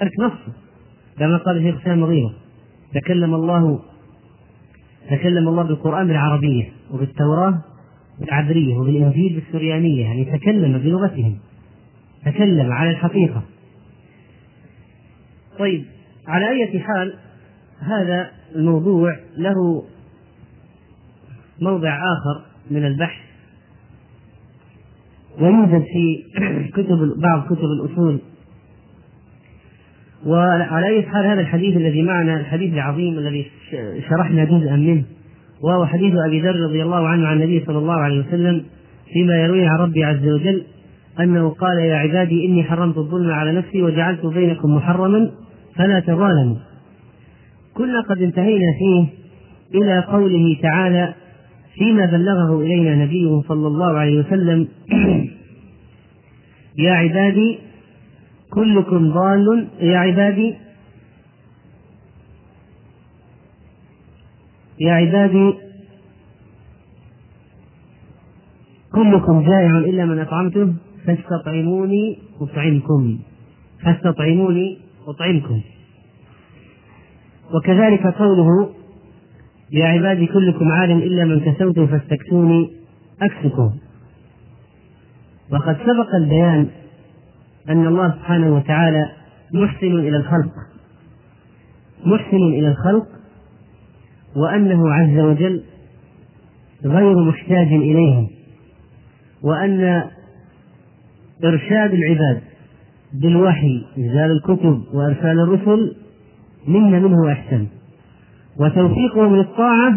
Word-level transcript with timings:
ترك 0.00 0.20
نص. 0.20 0.32
كما 1.18 1.36
قال 1.36 1.56
الشيخ 1.56 1.84
سام 1.84 2.00
مغيرة 2.00 2.34
تكلم 2.94 3.34
الله 3.34 3.80
تكلم 5.10 5.48
الله 5.48 5.62
بالقرآن 5.62 6.06
بالعربية 6.06 6.72
وبالتوراة 6.90 7.62
بالعبرية 8.20 8.76
وبالإنجيل 8.76 9.34
بالسريانية 9.34 10.04
يعني 10.04 10.24
تكلم 10.24 10.78
بلغتهم. 10.78 11.38
تكلم 12.24 12.72
على 12.72 12.90
الحقيقة. 12.90 13.42
طيب 15.58 15.84
على 16.28 16.50
أية 16.50 16.78
حال 16.78 17.14
هذا 17.80 18.30
الموضوع 18.54 19.16
له 19.36 19.84
موضع 21.60 21.96
آخر 21.96 22.46
من 22.70 22.86
البحث. 22.86 23.26
ويوجد 25.40 25.84
في 25.84 26.24
كتب 26.70 27.20
بعض 27.20 27.46
كتب 27.46 27.64
الأصول 27.64 28.20
وعلى 30.26 30.86
أي 30.86 31.02
حال 31.02 31.26
هذا 31.26 31.40
الحديث 31.40 31.76
الذي 31.76 32.02
معنا 32.02 32.40
الحديث 32.40 32.74
العظيم 32.74 33.18
الذي 33.18 33.46
شرحنا 34.08 34.44
جزءا 34.44 34.76
منه 34.76 35.04
وهو 35.62 35.86
حديث 35.86 36.14
أبي 36.26 36.40
ذر 36.40 36.56
رضي 36.68 36.82
الله 36.82 37.08
عنه 37.08 37.26
عن 37.26 37.36
النبي 37.36 37.64
صلى 37.66 37.78
الله 37.78 37.94
عليه 37.94 38.20
وسلم 38.20 38.64
فيما 39.12 39.36
يرويه 39.36 39.68
عن 39.68 39.78
ربي 39.78 40.04
عز 40.04 40.28
وجل 40.28 40.62
أنه 41.20 41.48
قال 41.48 41.78
يا 41.78 41.96
عبادي 41.96 42.46
إني 42.46 42.62
حرمت 42.62 42.98
الظلم 42.98 43.30
على 43.30 43.52
نفسي 43.52 43.82
وجعلت 43.82 44.26
بينكم 44.26 44.74
محرما 44.74 45.30
فلا 45.76 46.00
تظالموا. 46.00 46.56
كنا 47.74 48.00
قد 48.00 48.22
انتهينا 48.22 48.72
فيه 48.78 49.06
إلى 49.78 50.00
قوله 50.00 50.56
تعالى 50.62 51.14
فيما 51.78 52.06
بلغه 52.06 52.62
إلينا 52.62 52.94
نبيه 53.04 53.42
صلى 53.48 53.66
الله 53.66 53.98
عليه 53.98 54.20
وسلم 54.20 54.68
يا 56.78 56.92
عبادي 56.92 57.58
كلكم 58.56 59.12
ضال 59.12 59.68
يا 59.80 59.98
عبادي. 59.98 60.54
يا 64.80 64.92
عبادي 64.92 65.54
كلكم 68.92 69.42
جائع 69.42 69.78
إلا 69.78 70.04
من 70.04 70.18
أطعمته 70.18 70.74
فاستطعموني 71.06 72.18
أطعمكم. 72.40 73.18
فاستطعموني 73.84 74.78
أطعمكم. 75.06 75.60
وكذلك 77.54 78.06
قوله 78.06 78.70
يا 79.72 79.86
عبادي 79.86 80.26
كلكم 80.26 80.72
عالم 80.72 80.98
إلا 80.98 81.24
من 81.24 81.40
كسوته 81.40 81.86
فاستكسوني 81.86 82.72
أكسكم. 83.22 83.70
وقد 85.52 85.76
سبق 85.76 86.14
البيان 86.14 86.68
أن 87.70 87.86
الله 87.86 88.10
سبحانه 88.10 88.54
وتعالى 88.56 89.08
محسن 89.54 89.86
إلى 89.86 90.16
الخلق. 90.16 90.52
محسن 92.06 92.36
إلى 92.36 92.68
الخلق 92.68 93.06
وأنه 94.36 94.94
عز 94.94 95.18
وجل 95.18 95.62
غير 96.84 97.14
محتاج 97.24 97.66
إليهم 97.66 98.28
وأن 99.42 100.02
إرشاد 101.44 101.92
العباد 101.94 102.40
بالوحي 103.14 103.84
إنزال 103.98 104.30
الكتب 104.30 104.82
وإرسال 104.94 105.40
الرسل 105.40 105.96
منا 106.68 106.98
منه 106.98 107.32
أحسن. 107.32 107.66
وتوفيقهم 108.60 109.36
للطاعة 109.36 109.94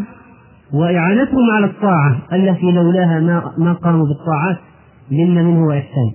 وإعانتهم 0.74 1.52
على 1.56 1.66
الطاعة 1.66 2.22
التي 2.34 2.72
لولاها 2.72 3.20
ما 3.58 3.74
قاموا 3.74 4.06
بالطاعات 4.08 4.58
منا 5.12 5.44
منه 5.44 5.68
وإحسان 5.68 6.12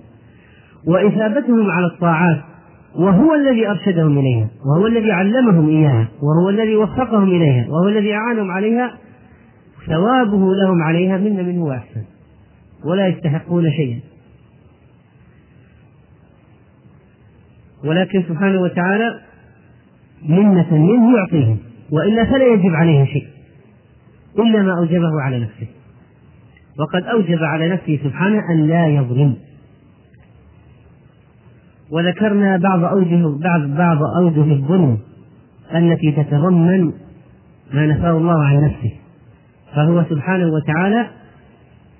وإثابتهم 0.87 1.71
على 1.71 1.85
الطاعات 1.85 2.41
وهو 2.95 3.33
الذي 3.33 3.67
أرشدهم 3.67 4.17
إليها 4.17 4.47
وهو 4.65 4.87
الذي 4.87 5.11
علمهم 5.11 5.69
إياها 5.69 6.07
وهو 6.21 6.49
الذي 6.49 6.75
وفقهم 6.75 7.29
إليها 7.29 7.67
وهو 7.69 7.87
الذي 7.87 8.13
أعانهم 8.13 8.51
عليها 8.51 8.97
ثوابه 9.87 10.55
لهم 10.55 10.83
عليها 10.83 11.17
منا 11.17 11.43
منه 11.43 11.63
وأحسن 11.63 12.03
ولا 12.85 13.07
يستحقون 13.07 13.71
شيئا. 13.71 13.99
ولكن 17.85 18.23
سبحانه 18.23 18.61
وتعالى 18.61 19.19
منة 20.29 20.73
منه 20.73 21.17
يعطيهم 21.17 21.57
وإلا 21.91 22.25
فلا 22.25 22.45
يجب 22.53 22.75
عليه 22.75 23.05
شيء 23.05 23.27
إلا 24.39 24.61
ما 24.61 24.77
أوجبه 24.77 25.21
على 25.21 25.39
نفسه. 25.39 25.67
وقد 26.79 27.03
أوجب 27.03 27.43
على 27.43 27.69
نفسه 27.69 27.99
سبحانه 28.03 28.39
أن 28.51 28.67
لا 28.67 28.87
يظلم. 28.87 29.35
وذكرنا 31.91 32.57
بعض 32.57 32.83
أوجه 32.83 33.21
بعض 33.43 33.61
بعض 33.77 33.97
أوجه 34.17 34.51
الظلم 34.51 34.97
التي 35.75 36.11
تتضمن 36.11 36.93
ما 37.73 37.85
نفاه 37.85 38.17
الله 38.17 38.43
عن 38.43 38.65
نفسه. 38.65 38.91
فهو 39.75 40.03
سبحانه 40.09 40.47
وتعالى 40.47 41.07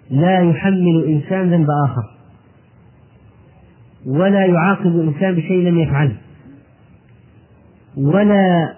لا 0.10 0.40
يحمل 0.40 1.06
إنسان 1.08 1.54
ذنب 1.54 1.68
آخر. 1.86 2.04
ولا 4.08 4.46
يعاقب 4.46 5.00
إنسان 5.00 5.36
بشيء 5.36 5.68
لم 5.68 5.80
يفعله. 5.80 6.16
ولا 7.98 8.74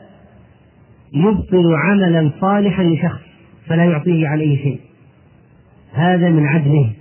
يبطل 1.14 1.76
عملا 1.76 2.32
صالحا 2.42 2.84
لشخص 2.84 3.22
فلا 3.68 3.86
يعطيه 3.86 4.28
عليه 4.28 4.58
شيء. 4.64 4.80
هذا 5.94 6.30
من 6.30 6.48
عدله. 6.48 6.94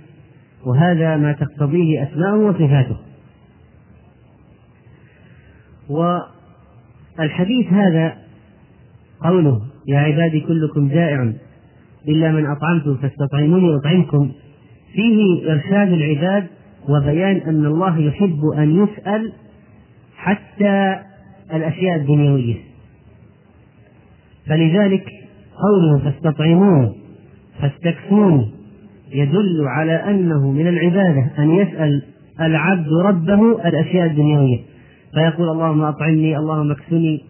وهذا 0.65 1.17
ما 1.17 1.31
تقتضيه 1.31 2.03
أسماؤه 2.03 2.37
وصفاته. 2.37 2.97
والحديث 5.89 7.73
هذا 7.73 8.17
قوله 9.23 9.61
يا 9.87 9.99
عبادي 9.99 10.39
كلكم 10.39 10.87
جائع 10.89 11.33
إلا 12.07 12.31
من 12.31 12.45
أطعمتم 12.45 12.95
فاستطعموني 12.95 13.75
أطعمكم 13.75 14.31
فيه 14.93 15.51
إرشاد 15.51 15.91
العباد 15.91 16.47
وبيان 16.89 17.35
أن 17.35 17.65
الله 17.65 17.99
يحب 17.99 18.39
أن 18.57 18.83
يسأل 18.83 19.33
حتى 20.17 20.99
الأشياء 21.53 21.95
الدنيوية. 21.95 22.55
فلذلك 24.47 25.05
قوله 25.63 25.99
فاستطعموه 26.03 26.95
فاستكفون 27.61 28.51
يدل 29.11 29.67
على 29.67 29.91
أنه 29.91 30.51
من 30.51 30.67
العبادة 30.67 31.31
أن 31.39 31.55
يسأل 31.55 32.03
العبد 32.41 32.93
ربه 33.05 33.67
الأشياء 33.67 34.05
الدنيوية. 34.05 34.59
فيقول 35.17 35.49
اللهم 35.49 35.81
أطعمني 35.81 36.37
اللهم 36.37 36.71
اكسني 36.71 37.23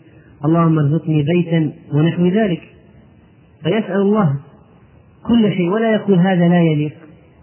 اللهم 0.46 0.80
ارزقني 0.80 1.24
بيتا 1.24 1.72
ونحو 1.94 2.28
ذلك. 2.28 2.62
فيسأل 3.64 4.02
الله 4.02 4.36
كل 5.28 5.52
شيء 5.52 5.70
ولا 5.70 5.94
يقول 5.94 6.20
هذا 6.20 6.48
لا 6.48 6.62
يليق. 6.62 6.94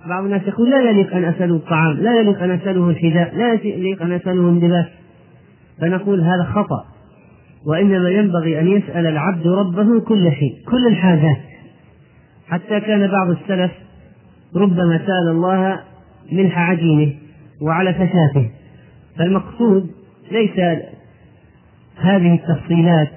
بعض 0.09 0.25
الناس 0.25 0.43
يقول 0.43 0.71
لا 0.71 0.91
يليق 0.91 1.17
أن 1.17 1.25
أسأله 1.25 1.57
الطعام 1.57 1.97
لا 1.97 2.21
يليق 2.21 2.43
أن 2.43 2.51
أسأله 2.51 2.91
الحذاء 2.91 3.37
لا 3.37 3.53
يليق 3.53 4.03
أن 4.03 4.13
أسأله 4.13 4.49
اللباس. 4.49 4.87
فنقول 5.81 6.21
هذا 6.21 6.45
خطأ 6.45 6.85
وإنما 7.67 8.11
ينبغي 8.11 8.61
أن 8.61 8.69
يسأل 8.69 9.07
العبد 9.07 9.47
ربه 9.47 10.01
كل 10.01 10.33
شيء 10.33 10.55
كل 10.71 10.87
الحاجات. 10.87 11.41
حتى 12.49 12.81
كان 12.81 13.11
بعض 13.11 13.31
السلف 13.31 13.73
ربما 14.57 14.99
سأل 15.07 15.29
الله 15.29 15.81
ملح 16.33 16.59
عجينه 16.59 17.13
وعلى 17.63 17.95
فشاته 17.95 18.51
فالمقصود 19.19 19.91
ليس 20.31 20.81
هذه 21.97 22.35
التفصيلات 22.35 23.11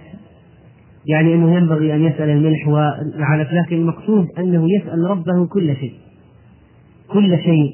يعني 1.06 1.34
إنه 1.34 1.56
ينبغي 1.56 1.96
أن 1.96 2.04
يسأل 2.04 2.30
الملح 2.30 2.68
والعلف 2.68 3.54
لكن 3.54 3.76
المقصود 3.76 4.28
أنه 4.40 4.68
يسأل 4.76 5.10
ربه 5.10 5.48
كل 5.48 5.76
شيء 5.76 5.94
كل 7.08 7.38
شيء. 7.44 7.74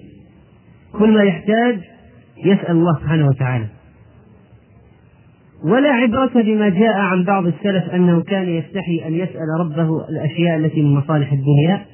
كل 0.93 1.13
ما 1.13 1.23
يحتاج 1.23 1.79
يسأل 2.45 2.71
الله 2.71 2.99
سبحانه 2.99 3.27
وتعالى. 3.27 3.65
ولا 5.65 5.89
عبرة 5.89 6.41
بما 6.41 6.69
جاء 6.69 6.97
عن 6.97 7.23
بعض 7.23 7.47
السلف 7.47 7.89
أنه 7.89 8.21
كان 8.21 8.49
يستحي 8.49 9.07
أن 9.07 9.13
يسأل 9.13 9.47
ربه 9.59 10.09
الأشياء 10.09 10.57
التي 10.57 10.81
من 10.81 10.93
مصالح 10.93 11.31
الدنيا 11.31 11.85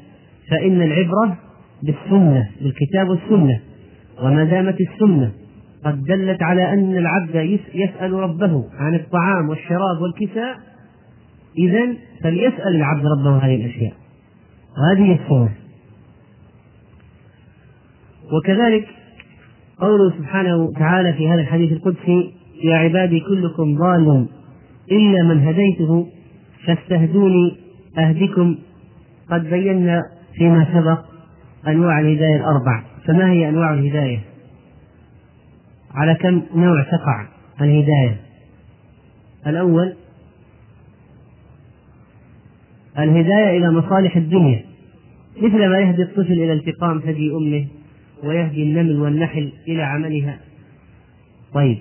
فإن 0.52 0.82
العبرة 0.82 1.38
بالسنة 1.84 2.50
بالكتاب 2.62 3.10
والسنة 3.10 3.60
وما 4.24 4.44
دامت 4.44 4.78
السنة. 4.82 5.32
قد 5.86 6.04
دلت 6.04 6.44
على 6.44 6.74
أن 6.74 6.98
العبد 6.98 7.60
يسأل 7.74 8.14
ربه 8.14 8.66
عن 8.80 8.96
الطعام 8.96 9.50
والشراب 9.50 10.02
والكساء. 10.02 10.60
إذا 11.58 11.94
فليسأل 12.24 12.76
العبد 12.76 13.06
ربه 13.06 13.38
هذه 13.38 13.56
الأشياء. 13.56 13.94
وهذه 14.78 15.20
السنة 15.24 15.50
وكذلك 18.34 18.88
قوله 19.80 20.12
سبحانه 20.18 20.56
وتعالى 20.56 21.14
في 21.14 21.30
هذا 21.30 21.42
الحديث 21.42 21.72
القدسي 21.72 22.34
يا 22.64 22.76
عبادي 22.76 23.20
كلكم 23.20 23.78
ضال 23.78 24.28
إلا 24.92 25.24
من 25.24 25.48
هديته 25.48 26.08
فاستهدوني 26.66 27.58
أهدكم. 27.98 28.56
قد 29.32 29.50
بينا 29.50 30.04
فيما 30.34 30.68
سبق 30.74 31.00
أنواع 31.68 32.00
الهداية 32.00 32.36
الأربع. 32.36 32.84
فما 33.06 33.32
هي 33.32 33.50
أنواع 33.50 33.74
الهداية؟ 33.74 34.20
على 35.92 36.16
كم 36.16 36.44
نوع 36.56 36.84
تقع 36.84 37.28
الهداية؟ 37.62 38.22
الأول 39.48 39.96
الهداية 43.00 43.58
إلى 43.58 43.72
مصالح 43.72 44.16
الدنيا 44.16 44.66
مثل 45.38 45.68
ما 45.70 45.80
يهدي 45.80 46.02
الطفل 46.02 46.32
إلى 46.32 46.54
التقام 46.54 47.00
ثدي 47.00 47.32
أمه 47.32 47.68
ويهدي 48.24 48.64
النمل 48.64 49.00
والنحل 49.00 49.54
إلى 49.68 49.84
عملها. 49.84 50.40
طيب. 51.54 51.78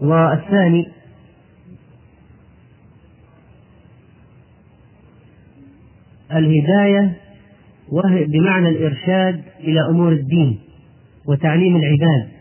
والثاني 0.00 0.88
الهداية 6.32 7.16
وهي 7.88 8.24
بمعنى 8.24 8.68
الإرشاد 8.68 9.42
إلى 9.60 9.80
أمور 9.90 10.12
الدين 10.12 10.58
وتعليم 11.26 11.76
العباد. 11.76 12.35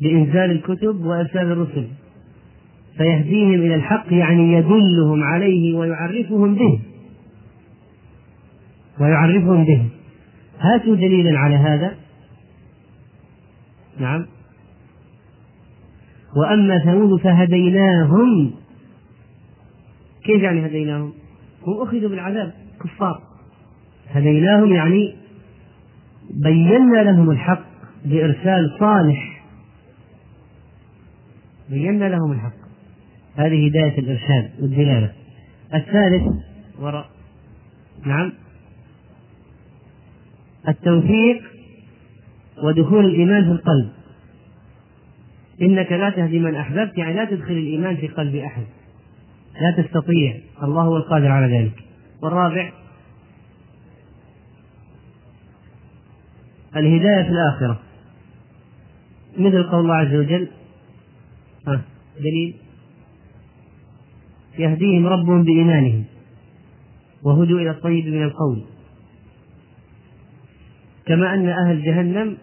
بإنزال 0.00 0.50
الكتب 0.50 1.04
وإرسال 1.04 1.52
الرسل. 1.52 1.86
فيهديهم 2.96 3.54
إلى 3.54 3.74
الحق 3.74 4.12
يعني 4.12 4.52
يدلهم 4.52 5.22
عليه 5.22 5.74
ويعرفهم 5.74 6.54
به. 6.54 6.80
ويعرفهم 9.00 9.64
به. 9.64 9.84
هاتوا 10.60 10.96
دليلا 10.96 11.38
على 11.38 11.56
هذا. 11.56 11.94
نعم. 13.98 14.26
وأما 16.36 16.78
ثمود 16.78 17.20
فهديناهم. 17.20 18.50
كيف 20.24 20.42
يعني 20.42 20.66
هديناهم؟ 20.66 21.12
هم 21.66 21.82
أخذوا 21.82 22.08
بالعذاب 22.08 22.52
كفار. 22.84 23.22
هديناهم 24.10 24.72
يعني 24.72 25.14
بينا 26.44 27.02
لهم 27.02 27.30
الحق 27.30 27.64
بإرسال 28.04 28.76
صالح. 28.80 29.29
بينا 31.70 32.04
لهم 32.04 32.32
الحق. 32.32 32.60
هذه 33.36 33.68
هداية 33.68 33.98
الإرشاد 33.98 34.50
والدلالة. 34.60 35.12
الثالث 35.74 36.22
وراء. 36.78 37.10
نعم. 38.06 38.32
التوفيق 40.68 41.42
ودخول 42.64 43.04
الإيمان 43.04 43.44
في 43.44 43.50
القلب. 43.50 43.90
إنك 45.62 45.92
لا 45.92 46.10
تهدي 46.10 46.38
من 46.38 46.54
أحببت 46.54 46.98
يعني 46.98 47.14
لا 47.14 47.24
تدخل 47.24 47.52
الإيمان 47.52 47.96
في 47.96 48.08
قلب 48.08 48.36
أحد. 48.36 48.64
لا 49.60 49.82
تستطيع. 49.82 50.40
الله 50.62 50.82
هو 50.82 50.96
القادر 50.96 51.28
على 51.28 51.58
ذلك. 51.58 51.84
والرابع 52.22 52.72
الهداية 56.76 57.22
في 57.22 57.30
الآخرة. 57.30 57.80
مثل 59.38 59.62
قول 59.62 59.80
الله 59.80 59.94
عز 59.94 60.14
وجل 60.14 60.48
دليل. 62.18 62.54
يهديهم 64.58 65.06
ربهم 65.06 65.42
بإيمانهم 65.42 66.04
وهدوا 67.22 67.60
إلى 67.60 67.70
الطيب 67.70 68.06
من 68.06 68.22
القول. 68.22 68.62
كما 71.06 71.34
أن 71.34 71.48
أهل 71.48 71.82
جهنم 71.82 72.36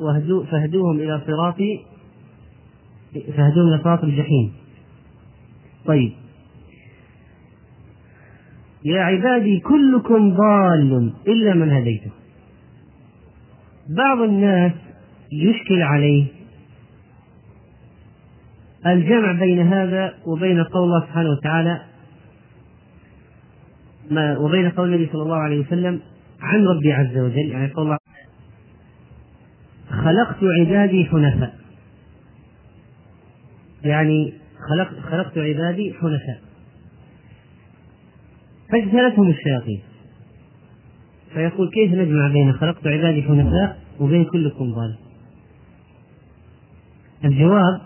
وهدوا 0.00 0.44
فهدوهم 0.44 0.96
إلى 0.96 1.20
صراط 1.26 1.56
فهدوهم 3.36 3.68
إلى 3.68 3.80
صراط 3.84 4.04
الجحيم. 4.04 4.52
طيب. 5.86 6.12
يا 8.84 9.00
عبادي 9.00 9.60
كلكم 9.60 10.30
ضال 10.30 11.12
إلا 11.28 11.54
من 11.54 11.72
هديته. 11.72 12.10
بعض 13.88 14.18
الناس 14.18 14.72
يشكل 15.32 15.82
عليه 15.82 16.35
الجمع 18.86 19.32
بين 19.32 19.72
هذا 19.72 20.14
وبين 20.26 20.64
قول 20.64 20.84
الله 20.84 21.00
سبحانه 21.00 21.30
وتعالى 21.30 21.80
ما 24.10 24.38
وبين 24.38 24.70
قول 24.70 24.94
النبي 24.94 25.12
صلى 25.12 25.22
الله 25.22 25.36
عليه 25.36 25.60
وسلم 25.60 26.00
عن 26.40 26.64
ربي 26.64 26.92
عز 26.92 27.18
وجل 27.18 27.50
يعني 27.50 27.72
قول 27.72 27.84
الله 27.84 27.98
خلقت 29.90 30.36
عبادي 30.42 31.04
حنفاء. 31.04 31.56
يعني 33.84 34.34
خلقت 34.70 35.00
خلقت 35.00 35.38
عبادي 35.38 35.94
حنفاء. 35.94 36.40
فاجتلتهم 38.72 39.28
الشياطين. 39.28 39.80
فيقول 41.34 41.70
كيف 41.70 41.92
نجمع 41.92 42.28
بين 42.28 42.52
خلقت 42.52 42.86
عبادي 42.86 43.22
حنفاء 43.22 43.78
وبين 44.00 44.24
كلكم 44.24 44.72
ضال؟ 44.72 44.96
الجواب 47.24 47.80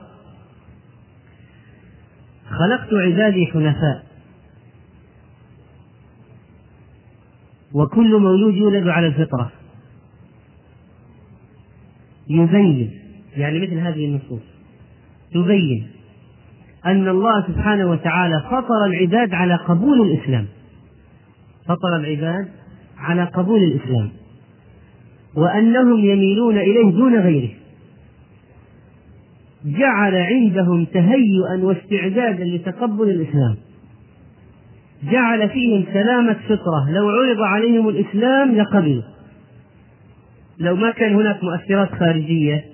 خلقت 2.51 2.95
عبادي 2.95 3.47
حنفاء. 3.47 4.07
وكل 7.73 8.19
مولود 8.19 8.55
يولد 8.55 8.89
على 8.89 9.07
الفطرة. 9.07 9.53
يبين 12.29 12.91
يعني 13.37 13.59
مثل 13.59 13.75
هذه 13.75 14.05
النصوص. 14.07 14.43
تبين 15.35 15.89
أن 16.87 17.09
الله 17.09 17.47
سبحانه 17.47 17.91
وتعالى 17.91 18.43
فطر 18.51 18.85
العباد 18.87 19.35
على 19.35 19.57
قبول 19.57 20.11
الإسلام. 20.11 20.47
فطر 21.67 21.97
العباد 21.97 22.49
على 22.99 23.25
قبول 23.25 23.63
الإسلام. 23.63 24.11
وأنهم 25.37 25.99
يميلون 25.99 26.59
إليه 26.59 26.91
دون 26.91 27.21
غيره. 27.21 27.60
جعل 29.65 30.15
عندهم 30.15 30.85
تهيئا 30.85 31.57
واستعدادا 31.63 32.45
لتقبل 32.45 33.11
الإسلام. 33.11 33.57
جعل 35.13 35.49
فيهم 35.49 35.85
سلامة 35.93 36.37
فطرة. 36.49 36.91
لو 36.91 37.09
عرض 37.09 37.41
عليهم 37.41 37.89
الإسلام 37.89 38.55
لقبلوا 38.55 39.03
لو 40.59 40.77
ما 40.77 40.91
كان 40.91 41.15
هناك 41.15 41.45
مؤثرات 41.45 41.89
خارجية 41.89 42.65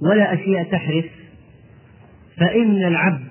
ولا 0.00 0.34
أشياء 0.34 0.64
تحرف 0.64 1.04
فإن 2.36 2.84
العبد 2.84 3.24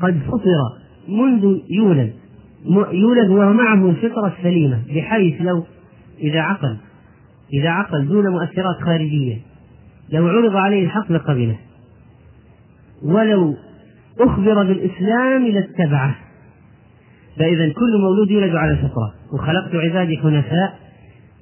قد 0.00 0.18
فطر 0.26 0.86
منذ 1.08 1.58
يولد. 1.70 2.12
يولد 2.92 3.30
ومعه 3.30 3.90
الفطرة 3.90 4.34
السليمة 4.38 4.82
بحيث 4.94 5.42
لو 5.42 5.64
إذا 6.20 6.40
عقل 6.40 6.76
إذا 7.52 7.68
عقل 7.68 8.08
دون 8.08 8.28
مؤثرات 8.28 8.76
خارجية 8.84 9.36
لو 10.12 10.28
عرض 10.28 10.56
عليه 10.56 10.84
الحق 10.84 11.12
لقبله. 11.12 11.58
ولو 13.02 13.56
أخبر 14.20 14.64
بالإسلام 14.64 15.46
لاتبعه. 15.46 16.16
فإذا 17.38 17.72
كل 17.72 18.00
مولود 18.00 18.30
يولد 18.30 18.54
على 18.54 18.72
الفطرة 18.72 19.14
وخلقت 19.32 19.74
عبادي 19.74 20.18
حنفاء. 20.18 20.78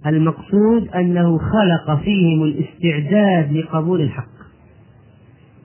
المقصود 0.06 0.88
أنه 0.94 1.38
خلق 1.38 2.00
فيهم 2.00 2.44
الاستعداد 2.44 3.52
لقبول 3.52 4.00
الحق. 4.00 4.34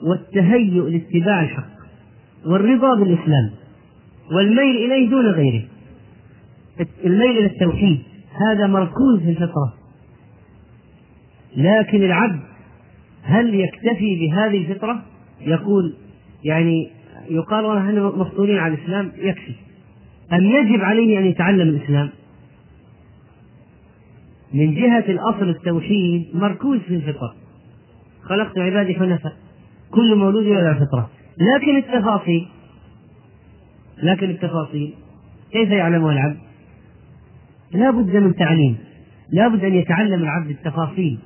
والتهيؤ 0.04 0.90
لاتباع 0.90 1.42
الحق. 1.42 1.70
والرضا 2.46 2.96
بالإسلام. 2.96 3.52
والميل 4.32 4.76
إليه 4.76 5.10
دون 5.10 5.26
غيره. 5.26 5.64
الميل 7.06 7.38
إلى 7.38 7.46
التوحيد. 7.46 8.00
هذا 8.50 8.68
مركوز 8.68 9.20
في 9.20 9.30
الفطرة. 9.30 9.74
لكن 11.58 12.04
العبد 12.04 12.49
هل 13.30 13.56
يكتفي 13.56 14.16
بهذه 14.20 14.58
الفطرة؟ 14.58 15.02
يقول 15.42 15.94
يعني 16.44 16.90
يقال 17.30 17.66
والله 17.66 17.90
إحنا 17.90 18.04
مفطورين 18.04 18.58
على 18.58 18.74
الإسلام 18.74 19.12
يكفي. 19.18 19.54
أم 20.34 20.42
يجب 20.42 20.82
عليه 20.82 21.20
أن 21.20 21.26
يتعلم 21.26 21.70
الإسلام؟ 21.70 22.10
من 24.54 24.76
جهة 24.76 25.04
الأصل 25.10 25.50
التوحيد 25.50 26.28
مركوز 26.34 26.80
في 26.80 26.96
الفطرة. 26.96 27.36
خلقت 28.24 28.58
عبادي 28.58 28.96
حنفاء. 28.96 29.34
كل 29.92 30.16
مولود 30.16 30.48
على 30.48 30.72
الفطرة. 30.72 31.10
لكن 31.38 31.78
التفاصيل 31.78 32.48
لكن 34.04 34.30
التفاصيل 34.30 34.94
كيف 35.52 35.70
يعلمها 35.70 36.12
العبد؟ 36.12 36.38
لا 37.72 37.92
بد 37.92 38.16
من 38.16 38.36
تعليم. 38.36 38.78
لا 39.32 39.48
بد 39.48 39.64
أن 39.64 39.74
يتعلم 39.74 40.24
العبد 40.24 40.50
التفاصيل. 40.50 41.20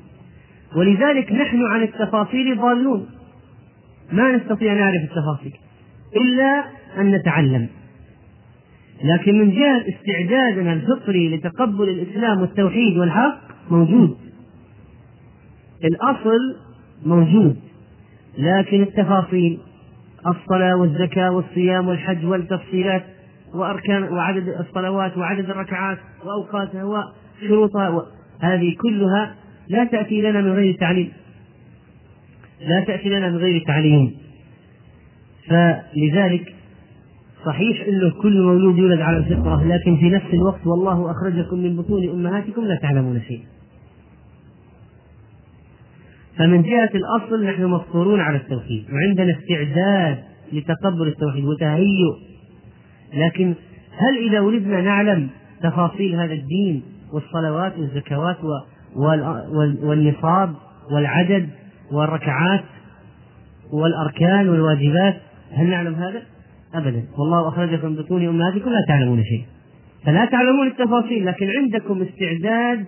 ولذلك 0.76 1.32
نحن 1.32 1.66
عن 1.66 1.84
التفاصيل 1.84 2.58
ضالون. 2.58 3.06
ما 4.12 4.36
نستطيع 4.36 4.74
نعرف 4.74 5.04
التفاصيل 5.04 5.54
إلا 6.16 6.64
أن 6.98 7.12
نتعلم. 7.12 7.68
لكن 9.04 9.40
من 9.40 9.52
جهة 9.52 9.84
استعدادنا 9.90 10.74
الفطري 10.74 11.36
لتقبل 11.36 11.90
الإسلام 11.90 12.42
والتوحيد 12.42 12.98
والحق 12.98 13.40
موجود. 13.72 14.18
الأصل 15.84 16.40
موجود. 17.06 17.58
لكن 18.38 18.82
التفاصيل 18.82 19.60
الصلاة 20.28 20.76
والزكاة 20.76 21.32
والصيام 21.32 21.88
والحج 21.88 22.26
والتفصيلات 22.26 23.04
وأركان 23.54 24.04
وعدد 24.04 24.48
الصلوات 24.48 25.18
وعدد 25.18 25.50
الركعات 25.50 25.98
وأوقاتها 26.26 26.84
وشروطها 26.84 28.06
هذه 28.42 28.76
كلها 28.82 29.36
لا 29.68 29.84
تأتي 29.84 30.22
لنا 30.22 30.42
من 30.42 30.52
غير 30.52 30.76
تعليم. 30.76 31.12
لا 32.68 32.80
تأتي 32.80 33.10
لنا 33.10 33.30
من 33.30 33.38
غير 33.38 33.64
تعليم. 33.68 34.16
فلذلك 35.48 36.56
صحيح 37.46 37.88
إنه 37.88 38.10
كل 38.22 38.42
مولود 38.42 38.78
يولد 38.78 39.02
على 39.02 39.18
الفطرة 39.18 39.64
لكن 39.68 39.98
في 39.98 40.10
نفس 40.10 40.34
الوقت 40.34 40.68
والله 40.68 41.12
أخرجكم 41.12 41.60
من 41.60 41.76
بطون 41.76 42.10
أمهاتكم 42.10 42.66
لا 42.66 42.76
تعلمون 42.76 43.22
شيئا. 43.28 43.54
فمن 46.38 46.62
جهة 46.62 46.90
الأصل 46.96 47.46
نحن 47.46 47.66
مفطورون 47.66 48.20
على 48.20 48.38
التوحيد 48.38 48.86
وعندنا 48.92 49.38
استعداد 49.40 50.24
لتقبل 50.54 51.08
التوحيد 51.08 51.46
وتهيؤ 51.46 52.16
لكن 53.14 53.54
هل 53.98 54.28
إذا 54.30 54.40
ولدنا 54.40 54.82
نعلم 54.82 55.30
تفاصيل 55.64 56.16
هذا 56.16 56.34
الدين 56.34 56.84
والصلوات 57.14 57.78
والزكوات 57.78 58.38
والنصاب 59.84 60.54
والعدد 60.92 61.50
والركعات 61.92 62.64
والأركان 63.74 64.50
والواجبات 64.50 65.16
هل 65.54 65.70
نعلم 65.70 65.96
هذا؟ 65.96 66.22
أبدا. 66.74 67.04
والله 67.18 67.48
أخرجكم 67.48 67.88
من 67.88 67.96
بطون 67.96 68.28
أمهاتكم 68.28 68.70
لا 68.70 68.86
تعلمون 68.88 69.24
شيء 69.24 69.46
فلا 70.06 70.26
تعلمون 70.26 70.68
التفاصيل 70.68 71.26
لكن 71.26 71.50
عندكم 71.50 72.02
استعداد 72.02 72.86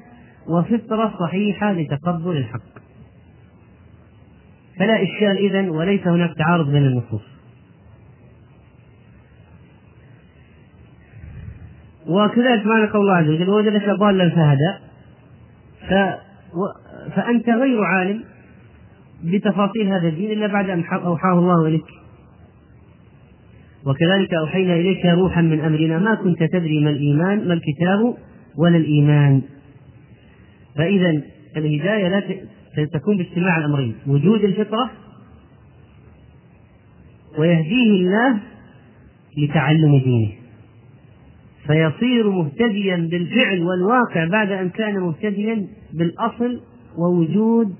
وفطرة 0.47 1.13
صحيحة 1.19 1.73
لتقبل 1.73 2.37
الحق. 2.37 2.75
فلا 4.79 5.03
إشكال 5.03 5.37
إذن 5.37 5.69
وليس 5.69 6.07
هناك 6.07 6.33
تعارض 6.37 6.71
بين 6.71 6.85
النصوص. 6.85 7.21
وكذلك 12.07 12.65
معنى 12.65 12.87
قول 12.87 13.01
الله 13.01 13.15
عز 13.15 13.29
وجل 13.29 13.49
وجدك 13.49 13.89
ضالا 13.89 14.29
فهدى. 14.29 14.84
فأنت 17.15 17.49
غير 17.49 17.83
عالم 17.83 18.23
بتفاصيل 19.23 19.87
هذا 19.87 20.07
الدين 20.07 20.31
إلا 20.31 20.47
بعد 20.47 20.69
أن 20.69 20.83
أوحاه 20.83 21.39
الله 21.39 21.67
إليك. 21.67 21.85
وكذلك 23.85 24.33
أوحينا 24.33 24.73
إليك 24.73 25.05
روحا 25.05 25.41
من 25.41 25.59
أمرنا 25.59 25.99
ما 25.99 26.15
كنت 26.15 26.43
تدري 26.43 26.83
ما 26.83 26.89
الإيمان 26.89 27.47
ما 27.47 27.53
الكتاب 27.53 28.17
ولا 28.57 28.77
الإيمان. 28.77 29.41
فإذا 30.77 31.21
الهداية 31.57 32.07
لا 32.07 32.23
تكون 32.93 33.17
باجتماع 33.17 33.57
الأمرين 33.57 33.95
وجود 34.07 34.43
الفطرة 34.43 34.91
ويهديه 37.37 37.91
الله 37.91 38.39
لتعلم 39.37 39.97
دينه. 39.97 40.31
فيصير 41.67 42.29
مهتديا 42.29 42.95
بالفعل 43.11 43.63
والواقع 43.63 44.25
بعد 44.25 44.51
أن 44.51 44.69
كان 44.69 44.99
مهتديا 44.99 45.67
بالأصل 45.93 46.61
ووجود 46.97 47.75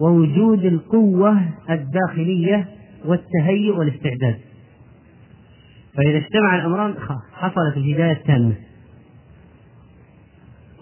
ووجود 0.00 0.64
القوة 0.64 1.40
الداخلية 1.70 2.68
والتهيؤ 3.04 3.78
والاستعداد. 3.78 4.38
فإذا 5.96 6.16
اجتمع 6.18 6.56
الأمران 6.56 6.94
حصلت 7.32 7.76
الهداية 7.76 8.12
التامة 8.12 8.54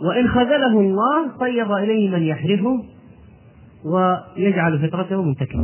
وإن 0.00 0.28
خذله 0.28 0.80
الله 0.80 1.36
طيب 1.40 1.72
إليه 1.72 2.10
من 2.10 2.22
يحرفه 2.22 2.84
ويجعل 3.84 4.88
فطرته 4.88 5.22
منتكبة 5.22 5.62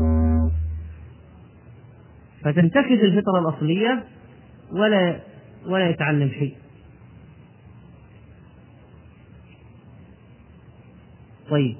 فتنتكس 2.44 3.02
الفطرة 3.02 3.38
الأصلية 3.38 4.04
ولا 4.72 5.16
ولا 5.66 5.90
يتعلم 5.90 6.30
شيء. 6.38 6.54
طيب. 11.50 11.76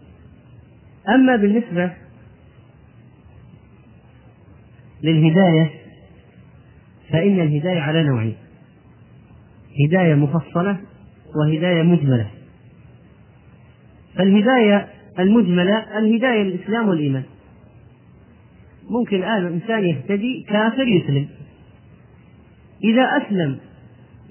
أما 1.09 1.37
بالنسبة 1.37 1.93
للهداية 5.03 5.71
فإن 7.11 7.41
الهداية 7.41 7.81
على 7.81 8.03
نوعين. 8.03 8.37
هداية 9.87 10.15
مفصلة 10.15 10.81
وهداية 11.37 11.83
مجملة. 11.83 12.31
فالهداية 14.15 14.89
المجملة 15.19 15.99
الهداية 15.99 16.43
للإسلام 16.43 16.89
والإيمان. 16.89 17.23
ممكن 18.91 19.17
الآن 19.17 19.47
إنسان 19.47 19.85
يهتدي 19.85 20.45
كافر 20.49 20.89
يسلم. 20.89 21.29
إذا 22.85 23.03
أسلم 23.03 23.59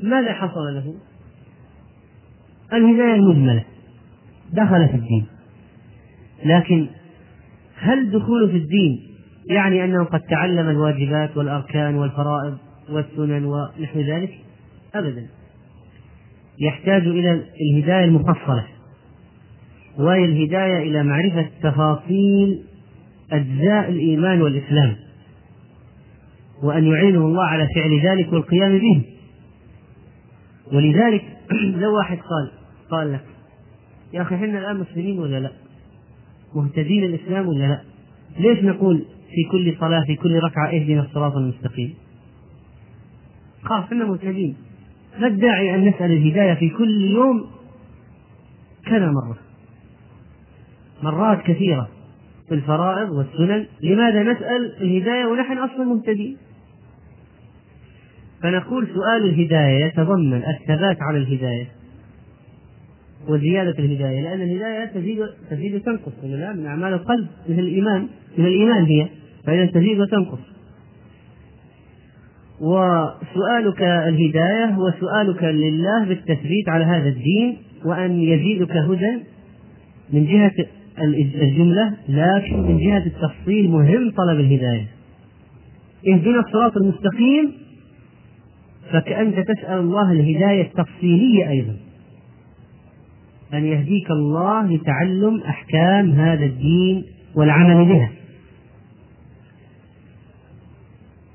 ماذا 0.03 0.34
حصل 0.34 0.75
له؟ 0.75 0.96
الهداية 2.74 3.15
المجملة 3.15 3.63
دخل 4.53 4.89
في 4.89 4.96
الدين. 4.96 5.25
لكن 6.46 6.88
هل 7.75 8.12
دخوله 8.12 8.48
في 8.48 8.58
الدين 8.58 9.00
يعني 9.50 9.86
أنه 9.86 10.03
قد 10.03 10.20
تعلم 10.20 10.70
الواجبات 10.70 11.38
والأركان 11.38 11.96
والفرائض 11.96 12.58
والسنن 12.89 13.46
ونحو 13.46 14.00
ذلك؟ 14.00 14.39
أبدا. 14.96 15.27
يحتاج 16.60 17.08
إلى 17.08 17.43
الهداية 17.72 18.05
المفصلة. 18.05 18.65
وهي 20.00 20.25
الهداية 20.25 20.89
إلى 20.89 21.03
معرفة 21.03 21.50
تفاصيل 21.63 22.63
أجزاء 23.31 23.89
الإيمان 23.89 24.41
والإسلام. 24.41 24.96
وأن 26.63 26.86
يعينه 26.86 27.25
الله 27.25 27.43
على 27.43 27.67
فعل 27.75 28.00
ذلك 28.00 28.34
والقيام 28.34 28.77
به. 28.77 29.05
ولذلك 30.74 31.24
لو 31.82 31.98
واحد 31.98 32.18
قال 32.18 32.51
قال 32.92 33.13
لك 33.13 33.25
يا 34.13 34.22
أخي 34.22 34.36
إحنا 34.36 34.60
الآن 34.60 34.80
مسلمين 34.80 35.20
ولا 35.20 35.40
لا؟ 35.40 35.51
مهتدين 36.56 37.04
الإسلام 37.04 37.48
ولا 37.48 37.63
لا؟ 37.63 37.82
ليش 38.40 38.63
نقول 38.63 39.06
في 39.30 39.51
كل 39.51 39.75
صلاة 39.80 40.04
في 40.06 40.16
كل 40.16 40.40
ركعة 40.40 40.68
اهدنا 40.68 41.01
الصراط 41.01 41.36
المستقيم؟ 41.36 41.94
خلاص 43.63 43.84
إحنا 43.84 44.06
مهتدين 44.06 44.56
ما 45.20 45.28
الداعي 45.28 45.75
أن 45.75 45.86
نسأل 45.86 46.12
الهداية 46.12 46.54
في 46.54 46.70
كل 46.70 47.01
يوم 47.01 47.46
كذا 48.86 49.12
مرة 49.12 49.38
مرات 51.04 51.42
كثيرة 51.42 51.90
في 52.48 52.54
الفرائض 52.54 53.10
والسنن 53.10 53.66
لماذا 53.82 54.24
نسأل 54.24 54.82
الهداية 54.82 55.25
ونحن 55.25 55.58
أصلا 55.58 55.84
مهتدين 55.84 56.38
فنقول 58.44 58.88
سؤال 58.88 59.30
الهداية 59.30 59.86
يتضمن 59.86 60.44
الثبات 60.44 60.98
على 61.02 61.18
الهداية 61.18 61.68
وزيادة 63.28 63.80
الهداية 63.80 64.22
لأن 64.22 64.42
الهداية 64.42 64.86
تزيد 64.86 65.20
تزيد 65.50 65.76
وتنقص 65.76 66.12
من 66.24 66.66
أعمال 66.66 66.94
القلب 66.94 67.28
مثل 67.50 67.60
الإيمان 67.60 68.08
من 68.38 68.46
الإيمان 68.46 68.84
هي 68.86 69.08
فإذا 69.46 69.66
تزيد 69.66 70.00
وتنقص. 70.00 70.40
وسؤالك 72.62 73.82
الهداية 73.82 74.66
هو 74.66 74.92
سؤالك 75.00 75.44
لله 75.44 76.06
بالتثبيت 76.06 76.70
على 76.70 76.84
هذا 76.84 77.10
الدين 77.10 77.58
وأن 77.86 78.22
يزيدك 78.22 78.72
هدى 78.72 79.20
من 80.14 80.26
جهة 80.26 80.66
الجملة 81.42 81.94
لكن 82.10 82.62
من 82.62 82.78
جهة 82.78 83.06
التفصيل 83.06 83.70
مهم 83.70 84.12
طلب 84.12 84.40
الهداية. 84.40 84.88
اهدنا 86.08 86.40
الصراط 86.40 86.78
المستقيم. 86.78 87.61
فكأنت 88.92 89.40
تسأل 89.40 89.80
الله 89.80 90.12
الهداية 90.12 90.62
التفصيلية 90.62 91.50
أيضا. 91.50 91.76
أن 93.54 93.66
يهديك 93.66 94.12
الله 94.12 94.66
لتعلم 94.66 95.42
أحكام 95.42 96.12
هذا 96.12 96.46
الدين 96.46 97.04
والعمل 97.36 97.86
بها. 97.86 98.12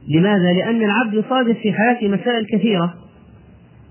لماذا؟ 0.08 0.52
لأن 0.52 0.82
العبد 0.82 1.14
يصادف 1.14 1.58
في 1.58 1.72
حياته 1.72 2.08
مسائل 2.08 2.46
كثيرة. 2.46 2.94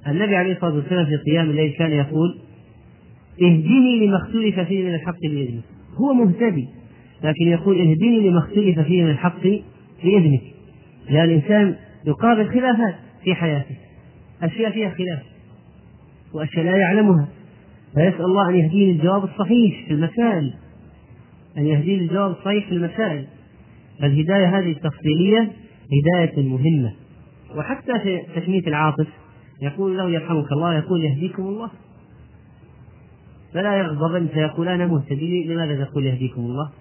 النبي 0.08 0.36
عليه 0.36 0.54
الصلاة 0.54 0.74
والسلام 0.76 1.06
في 1.06 1.32
قيام 1.32 1.50
الليل 1.50 1.72
كان 1.72 1.92
يقول 1.92 2.40
اهدني 3.42 4.06
لما 4.06 4.18
اختلف 4.18 4.60
فيه 4.60 4.84
من 4.84 4.96
الحق 4.96 5.20
بإذنك. 5.22 5.64
هو 5.96 6.14
مهتدي 6.14 6.68
لكن 7.24 7.48
يقول 7.48 7.82
اهدني 7.82 8.30
لما 8.30 8.40
اختلف 8.40 8.80
فيه 8.80 9.04
من 9.04 9.10
الحق 9.10 9.42
بإذنك. 10.04 10.42
لأن 11.10 11.26
الإنسان 11.26 11.76
يقابل 12.08 12.50
خلافات. 12.50 12.96
في 13.26 13.36
حياته. 13.36 13.76
أشياء 14.44 14.72
فيها 14.72 14.90
خلاف 14.90 15.24
وأشياء 16.34 16.66
لا 16.66 16.78
يعلمها. 16.78 17.28
فيسأل 17.94 18.26
الله 18.26 18.50
أن 18.50 18.56
يهديه 18.56 18.92
الجواب 18.92 19.24
الصحيح 19.24 19.86
في 19.88 19.94
المسائل. 19.94 20.54
أن 21.58 21.66
يهديه 21.66 21.98
الجواب 21.98 22.32
الصحيح 22.32 22.66
في 22.66 22.72
المسائل. 22.72 23.28
فالهداية 24.02 24.60
هذه 24.60 24.72
التفصيلية 24.72 25.52
هداية 25.94 26.50
مهمة. 26.50 26.94
وحتى 27.56 28.00
في 28.00 28.22
تشميت 28.36 28.68
العاطف 28.68 29.08
يقول 29.62 29.98
له 29.98 30.10
يرحمك 30.10 30.52
الله 30.52 30.78
يقول 30.78 31.06
يهديكم 31.06 31.44
الله. 31.44 31.70
فلا 33.54 33.78
يغضبن 33.78 34.28
فيقول 34.28 34.68
أنا 34.68 34.88
مهتدي 34.88 35.44
لماذا 35.44 35.84
تقول 35.84 36.06
يهديكم 36.06 36.42
الله؟ 36.42 36.72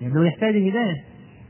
لأنه 0.00 0.26
يحتاج 0.26 0.56
الهداية 0.56 1.04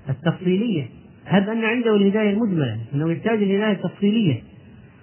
التفصيلية. 0.09 1.00
هب 1.27 1.49
أن 1.49 1.65
عنده 1.65 1.97
الهداية 1.97 2.31
المجملة 2.31 2.79
أنه 2.95 3.13
يحتاج 3.13 3.43
الهداية 3.43 3.73
التفصيلية 3.73 4.43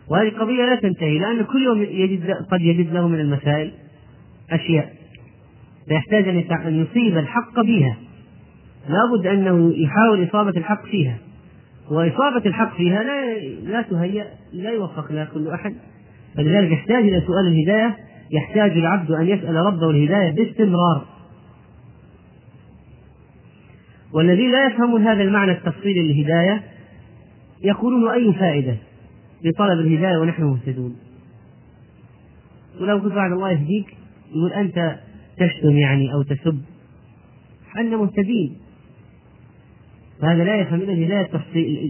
وهذه 0.09 0.29
قضية 0.29 0.65
لا 0.65 0.75
تنتهي 0.75 1.19
لأن 1.19 1.43
كل 1.43 1.63
يوم 1.63 1.81
يجد 1.81 2.31
قد 2.51 2.62
يجد 2.62 2.93
له 2.93 3.07
من 3.07 3.19
المسائل 3.19 3.71
أشياء. 4.51 4.93
فيحتاج 5.88 6.27
أن 6.27 6.75
يصيب 6.81 7.17
الحق 7.17 7.62
فيها 7.62 7.97
لابد 8.89 9.27
أنه 9.27 9.74
يحاول 9.77 10.24
إصابة 10.24 10.57
الحق 10.57 10.86
فيها. 10.86 11.17
وإصابة 11.91 12.45
الحق 12.45 12.77
فيها 12.77 13.03
لا 13.03 13.39
لا 13.71 13.81
تهيأ 13.81 14.25
لا 14.53 14.69
يوفق 14.69 15.12
لها 15.12 15.25
كل 15.25 15.47
أحد. 15.47 15.75
فلذلك 16.36 16.71
يحتاج 16.71 17.03
إلى 17.03 17.21
سؤال 17.21 17.47
الهداية 17.47 17.97
يحتاج 18.31 18.71
العبد 18.71 19.12
أن 19.12 19.27
يسأل 19.27 19.55
ربه 19.55 19.89
الهداية 19.89 20.31
باستمرار. 20.31 21.16
والذين 24.17 24.51
لا 24.51 24.65
يفهمون 24.65 25.07
هذا 25.07 25.24
المعنى 25.24 25.51
التفصيلي 25.51 26.01
للهداية 26.01 26.63
يقولون 27.63 28.12
أي 28.12 28.33
فائدة 28.33 28.77
لطلب 29.43 29.79
الهداية 29.79 30.17
ونحن 30.17 30.43
مهتدون. 30.43 30.95
ولو 32.81 33.01
كنت 33.01 33.13
بعد 33.13 33.31
الله 33.31 33.51
يهديك 33.51 33.97
يقول 34.29 34.53
أنت 34.53 35.00
تشتم 35.38 35.77
يعني 35.77 36.13
أو 36.13 36.21
تسب. 36.24 36.62
حنا 37.69 37.97
مهتدين. 37.97 38.57
فهذا 40.21 40.43
لا 40.43 40.55
يفهم 40.55 40.81
إلا 40.81 40.93
الهداية 40.93 41.29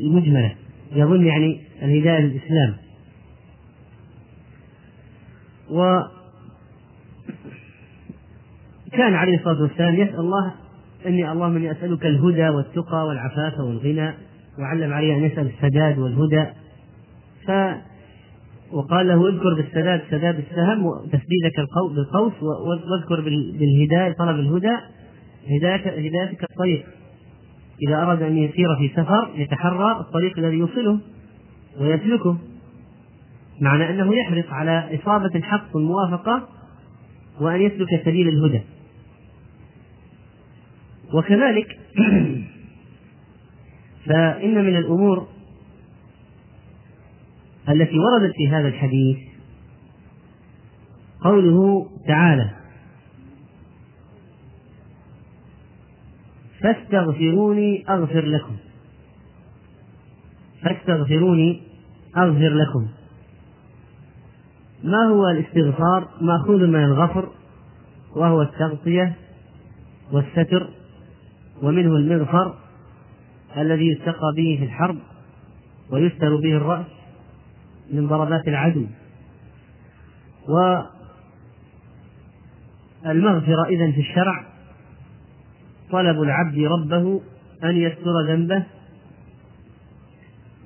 المجملة. 0.06 0.56
يظن 0.96 1.26
يعني 1.26 1.62
الهداية 1.82 2.20
للإسلام. 2.20 2.78
و 5.70 6.00
كان 8.92 9.14
عليه 9.14 9.38
الصلاة 9.38 9.62
والسلام 9.62 9.96
يسأل 9.96 10.20
الله 10.20 10.67
إني 11.08 11.32
اللهم 11.32 11.56
إني 11.56 11.72
أسألك 11.72 12.06
الهدى 12.06 12.50
والتقى 12.50 13.06
والعفاف 13.08 13.60
والغنى 13.60 14.14
وعلم 14.60 14.94
عليه 14.94 15.16
أن 15.16 15.24
يسأل 15.24 15.48
السداد 15.48 16.00
والهدى. 16.00 16.46
ف 17.48 17.52
وقال 18.72 19.08
له 19.08 19.30
اذكر 19.30 19.54
بالسداد 19.54 20.02
سداد 20.12 20.38
السهم 20.38 20.86
وتسديدك 20.86 21.56
بالقوس 21.96 22.34
واذكر 22.44 23.22
بالهداية 23.60 24.14
طلب 24.14 24.40
الهدى. 24.40 24.78
هداية 25.58 26.10
هدايتك 26.10 26.44
الطريق. 26.44 26.86
إذا 27.88 27.96
أراد 27.96 28.22
أن 28.22 28.38
يسير 28.38 28.76
في 28.76 28.90
سفر 28.96 29.30
يتحرى 29.36 30.00
الطريق 30.00 30.40
الذي 30.40 30.56
يوصله 30.56 31.00
ويسلكه 31.80 32.38
معنى 33.62 33.90
أنه 33.90 34.16
يحرص 34.16 34.46
على 34.50 35.00
إصابة 35.02 35.32
الحق 35.36 35.76
والموافقة 35.76 36.48
وأن 37.42 37.62
يسلك 37.62 38.02
سبيل 38.06 38.28
الهدى. 38.28 38.62
وكذلك 41.14 41.68
فإن 44.08 44.66
من 44.66 44.76
الأمور 44.78 45.28
التي 47.70 48.00
وردت 48.00 48.34
في 48.36 48.48
هذا 48.48 48.68
الحديث 48.68 49.18
قوله 51.22 51.90
تعالى 52.08 52.50
فاستغفروني 56.62 57.86
أغفر 57.90 58.26
لكم. 58.26 58.58
فاستغفروني 60.64 61.62
أغفر 62.18 62.54
لكم. 62.54 62.88
ما 64.84 65.04
هو 65.10 65.30
الاستغفار؟ 65.30 66.08
مأخوذ 66.22 66.68
من 66.68 66.84
الغفر 66.84 67.30
وهو 68.16 68.42
التغطية 68.42 69.16
والستر 70.12 70.70
ومنه 71.62 71.96
المغفر 71.96 72.56
الذي 73.58 73.88
يستقى 73.88 74.34
به 74.36 74.58
في 74.60 74.66
الحرب 74.66 74.98
ويستر 75.92 76.36
به 76.36 76.58
الرأس 76.58 76.86
من 77.92 78.08
ضربات 78.08 78.48
العدو. 78.48 78.86
والمغفرة 83.06 83.66
إذن 83.70 83.92
في 83.92 84.00
الشرع 84.00 84.46
طلب 85.92 86.22
العبد 86.22 86.60
ربه 86.60 87.22
أن 87.64 87.78
يستر 87.78 88.22
ذنبه 88.28 88.64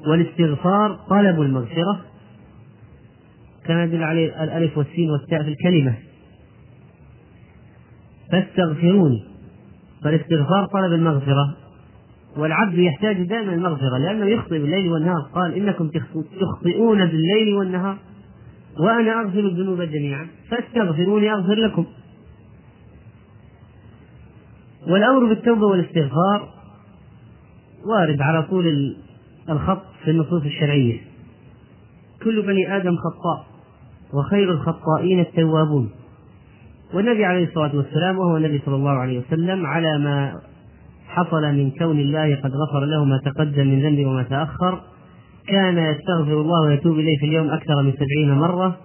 والاستغفار 0.08 1.00
طلب 1.10 1.42
المغفرة 1.42 2.02
كما 3.66 3.84
يدل 3.84 4.04
عليه 4.04 4.44
الألف 4.44 4.78
والسين 4.78 5.10
والتاء 5.12 5.44
في 5.44 5.50
الكلمة. 5.50 5.96
فاستغفروني. 8.32 9.31
فالاستغفار 10.04 10.66
طلب 10.74 10.94
المغفرة 10.94 11.56
والعبد 12.38 12.78
يحتاج 12.78 13.24
دائما 13.24 13.54
المغفرة 13.54 13.98
لأنه 13.98 14.26
يخطئ 14.26 14.60
بالليل 14.60 14.92
والنهار. 14.92 15.22
قال 15.36 15.54
إنكم 15.54 15.90
تخطئون 16.42 17.06
بالليل 17.06 17.54
والنهار 17.54 17.98
وأنا 18.80 19.22
أغفر 19.22 19.40
الذنوب 19.40 19.82
جميعا 19.82 20.28
فاستغفروني 20.50 21.34
أغفر 21.34 21.56
لكم. 21.56 21.86
والأمر 24.88 25.26
بالتوبة 25.26 25.66
والاستغفار 25.66 26.50
وارد 27.86 28.22
على 28.22 28.44
طول 28.44 28.96
الخط 29.50 29.84
في 30.04 30.12
النصوص 30.12 30.44
الشرعية. 30.44 31.02
كل 32.24 32.42
بني 32.42 32.76
آدم 32.78 32.96
خطاء 32.96 33.46
وخير 34.14 34.52
الخطائين 34.52 35.20
التوابون. 35.20 35.90
والنبي 36.94 37.26
عليه 37.26 37.48
الصلاة 37.48 37.76
والسلام 37.76 38.20
وهو 38.20 38.38
النبي 38.38 38.62
صلى 38.66 38.76
الله 38.76 38.92
عليه 38.92 39.20
وسلم 39.20 39.66
على 39.66 39.98
ما 39.98 40.34
حصل 41.08 41.42
من 41.42 41.72
كون 41.72 42.00
الله 42.00 42.36
قد 42.36 42.52
غفر 42.52 42.86
له 42.86 43.06
ما 43.06 43.18
تقدم 43.18 43.68
من 43.68 43.82
ذنبه 43.82 44.06
وما 44.06 44.24
تأخر 44.24 44.82
كان 45.48 45.78
يستغفر 45.78 46.42
الله 46.42 46.68
ويتوب 46.68 47.00
إليه 47.00 47.18
في 47.18 47.26
اليوم 47.26 47.50
أكثر 47.50 47.82
من 47.82 47.94
سبعين 47.94 48.34
مرة 48.34 48.78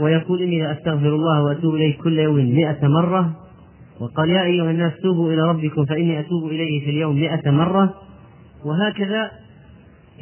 ويقول 0.00 0.42
إني 0.42 0.62
لأستغفر 0.62 1.14
الله 1.14 1.42
وأتوب 1.42 1.74
إليه 1.74 1.98
كل 1.98 2.18
يوم 2.18 2.36
مئة 2.36 2.88
مرة 2.88 3.30
وقال 4.00 4.30
يا 4.30 4.42
أيها 4.42 4.70
الناس 4.70 4.92
توبوا 5.02 5.32
إلى 5.32 5.42
ربكم 5.42 5.84
فإني 5.84 6.20
أتوب 6.20 6.44
إليه 6.46 6.84
في 6.84 6.90
اليوم 6.90 7.16
مئة 7.16 7.50
مرة. 7.50 7.94
وهكذا 8.64 9.30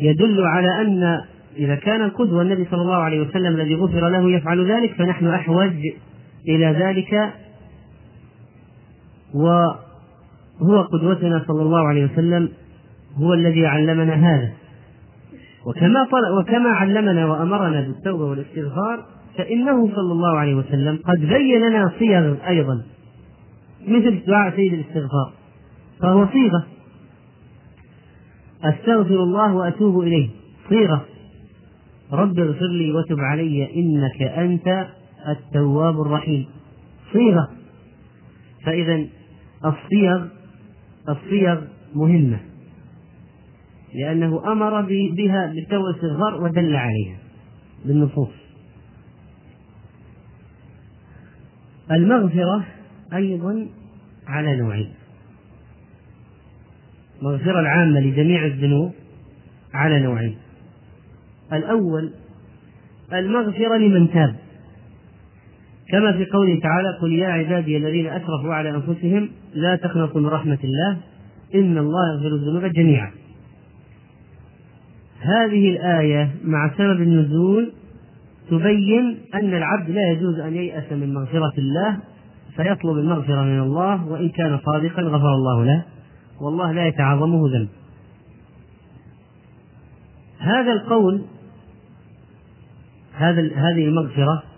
يدل 0.01 0.41
على 0.41 0.81
أن 0.81 1.21
إذا 1.57 1.75
كان 1.75 2.03
القدوة 2.03 2.43
النبي 2.43 2.67
صلى 2.71 2.83
الله 2.83 2.97
عليه 2.97 3.21
وسلم 3.21 3.55
الذي 3.55 3.75
غفر 3.75 4.09
له 4.09 4.31
يفعل 4.31 4.71
ذلك 4.73 4.93
فنحن 4.93 5.27
أحوج 5.27 5.73
إلى 6.49 6.67
ذلك 6.67 7.33
وهو 9.35 10.83
قدوتنا 10.93 11.45
صلى 11.49 11.63
الله 11.63 11.89
عليه 11.89 12.05
وسلم 12.05 12.49
هو 13.17 13.35
الذي 13.35 13.67
علمنا 13.67 14.15
هذا. 14.15 14.53
وكما 15.67 16.09
وكما 16.39 16.71
علمنا 16.71 17.27
وأمرنا 17.27 17.81
بالتوبة 17.81 18.25
والاستغفار 18.25 19.05
فإنه 19.39 19.95
صلى 19.95 20.13
الله 20.13 20.39
عليه 20.39 20.55
وسلم 20.55 20.99
قد 21.05 21.21
بين 21.21 21.69
لنا 21.69 21.93
صيغ 21.99 22.37
أيضا 22.49 22.83
مثل 23.89 24.23
دعاء 24.27 24.57
سيد 24.57 24.73
الاستغفار 24.73 25.33
فهو 26.01 26.27
صيغة. 26.27 26.67
أستغفر 28.65 29.23
الله 29.23 29.55
وأتوب 29.55 30.01
إليه 30.01 30.29
صيغة. 30.69 31.05
رب 32.13 32.39
اغفر 32.39 32.67
لي 32.67 32.93
وتب 32.93 33.21
علي 33.21 33.75
إنك 33.77 34.23
أنت 34.23 34.87
التواب 35.29 36.01
الرحيم. 36.01 36.47
صيغة. 37.13 37.49
فإذا 38.65 39.07
الصيغ 39.65 40.27
الصيغ 41.09 41.61
مهمة. 41.95 42.41
لأنه 43.95 44.53
أمر 44.53 44.81
بها 45.17 45.47
بالتوبة 45.47 45.85
والإستغفار 45.85 46.43
ودل 46.43 46.77
عليها 46.77 47.17
بالنصوص. 47.85 48.29
المغفرة 51.91 52.65
أيضا 53.15 53.67
على 54.27 54.57
نوعين. 54.57 54.93
المغفرة 57.23 57.61
العامة 57.61 58.01
لجميع 58.01 58.47
الذنوب 58.47 58.93
على 59.75 60.01
نوعين. 60.01 60.39
الأول 61.53 62.13
المغفرة 63.13 63.77
لمن 63.77 64.11
تاب. 64.11 64.42
كما 65.93 66.13
في 66.13 66.25
قوله 66.25 66.61
تعالى 66.61 66.89
قل 67.03 67.13
يا 67.13 67.29
عبادي 67.29 67.77
الذين 67.77 68.07
أسرفوا 68.07 68.55
على 68.55 68.71
أنفسهم 68.71 69.31
لا 69.55 69.77
تقنطوا 69.77 70.21
من 70.21 70.27
رحمة 70.27 70.59
الله 70.65 70.97
إن 71.55 71.79
الله 71.79 72.15
يغفر 72.15 72.35
الذنوب 72.35 72.65
جميعا. 72.65 73.11
هذه 75.21 75.71
الآية 75.71 76.31
مع 76.45 76.71
سبب 76.79 77.03
النزول 77.03 77.73
تبين 78.51 79.19
أن 79.35 79.55
العبد 79.55 79.91
لا 79.91 80.11
يجوز 80.11 80.39
أن 80.39 80.55
ييأس 80.55 80.93
من 80.93 81.15
مغفرة 81.15 81.53
الله 81.59 81.99
فيطلب 82.57 82.99
المغفرة 82.99 83.43
من 83.43 83.61
الله 83.61 84.07
وإن 84.07 84.29
كان 84.29 84.59
صادقا 84.59 85.03
غفر 85.03 85.35
الله 85.35 85.65
له 85.65 85.85
والله 86.41 86.73
لا 86.73 86.87
يتعاظمه 86.87 87.49
ذنب. 87.49 87.69
هذا 90.39 90.73
القول 90.73 91.23
هذا 93.15 93.41
هذه 93.41 93.85
المغفرة 93.85 94.52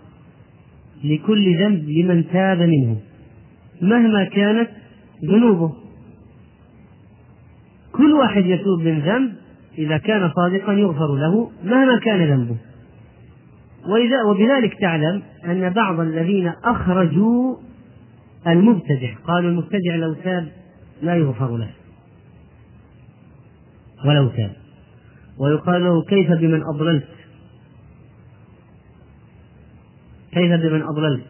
لكل 1.05 1.57
ذنب 1.59 1.89
لمن 1.89 2.27
تاب 2.27 2.61
منه 2.61 2.97
مهما 3.81 4.23
كانت 4.23 4.69
ذنوبه. 5.25 5.73
كل 7.91 8.13
واحد 8.13 8.45
يتوب 8.45 8.79
من 8.81 8.99
ذنب 8.99 9.33
إذا 9.77 9.97
كان 9.97 10.31
صادقا 10.35 10.73
يغفر 10.73 11.15
له 11.15 11.51
مهما 11.63 11.99
كان 11.99 12.29
ذنبه. 12.29 12.55
وإذا 13.87 14.23
وبذلك 14.23 14.79
تعلم 14.79 15.21
أن 15.45 15.69
بعض 15.69 15.99
الذين 15.99 16.53
أخرجوا 16.63 17.55
المبتدع 18.47 19.13
قالوا 19.27 19.49
المبتدع 19.49 19.95
لو 19.95 20.13
تاب 20.13 20.47
لا 21.01 21.15
يغفر 21.15 21.57
له. 21.57 21.69
ولو 24.05 24.27
تاب. 24.27 24.51
ويقال 25.39 25.83
له 25.83 26.03
كيف 26.03 26.31
بمن 26.31 26.63
أضللت؟ 26.63 27.14
كيف 30.35 30.51
بمن 30.51 30.81
أضللت 30.81 31.25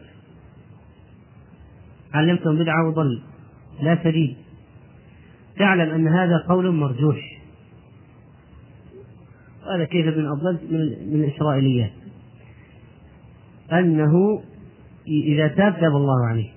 علمتهم 2.14 2.58
بدعة 2.58 2.88
وضل 2.88 3.22
لا 3.80 3.98
سبيل 4.04 4.36
تعلم 5.58 5.90
أن 5.90 6.08
هذا 6.08 6.44
قول 6.48 6.74
مرجوح. 6.74 7.38
هذا 9.74 9.84
كيف 9.84 10.06
بمن 10.14 10.26
أضللت 10.26 10.62
من, 10.62 10.78
من 11.12 11.24
الإسرائيليات 11.24 11.92
أنه 13.72 14.42
إذا 15.08 15.48
تاب 15.48 15.80
تاب 15.80 15.96
الله 15.96 16.26
عليه. 16.26 16.50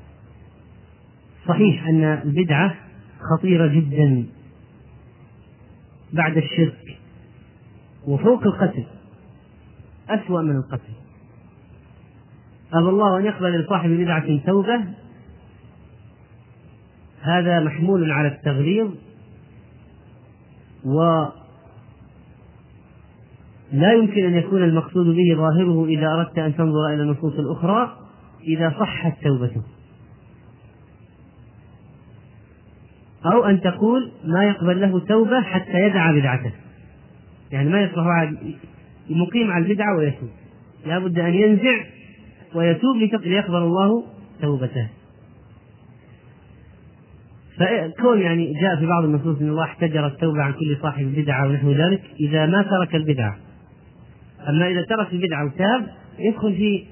صحيح 1.48 1.88
أن 1.88 2.04
البدعة 2.04 2.76
خطيرة 3.20 3.68
جدا 3.68 4.26
بعد 6.14 6.38
الشرك. 6.38 6.98
وفوق 8.08 8.44
القتل 8.44 8.86
أسوأ 10.10 10.42
من 10.42 10.56
القتل. 10.56 10.99
أبى 12.74 12.90
الله 12.90 13.18
أن 13.18 13.26
يقبل 13.26 13.60
لصاحب 13.60 13.90
بدعة 13.90 14.46
توبة. 14.46 14.86
هذا 17.22 17.60
محمول 17.60 18.12
على 18.12 18.28
التغليظ 18.28 18.92
و 20.86 21.26
لا 23.72 23.94
يمكن 23.94 24.26
أن 24.26 24.34
يكون 24.34 24.64
المقصود 24.64 25.06
به 25.06 25.36
ظاهره 25.36 25.86
إذا 25.86 26.08
أردت 26.08 26.40
أن 26.40 26.56
تنظر 26.56 26.94
إلى 26.94 27.04
النصوص 27.04 27.34
الأخرى 27.34 27.98
إذا 28.48 28.76
صحت 28.80 29.24
توبته. 29.24 29.62
أو 33.26 33.46
أن 33.46 33.62
تقول 33.62 34.12
ما 34.24 34.44
يقبل 34.44 34.82
له 34.82 35.00
توبة 35.00 35.42
حتى 35.42 35.80
يدع 35.80 36.12
بدعته. 36.12 36.52
يعني 37.52 37.70
ما 37.70 37.82
يصلح 37.82 38.34
مقيم 39.10 39.52
على 39.52 39.66
البدعة 39.66 39.98
ويتوب. 39.98 40.30
لا 40.86 41.00
بد 41.00 41.20
أن 41.20 41.34
ينزع 41.34 41.84
ويتوب 42.56 42.98
ليقبل 43.24 43.58
الله 43.58 44.04
توبته 44.42 44.90
فكون 47.58 48.22
يعني 48.22 48.54
جاء 48.62 48.76
في 48.76 48.86
بعض 48.86 49.04
النصوص 49.04 49.42
إن 49.42 49.50
الله 49.50 49.64
احتجر 49.64 50.08
التوبة 50.08 50.42
عن 50.42 50.54
كل 50.54 50.78
صاحب 50.82 51.06
بدعة 51.06 51.48
ونحو 51.48 51.72
ذلك 51.72 52.02
إذا 52.20 52.46
ما 52.46 52.62
ترك 52.62 52.96
البدعة 52.96 53.38
أما 54.50 54.68
إذا 54.68 54.82
ترك 54.82 55.14
البدعة 55.14 55.46
وتاب 55.46 55.88
يدخل 56.20 56.56
في 56.56 56.86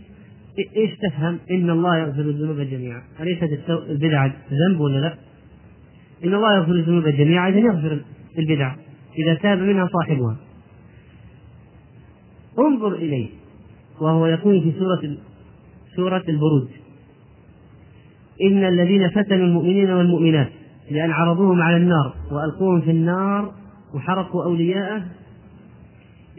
إيش 0.77 0.91
تفهم؟ 0.97 1.39
إن 1.51 1.69
الله 1.69 1.97
يغفر 1.97 2.21
الذنوب 2.21 2.59
جميعا، 2.59 3.01
أليست 3.19 3.69
البدعة 3.69 4.33
ذنب 4.51 4.79
ولا 4.79 4.99
لا؟ 4.99 5.13
إن 6.25 6.33
الله 6.33 6.57
يغفر 6.57 6.71
الذنوب 6.71 7.07
جميعا 7.07 7.49
إذا 7.49 7.59
يغفر 7.59 8.01
البدع 8.37 8.75
إذا 9.19 9.33
تاب 9.33 9.57
منها 9.57 9.87
صاحبها. 9.93 10.37
انظر 12.59 12.95
إليه 12.95 13.27
وهو 14.01 14.25
يقول 14.25 14.61
في 14.61 14.73
سورة 14.79 15.17
سورة 15.97 16.23
البروج. 16.29 16.67
إن 18.41 18.63
الذين 18.63 19.09
فتنوا 19.09 19.45
المؤمنين 19.45 19.89
والمؤمنات 19.89 20.49
لأن 20.91 21.11
عرضوهم 21.11 21.61
على 21.61 21.77
النار 21.77 22.13
وألقوهم 22.31 22.81
في 22.81 22.91
النار 22.91 23.51
وحرقوا 23.95 24.43
أولياءه 24.43 25.03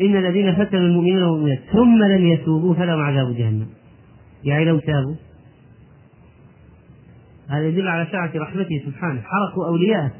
إن 0.00 0.16
الذين 0.16 0.54
فتنوا 0.54 0.82
المؤمنين 0.82 1.22
والمؤمنات 1.22 1.58
ثم 1.72 2.04
لم 2.04 2.26
يتوبوا 2.26 2.74
فلهم 2.74 3.00
عذاب 3.00 3.36
جهنم. 3.36 3.66
يعني 4.44 4.64
لو 4.64 4.78
تابوا 4.78 5.14
هذا 7.48 7.66
يدل 7.68 7.88
على 7.88 8.06
سعة 8.12 8.30
رحمته 8.36 8.82
سبحانه. 8.86 9.20
حرقوا 9.20 9.66
أولياءه. 9.66 10.10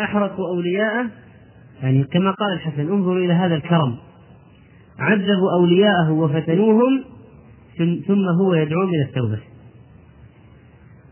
أحرقوا 0.00 0.48
أولياءه 0.48 1.06
يعني 1.82 2.04
كما 2.04 2.30
قال 2.30 2.52
الحسن 2.52 2.92
انظروا 2.92 3.18
إلى 3.18 3.32
هذا 3.32 3.54
الكرم. 3.54 3.96
عذبوا 4.98 5.52
أولياءه 5.58 6.12
وفتنوهم 6.12 7.15
ثم 7.78 8.28
هو 8.40 8.54
يدعو 8.54 8.86
من 8.86 9.02
التوبة. 9.08 9.40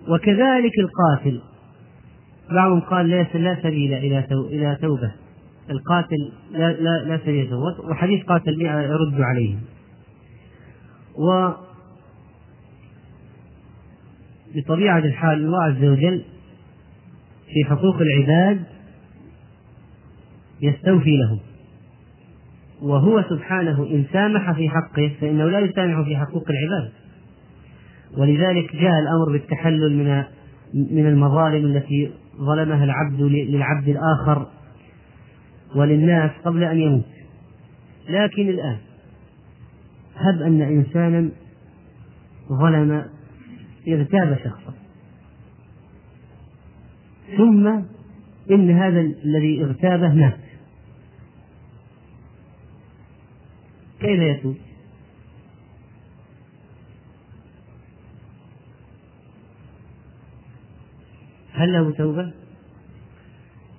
وكذلك 0.09 0.73
القاتل. 0.79 1.41
بعضهم 2.51 2.81
قال 2.81 3.07
ليس 3.07 3.37
لا 3.37 3.63
سبيل 3.63 3.95
إلى 3.95 4.27
إلى 4.31 4.79
توبة. 4.83 5.13
القاتل 5.71 6.33
لا 6.51 6.73
لا 6.73 7.05
لا 7.05 7.19
سبيل 7.19 7.51
توبة. 7.51 7.91
وحديث 7.91 8.25
قاتل 8.25 8.63
يرد 8.63 9.21
عليه 9.21 9.57
و 11.19 11.51
بطبيعة 14.55 14.99
الحال 14.99 15.39
الله 15.39 15.63
عز 15.63 15.85
وجل 15.85 16.25
في 17.47 17.65
حقوق 17.65 17.97
العباد 17.97 18.65
يستوفي 20.61 21.17
لهم. 21.17 21.54
وهو 22.83 23.25
سبحانه 23.31 23.83
إن 23.83 24.05
سامح 24.13 24.53
في 24.53 24.69
حقه 24.69 25.13
فإنه 25.21 25.45
لا 25.45 25.59
يسامح 25.59 26.07
في 26.09 26.17
حقوق 26.17 26.45
العباد. 26.51 26.93
ولذلك 28.19 28.77
جاء 28.77 28.93
الأمر 29.01 29.33
بالتحلل 29.33 29.97
من 29.97 30.25
من 30.75 31.07
المظالم 31.07 31.67
التي 31.67 32.11
ظلمها 32.37 32.85
العبد 32.85 33.21
للعبد 33.21 33.89
الآخر 33.89 34.47
وللناس 35.77 36.31
قبل 36.45 36.65
أن 36.65 36.79
يموت. 36.79 37.05
لكن 38.09 38.49
الآن 38.49 38.77
هب 40.17 40.43
أن 40.43 40.63
إنسانا 40.63 41.31
ظلم 42.49 43.05
اغتاب 43.89 44.39
شخصا. 44.45 44.75
ثم 47.37 47.67
إن 48.51 48.71
هذا 48.71 49.01
الذي 49.01 49.65
اغتابه 49.65 50.15
مات. 50.15 50.44
كيف 54.05 54.21
يتوب؟ 54.21 54.57
هل 61.53 61.73
له 61.73 61.91
توبة؟ 61.91 62.33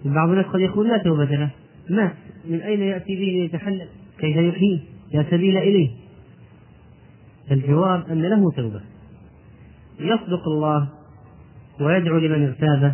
بعض 0.05 0.29
الناس 0.29 0.45
قد 0.45 0.59
يقول 0.59 0.87
لا 0.87 0.97
توبة 0.97 1.25
له. 1.25 1.49
مات 1.89 2.13
من 2.45 2.61
أين 2.61 2.81
يأتي 2.81 3.15
به 3.15 3.21
ليتحلل؟ 3.21 3.87
كيف 4.17 4.37
يحييه 4.37 4.79
لا 5.13 5.25
سبيل 5.31 5.57
إليه. 5.57 5.89
الجواب 7.51 8.05
أن 8.09 8.21
له 8.21 8.51
توبة. 8.51 8.81
يصدق 9.99 10.47
الله 10.47 10.89
ويدعو 11.81 12.17
لمن 12.17 12.47
اغتابه 12.47 12.93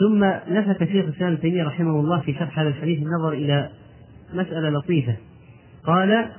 ثم 0.00 0.24
لفت 0.24 0.84
شيخ 0.84 1.04
الإسلام 1.04 1.32
ابن 1.32 1.40
تيمية 1.40 1.64
رحمه 1.64 2.00
الله 2.00 2.20
في 2.20 2.34
شرح 2.34 2.58
هذا 2.58 2.68
الحديث 2.68 2.98
النظر 2.98 3.32
إلى 3.32 3.70
مسألة 4.34 4.70
لطيفة. 4.70 5.16
قال 5.84 6.30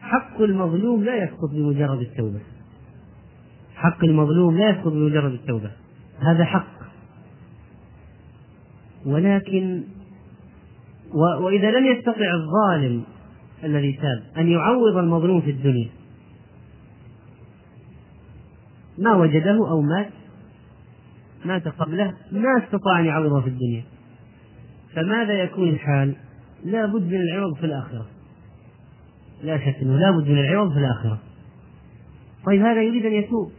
حق 0.00 0.40
المظلوم 0.40 1.04
لا 1.04 1.24
يسقط 1.24 1.50
بمجرد 1.52 2.00
التوبة. 2.00 2.40
حق 3.74 4.04
المظلوم 4.04 4.58
لا 4.58 4.70
يسقط 4.70 4.92
بمجرد 4.92 5.32
التوبة. 5.32 5.70
هذا 6.18 6.44
حق. 6.44 6.76
ولكن 9.06 9.82
وإذا 11.14 11.70
لم 11.70 11.86
يستطع 11.86 12.34
الظالم 12.34 13.02
الذي 13.64 13.92
تاب 13.92 14.22
أن 14.38 14.48
يعوض 14.48 14.96
المظلوم 14.96 15.40
في 15.40 15.50
الدنيا 15.50 15.88
ما 18.98 19.14
وجده 19.14 19.68
أو 19.70 19.80
مات 19.80 20.10
مات 21.44 21.68
قبله 21.68 22.14
ما 22.32 22.64
استطاع 22.64 23.00
أن 23.00 23.04
يعوضه 23.04 23.40
في 23.40 23.48
الدنيا. 23.48 23.84
فماذا 24.94 25.32
يكون 25.32 25.68
الحال؟ 25.68 26.14
لا 26.66 26.86
بد 26.86 27.02
من 27.02 27.20
العوض 27.20 27.56
في 27.56 27.66
الآخرة. 27.66 28.06
لا 29.42 29.58
شك 29.58 29.76
أنه 29.82 29.98
لا 29.98 30.10
بد 30.10 30.28
من 30.28 30.38
العوض 30.38 30.72
في 30.72 30.78
الآخرة. 30.78 31.18
طيب 32.46 32.60
هذا 32.60 32.82
يريد 32.82 33.06
أن 33.06 33.12
يتوب. 33.12 33.52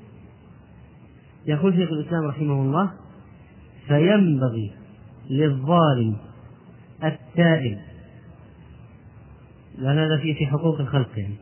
يقول 1.46 1.74
شيخ 1.74 1.89
الإسلام 1.91 2.26
رحمه 2.26 2.62
الله 2.62 2.91
فينبغي 3.88 4.72
للظالم 5.30 6.17
التائب 7.04 7.78
لأن 9.78 9.98
هذا 9.98 10.17
في 10.17 10.46
حقوق 10.46 10.80
الخلق 10.80 11.10
يعني 11.20 11.36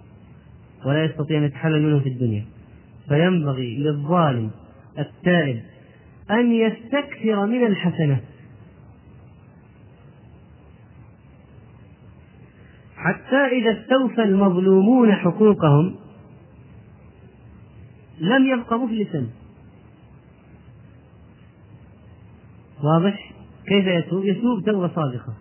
ولا 0.86 1.04
يستطيع 1.04 1.38
أن 1.38 1.44
يتحلل 1.44 1.82
منه 1.82 2.00
في 2.00 2.10
الدنيا. 2.10 2.46
فينبغي 3.10 3.78
للظالم 3.78 4.52
التائب 5.00 5.62
أن 6.32 6.52
يستكثر 6.52 7.46
من 7.46 7.66
الحسنات 7.66 8.35
حتى 13.06 13.46
إذا 13.58 13.82
استوفى 13.82 14.24
المظلومون 14.24 15.12
حقوقهم 15.12 15.96
لم 18.20 18.46
يبق 18.46 18.74
مفلسا 18.74 19.28
واضح؟ 22.84 23.32
كيف 23.68 23.86
يتوب؟ 23.86 24.26
يتوب 24.26 24.66
توبة 24.66 24.88
صادقة. 24.88 25.34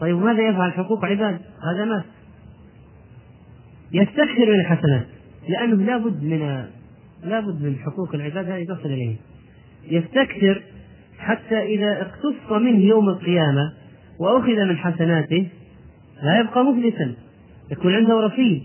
طيب 0.00 0.16
ماذا 0.16 0.48
يفعل 0.48 0.72
حقوق 0.72 1.04
عباد؟ 1.04 1.40
هذا 1.62 1.84
مات. 1.84 2.04
يستكثر 3.92 4.46
من 4.46 4.60
الحسنات 4.60 5.06
لأنه 5.48 5.84
لابد 5.84 6.22
من 6.22 6.66
لابد 7.22 7.62
من 7.62 7.76
حقوق 7.78 8.14
العباد 8.14 8.50
هذه 8.50 8.64
تصل 8.64 8.86
إليه. 8.88 9.16
يستكثر 9.90 10.62
حتى 11.18 11.62
إذا 11.62 12.02
اقتص 12.02 12.52
منه 12.52 12.84
يوم 12.84 13.08
القيامة 13.08 13.72
وأخذ 14.20 14.64
من 14.64 14.76
حسناته 14.76 15.48
لا 16.22 16.40
يبقى 16.40 16.64
مفلسا 16.64 17.14
يكون 17.70 17.94
عنده 17.94 18.20
رصيد 18.20 18.62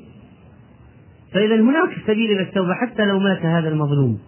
فإذا 1.34 1.56
هناك 1.56 1.90
سبيل 2.08 2.32
إلى 2.32 2.42
التوبة 2.42 2.74
حتى 2.74 3.06
لو 3.06 3.20
مات 3.20 3.46
هذا 3.46 3.70
المظلوم 3.70 4.20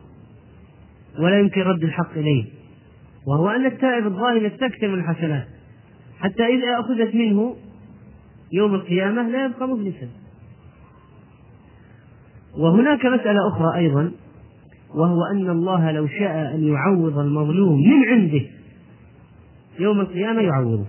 ولا 1.19 1.39
يمكن 1.39 1.61
رد 1.61 1.83
الحق 1.83 2.17
إليه. 2.17 2.45
وهو 3.27 3.49
أن 3.49 3.65
التائب 3.65 4.05
الظالم 4.05 4.45
يستكثر 4.45 4.87
من 4.87 4.99
الحسنات 4.99 5.47
حتى 6.19 6.45
إذا 6.45 6.79
أخذت 6.79 7.15
منه 7.15 7.55
يوم 8.51 8.75
القيامة 8.75 9.29
لا 9.29 9.45
يبقى 9.45 9.67
مفلسا. 9.67 10.07
وهناك 12.57 13.05
مسألة 13.05 13.39
أخرى 13.53 13.75
أيضا 13.75 14.11
وهو 14.95 15.17
أن 15.33 15.49
الله 15.49 15.91
لو 15.91 16.07
شاء 16.07 16.55
أن 16.55 16.63
يعوض 16.63 17.19
المظلوم 17.19 17.79
من 17.79 18.09
عنده 18.09 18.41
يوم 19.79 19.99
القيامة 19.99 20.41
يعوضه. 20.41 20.85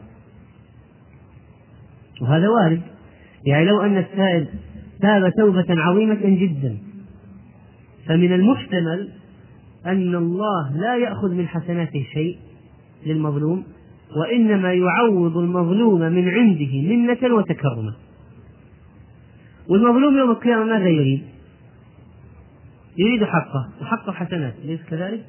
وهذا 2.20 2.48
وارد 2.48 2.80
يعني 3.46 3.64
لو 3.64 3.80
أن 3.80 3.98
السائل 3.98 4.46
تاب 5.00 5.32
توبة 5.38 5.66
عظيمة 5.68 6.20
جدا 6.24 6.78
فمن 8.06 8.32
المحتمل 8.32 9.08
أن 9.86 10.14
الله 10.14 10.76
لا 10.76 10.96
يأخذ 10.96 11.34
من 11.34 11.48
حسناته 11.48 12.06
شيء 12.12 12.38
للمظلوم 13.06 13.64
وإنما 14.16 14.72
يعوض 14.72 15.36
المظلوم 15.36 16.00
من 16.00 16.28
عنده 16.28 16.94
منة 16.94 17.34
وتكرما 17.34 17.94
والمظلوم 19.68 20.16
يوم 20.16 20.30
القيامة 20.30 20.64
ماذا 20.64 20.88
يريد؟ 20.88 21.22
يريد 22.98 23.24
حقه 23.24 23.68
وحقه 23.82 24.12
حسنات 24.12 24.54
أليس 24.64 24.80
كذلك؟ 24.90 25.24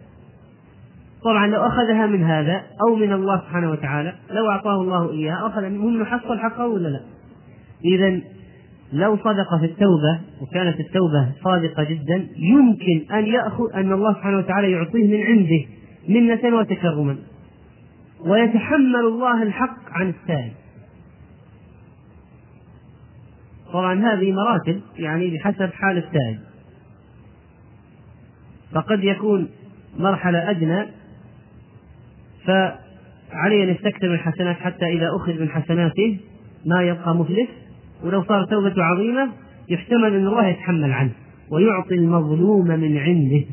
طبعا 1.24 1.48
لو 1.48 1.62
أخذها 1.68 2.06
من 2.06 2.24
هذا 2.24 2.64
أو 2.88 2.96
من 2.96 3.14
الله 3.14 3.38
سبحانه 3.38 3.72
وتعالى 3.72 4.16
لو 4.32 4.52
أعطاه 4.52 4.82
الله 4.82 5.12
إياها 5.12 5.48
أخذ 5.48 5.70
منه 5.70 6.06
حصل 6.06 6.40
حقه 6.40 6.68
ولا 6.68 6.88
لا؟ 6.88 7.02
إذا 7.86 8.22
لو 8.94 9.18
صدق 9.18 9.58
في 9.60 9.66
التوبة 9.66 10.20
وكانت 10.42 10.80
التوبة 10.80 11.32
صادقة 11.44 11.84
جدا 11.84 12.28
يمكن 12.38 13.14
أن 13.14 13.26
يأخذ 13.26 13.74
أن 13.74 13.92
الله 13.92 14.14
سبحانه 14.14 14.38
وتعالى 14.38 14.72
يعطيه 14.72 15.08
من 15.08 15.24
عنده 15.24 15.66
منة 16.08 16.58
وتكرما. 16.58 17.18
ويتحمل 18.26 18.96
الله 18.96 19.44
الحق 19.44 19.78
عن 19.92 20.10
السائل. 20.10 20.52
طبعا 23.74 24.14
هذه 24.14 24.32
مراتب 24.32 24.82
يعني 24.98 25.38
بحسب 25.38 25.74
حال 25.74 25.98
السائل. 25.98 26.40
فقد 28.74 29.04
يكون 29.04 29.50
مرحلة 30.00 30.50
أدنى 30.50 31.01
فعليه 32.46 33.64
أن 33.64 33.70
يستكثر 33.70 34.08
من 34.08 34.14
الحسنات 34.14 34.56
حتى 34.56 34.86
إذا 34.86 35.10
أخذ 35.16 35.42
من 35.42 35.50
حسناته 35.50 36.20
ما 36.66 36.84
يبقى 36.84 37.16
مفلس. 37.16 37.48
ولو 38.04 38.24
صارت 38.24 38.50
توبة 38.50 38.84
عظيمة 38.84 39.30
يحتمل 39.70 40.16
أن 40.16 40.28
الله 40.28 40.48
يتحمل 40.48 40.92
عنه 40.92 41.12
ويعطي 41.50 41.96
المظلوم 41.96 42.68
من 42.68 42.98
عنده. 42.98 43.46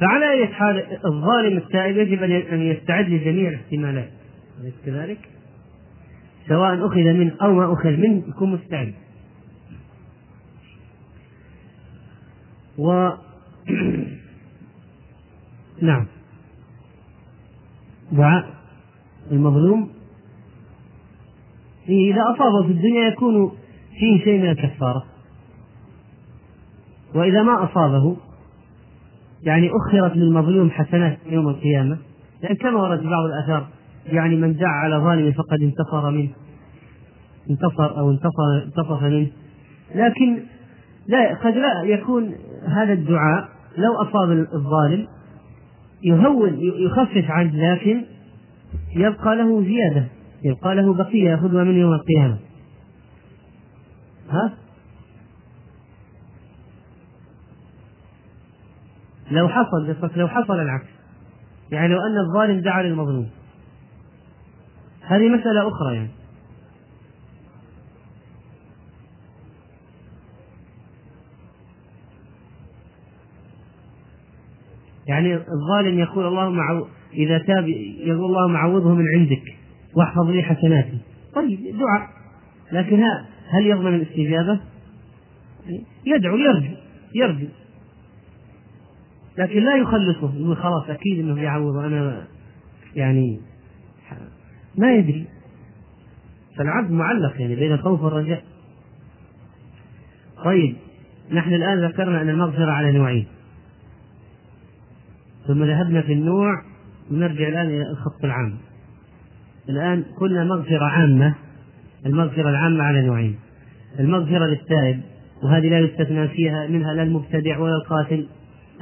فعلى 0.00 0.30
أي 0.30 0.46
حال 0.46 0.86
الظالم 1.04 1.56
التائب 1.56 1.96
يجب 1.96 2.22
أن 2.22 2.62
يستعد 2.62 3.08
لجميع 3.08 3.48
الاحتمالات. 3.48 4.10
أليس 4.60 4.74
كذلك؟ 4.86 5.18
سواء 6.48 6.86
أخذ 6.86 7.12
منه 7.12 7.32
أو 7.42 7.54
ما 7.54 7.72
أخذ 7.72 7.90
منه 7.90 8.22
يكون 8.28 8.52
مستعد. 8.52 8.94
و 12.78 13.10
نعم. 15.82 16.06
دعاء 18.12 18.44
المظلوم. 19.32 19.88
إذا 21.88 22.22
أصابه 22.34 22.66
في 22.66 22.72
الدنيا 22.72 23.08
يكون 23.08 23.52
فيه 23.98 24.24
شيء 24.24 24.42
من 24.42 24.50
الكفارة. 24.50 25.04
وإذا 27.14 27.42
ما 27.42 27.64
أصابه 27.64 28.16
يعني 29.42 29.70
أخرت 29.70 30.16
للمظلوم 30.16 30.70
حسنات 30.70 31.18
يوم 31.26 31.48
القيامة 31.48 31.98
لأن 32.42 32.56
كما 32.56 32.82
ورد 32.82 33.00
في 33.00 33.08
بعض 33.08 33.24
الآثار 33.24 33.66
يعني 34.06 34.36
من 34.36 34.56
دعا 34.56 34.72
على 34.72 34.96
ظالم 34.96 35.32
فقد 35.32 35.58
انتصر 35.62 36.10
منه. 36.10 36.30
انتصر 37.50 37.98
أو 37.98 38.10
انتصر 38.10 38.64
انتصف 38.66 39.02
منه. 39.02 39.30
لكن 39.94 40.42
لا 41.06 41.34
قد 41.34 41.54
لا 41.54 41.82
يكون 41.82 42.34
هذا 42.66 42.92
الدعاء 42.92 43.48
لو 43.76 44.02
أصاب 44.02 44.30
الظالم 44.30 45.06
يهون 46.04 46.58
يخفف 46.60 47.30
عنه 47.30 47.72
لكن 47.72 48.04
يبقى 48.96 49.36
له 49.36 49.64
زيادة 49.64 50.06
يبقى 50.44 50.74
له 50.74 50.94
بقية 50.94 51.30
يأخذها 51.30 51.64
من 51.64 51.78
يوم 51.78 51.92
القيامة. 51.92 52.38
ها؟ 54.30 54.54
لو 59.30 59.48
حصل 59.48 59.96
لو 60.16 60.28
حصل 60.28 60.60
العكس. 60.60 60.86
يعني 61.72 61.88
لو 61.88 61.98
أن 61.98 62.18
الظالم 62.18 62.60
دعا 62.60 62.82
للمظلوم 62.82 63.30
هذه 65.02 65.28
مسألة 65.28 65.68
أخرى 65.68 65.94
يعني. 65.94 66.10
يعني 75.06 75.34
الظالم 75.34 75.98
يقول 75.98 76.26
اللهم. 76.26 76.84
إذا 77.14 77.38
تاب 77.38 77.68
يقول 77.98 78.24
اللهم 78.24 78.56
عوضه 78.56 78.94
من 78.94 79.04
عندك 79.16 79.42
واحفظ 79.96 80.30
لي 80.30 80.42
حسناتي. 80.42 80.98
طيب 81.34 81.60
دعاء. 81.78 82.08
لكن 82.72 83.02
هل 83.48 83.66
يضمن 83.66 83.94
الاستجابة؟ 83.94 84.60
يدعو 86.06 86.36
يرجو 86.36 86.74
يرجو. 87.14 87.46
لكن 89.38 89.64
لا 89.64 89.76
يخلصه 89.76 90.34
يقول 90.36 90.56
خلاص 90.56 90.90
أكيد 90.90 91.18
أنه 91.18 91.42
يعوض 91.42 91.76
أنا 91.76 92.26
يعني 92.96 93.40
ما 94.78 94.94
يدري. 94.94 95.26
فالعبد 96.58 96.90
معلق 96.90 97.40
يعني 97.40 97.56
بين 97.56 97.72
الخوف 97.72 98.02
والرجاء. 98.02 98.44
طيب 100.44 100.76
نحن 101.32 101.54
الآن 101.54 101.84
ذكرنا 101.84 102.22
أن 102.22 102.28
المغفرة 102.28 102.70
على 102.70 102.92
نوعين. 102.92 103.26
ثم 105.46 105.64
ذهبنا 105.64 106.02
في 106.02 106.12
النوع 106.12 106.62
ونرجع 107.10 107.48
الآن 107.48 107.66
إلى 107.66 107.90
الخط 107.90 108.24
العام. 108.24 108.54
الآن 109.68 110.04
قلنا 110.20 110.44
مغفرة 110.44 110.84
عامة 110.84 111.34
المغفرة 112.06 112.50
العامة 112.50 112.84
على 112.84 113.06
نوعين. 113.06 113.36
المغفرة 114.00 114.46
للتائب 114.46 115.00
وهذه 115.42 115.68
لا 115.68 115.78
يستثنى 115.78 116.28
فيها 116.28 116.66
منها 116.66 116.94
لا 116.94 117.02
المبتدع 117.02 117.58
ولا 117.58 117.76
القاتل. 117.76 118.26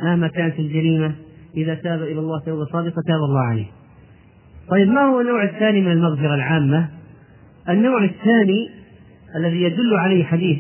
مهما 0.02 0.28
كانت 0.28 0.58
الجريمة 0.58 1.12
إذا 1.56 1.74
تاب 1.74 2.02
إلى 2.02 2.18
الله 2.18 2.40
توبة 2.40 2.64
صادقة 2.64 3.02
تاب 3.06 3.22
الله 3.28 3.40
عليه. 3.40 3.66
طيب 4.68 4.88
ما 4.88 5.00
هو 5.00 5.20
النوع 5.20 5.44
الثاني 5.44 5.80
من 5.80 5.92
المغفرة 5.92 6.34
العامة؟ 6.34 6.88
النوع 7.68 8.04
الثاني 8.04 8.70
الذي 9.36 9.62
يدل 9.62 9.94
عليه 9.94 10.24
حديث 10.24 10.58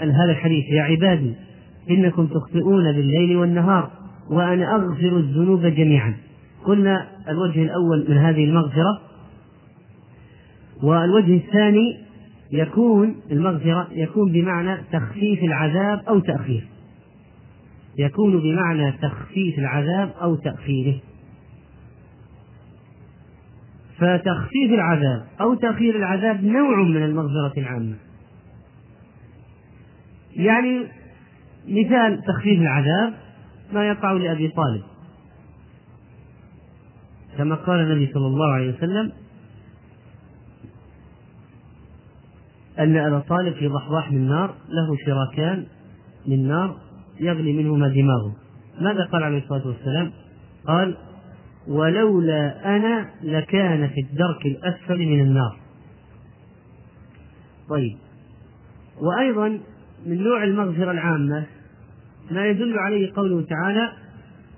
هذا 0.00 0.30
الحديث 0.30 0.64
يا 0.72 0.82
عبادي 0.82 1.34
إنكم 1.90 2.26
تخطئون 2.26 2.92
بالليل 2.92 3.36
والنهار. 3.36 3.90
وأنا 4.30 4.74
أغفر 4.74 5.16
الذنوب 5.16 5.66
جميعا. 5.66 6.14
قلنا 6.64 7.06
الوجه 7.28 7.62
الأول 7.62 8.06
من 8.08 8.16
هذه 8.16 8.44
المغفرة 8.44 9.00
والوجه 10.82 11.36
الثاني 11.36 11.98
يكون 12.52 13.16
المغفرة 13.30 13.88
يكون 13.92 14.32
بمعنى 14.32 14.76
تخفيف 14.92 15.42
العذاب 15.42 16.02
أو 16.08 16.18
تأخير 16.18 16.66
يكون 17.98 18.40
بمعنى 18.40 18.92
تخفيف 18.92 19.58
العذاب 19.58 20.12
أو 20.22 20.34
تأخيره. 20.34 21.00
فتخفيف 23.98 24.72
العذاب 24.72 25.26
أو 25.40 25.54
تأخير 25.54 25.96
العذاب 25.96 26.44
نوع 26.44 26.82
من 26.82 27.02
المغفرة 27.04 27.52
العامة. 27.56 27.94
يعني 30.36 30.86
مثال 31.68 32.22
تخفيف 32.24 32.60
العذاب 32.60 33.14
ما 33.72 33.88
يقع 33.88 34.12
لأبي 34.12 34.48
طالب. 34.48 34.82
كما 37.38 37.54
قال 37.54 37.80
النبي 37.80 38.12
صلى 38.12 38.26
الله 38.26 38.52
عليه 38.54 38.74
وسلم 38.76 39.12
أن 42.78 42.96
أبا 42.96 43.18
طالب 43.18 43.54
في 43.54 43.68
ضحضاح 43.68 44.12
من 44.12 44.28
نار 44.28 44.54
له 44.68 44.96
شراكان 45.06 45.66
من 46.26 46.48
نار 46.48 46.76
يغلي 47.20 47.52
منهما 47.52 47.88
دماغه. 47.88 48.36
ماذا 48.80 49.04
قال 49.04 49.22
عليه 49.22 49.38
الصلاة 49.38 49.66
والسلام؟ 49.66 50.12
قال 50.66 50.96
ولولا 51.68 52.76
أنا 52.76 53.10
لكان 53.22 53.88
في 53.88 54.00
الدرك 54.00 54.46
الأسفل 54.46 54.98
من 54.98 55.20
النار. 55.20 55.56
طيب. 57.68 57.98
وأيضا 59.00 59.60
من 60.06 60.22
نوع 60.24 60.44
المغفرة 60.44 60.90
العامة 60.90 61.46
ما 62.30 62.46
يدل 62.46 62.78
عليه 62.78 63.12
قوله 63.16 63.46
تعالى 63.46 63.88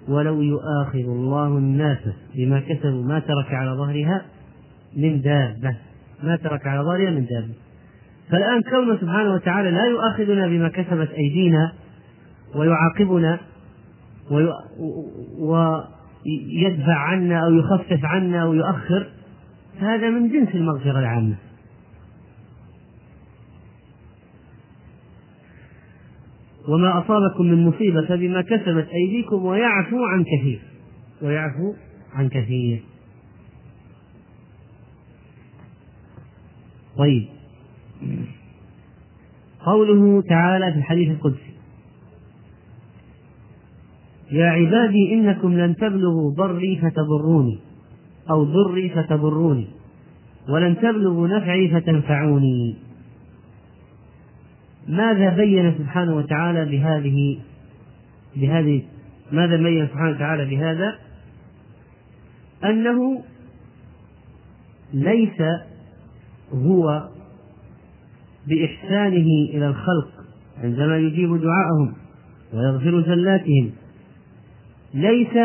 ولو 0.09 0.43
يؤاخذ 0.43 0.99
الله 0.99 1.47
الناس 1.47 1.99
بما 2.35 2.61
كسبوا 2.61 3.05
ما 3.05 3.19
ترك 3.19 3.55
على 3.55 3.71
ظهرها 3.71 4.23
من 4.97 5.21
دابة. 5.21 5.77
ما 6.23 6.37
ترك 6.37 6.67
على 6.67 6.81
ظهرها 6.81 7.11
من 7.11 7.27
دابة. 7.27 7.55
فالآن 8.31 8.63
كونه 8.63 8.97
سبحانه 8.97 9.35
وتعالى 9.35 9.71
لا 9.71 9.85
يؤاخذنا 9.85 10.47
بما 10.47 10.69
كسبت 10.69 11.11
أيدينا 11.11 11.73
ويعاقبنا 12.55 13.39
ويدفع 15.41 16.95
عنا 16.95 17.47
أو 17.47 17.55
يخفف 17.55 18.05
عنا 18.05 18.43
أو 18.43 18.55
يؤخر 18.55 19.07
هذا 19.81 20.11
من 20.11 20.29
جنس 20.29 20.55
المغفرة 20.55 20.99
العامة. 20.99 21.35
وما 26.69 26.99
أصابكم 26.99 27.45
من 27.45 27.67
مصيبة 27.67 28.07
فبما 28.07 28.43
كسبت 28.43 28.89
أيديكم 28.89 29.45
ويعفو 29.45 30.05
عن 30.05 30.25
كثير. 30.25 30.61
ويعفو 31.23 31.75
عن 32.15 32.29
كثير. 32.29 32.83
طيب. 36.99 37.27
قوله 39.61 40.23
تعالى 40.23 40.73
في 40.73 40.79
الحديث 40.79 41.11
القدسي. 41.11 41.53
يا 44.33 44.47
عبادي 44.47 45.15
إنكم 45.15 45.59
لن 45.59 45.77
تبلغوا 45.77 46.31
ضري 46.31 46.81
فتضروني 46.83 47.59
أو 48.31 48.45
ضري 48.45 48.89
فتضروني 48.89 49.67
ولن 50.49 50.77
تبلغوا 50.77 51.29
نفعي 51.29 51.69
فتنفعوني. 51.69 52.77
ماذا 54.89 55.29
بين 55.37 55.75
سبحانه 55.79 56.17
وتعالى 56.17 56.65
بهذه 56.65 57.39
بهذه 58.37 58.83
ماذا 59.33 59.57
بين 59.57 59.87
سبحانه 59.87 60.11
وتعالى 60.11 60.45
بهذا؟ 60.45 60.99
أنه 62.65 63.25
ليس 64.95 65.43
هو 66.53 67.09
بإحسانه 68.47 69.27
إلى 69.55 69.67
الخلق 69.67 70.09
عندما 70.63 70.97
يجيب 70.97 71.41
دعاءهم 71.41 71.95
ويغفر 72.53 73.03
زلاتهم 73.03 73.71
ليس 74.95 75.37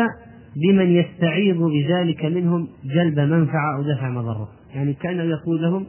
بمن 0.56 0.90
يستعيض 0.90 1.56
بذلك 1.56 2.24
منهم 2.24 2.68
جلب 2.84 3.18
منفعة 3.20 3.76
أو 3.76 3.82
دفع 3.82 4.10
مضرة 4.10 4.48
يعني 4.74 4.94
كأنه 4.94 5.22
يقول 5.22 5.62
لهم 5.62 5.86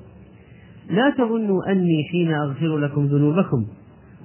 لا 0.89 1.09
تظنوا 1.17 1.71
أني 1.71 2.03
حين 2.11 2.33
أغفر 2.33 2.77
لكم 2.77 3.05
ذنوبكم 3.05 3.65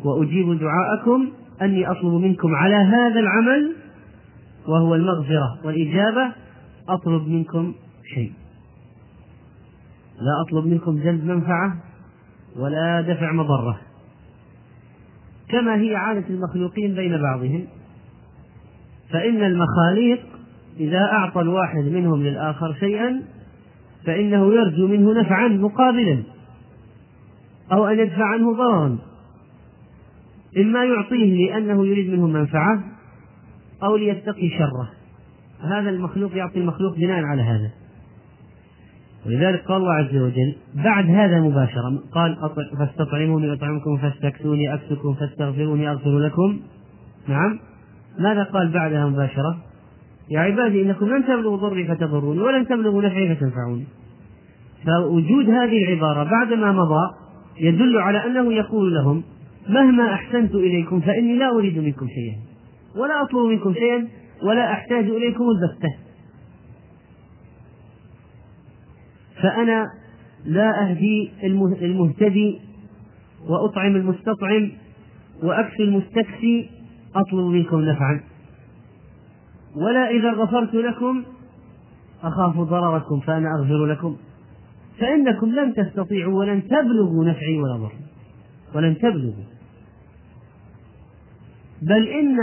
وأجيب 0.05 0.59
دعاءكم 0.59 1.29
أني 1.62 1.90
أطلب 1.90 2.12
منكم 2.12 2.55
على 2.55 2.74
هذا 2.74 3.20
العمل 3.20 3.72
وهو 4.68 4.94
المغفرة 4.94 5.59
والإجابة 5.64 6.33
أطلب 6.88 7.29
منكم 7.29 7.74
شيء. 8.14 8.33
لا 10.20 10.42
أطلب 10.46 10.66
منكم 10.66 10.96
جلب 10.96 11.24
منفعة 11.24 11.77
ولا 12.57 13.00
دفع 13.00 13.33
مضرة. 13.33 13.81
كما 15.48 15.77
هي 15.77 15.96
عادة 15.96 16.24
المخلوقين 16.31 16.94
بين 16.94 17.22
بعضهم. 17.22 17.66
فإن 19.11 19.42
المخاليق 19.42 20.20
إذا 20.81 21.03
أعطى 21.12 21.40
الواحد 21.40 21.85
منهم 21.85 22.22
للآخر 22.22 22.74
شيئا 22.81 23.22
فإنه 24.07 24.55
يرجو 24.55 24.88
منه 24.88 25.20
نفعا 25.20 25.48
مقابلا. 25.48 26.22
أو 27.72 27.87
أن 27.87 27.98
يدفع 27.98 28.24
عنه 28.24 28.57
ضررا. 28.57 28.98
إما 30.59 30.85
يعطيه 30.85 31.46
لأنه 31.46 31.87
يريد 31.87 32.11
منه 32.11 32.27
منفعة 32.27 32.85
أو 33.83 33.96
ليتقي 33.96 34.48
شره. 34.48 34.90
هذا 35.61 35.90
المخلوق 35.90 36.37
يعطي 36.37 36.59
المخلوق 36.59 36.96
بناء 36.96 37.22
على 37.22 37.42
هذا. 37.42 37.70
ولذلك 39.27 39.64
قال 39.64 39.77
الله 39.77 39.92
عز 39.92 40.16
وجل 40.16 40.55
بعد 40.74 41.11
هذا 41.11 41.40
مباشرة 41.40 42.03
قال 42.12 42.37
فاستطعموني 42.79 43.53
أطعمكم 43.53 43.96
فاستكسوني 43.96 44.74
أكسكم 44.74 45.14
فاستغفروني 45.14 45.90
أغفر 45.90 46.18
لكم. 46.18 46.61
نعم. 47.29 47.59
ماذا 48.18 48.42
قال 48.42 48.68
بعدها 48.72 49.07
مباشرة؟ 49.07 49.57
يا 50.31 50.40
عبادي 50.40 50.83
إنكم 50.83 51.07
لن 51.07 51.24
تبلغوا 51.24 51.57
ضري 51.57 51.88
فتضروني 51.88 52.40
ولن 52.40 52.66
تبلغوا 52.66 53.03
نفعي 53.03 53.35
فتنفعوني. 53.35 53.85
فوجود 54.87 55.50
هذه 55.50 55.85
العبارة 55.85 56.31
بعدما 56.31 56.72
مضى 56.72 57.24
يدل 57.61 57.99
على 57.99 58.27
أنه 58.27 58.53
يقول 58.53 58.95
لهم 58.95 59.23
مهما 59.69 60.14
أحسنت 60.14 60.55
إليكم 60.55 61.01
فإني 61.01 61.37
لا 61.37 61.51
أريد 61.51 61.79
منكم 61.79 62.09
شيئا 62.09 62.37
ولا 62.97 63.23
أطلب 63.23 63.47
منكم 63.47 63.75
شيئا 63.75 64.09
ولا 64.43 64.73
أحتاج 64.73 65.05
إليكم 65.05 65.45
البتة. 65.45 65.95
فأنا 69.43 69.87
لا 70.45 70.90
أهدي 70.90 71.31
المهتدي 71.83 72.61
وأطعم 73.49 73.97
المستطعم 73.97 74.71
وأكفي 75.43 75.83
المستكفي 75.83 76.69
أطلب 77.17 77.45
منكم 77.47 77.81
نفعا. 77.81 78.21
ولا 79.77 80.11
إذا 80.11 80.33
غفرت 80.33 80.75
لكم 80.75 81.23
أخاف 82.23 82.57
ضرركم 82.57 83.21
فأنا 83.21 83.49
أغفر 83.59 83.87
لكم. 83.87 84.17
فإنكم 85.00 85.46
لن 85.46 85.74
تستطيعوا 85.74 86.38
ولن 86.38 86.62
تبلغوا 86.68 87.24
نفعي 87.24 87.59
ولا 87.61 87.76
ضري. 87.76 87.98
ولن 88.74 88.98
تبلغوا. 88.98 89.44
بل 91.83 92.09
إن 92.09 92.37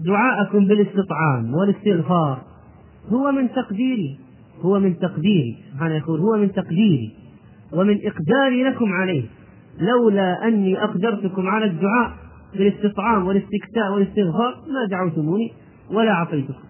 دعاءكم 0.00 0.66
بالاستطعام 0.66 1.54
والاستغفار 1.54 2.42
هو 3.08 3.32
من 3.32 3.52
تقديري. 3.52 4.18
هو 4.60 4.80
من 4.80 4.98
تقديري. 4.98 5.56
سبحانه 5.72 5.94
يقول 5.94 6.20
هو 6.20 6.36
من 6.36 6.52
تقديري. 6.52 7.16
ومن 7.72 7.98
إقداري 8.06 8.64
لكم 8.64 8.92
عليه. 8.92 9.24
لولا 9.78 10.48
أني 10.48 10.84
أقدرتكم 10.84 11.46
على 11.46 11.64
الدعاء 11.64 12.12
بالاستطعام 12.54 13.26
والاستكتاء 13.26 13.92
والاستغفار 13.92 14.54
ما 14.66 14.86
دعوتموني 14.90 15.52
ولا 15.90 16.10
أعطيتكم 16.10 16.62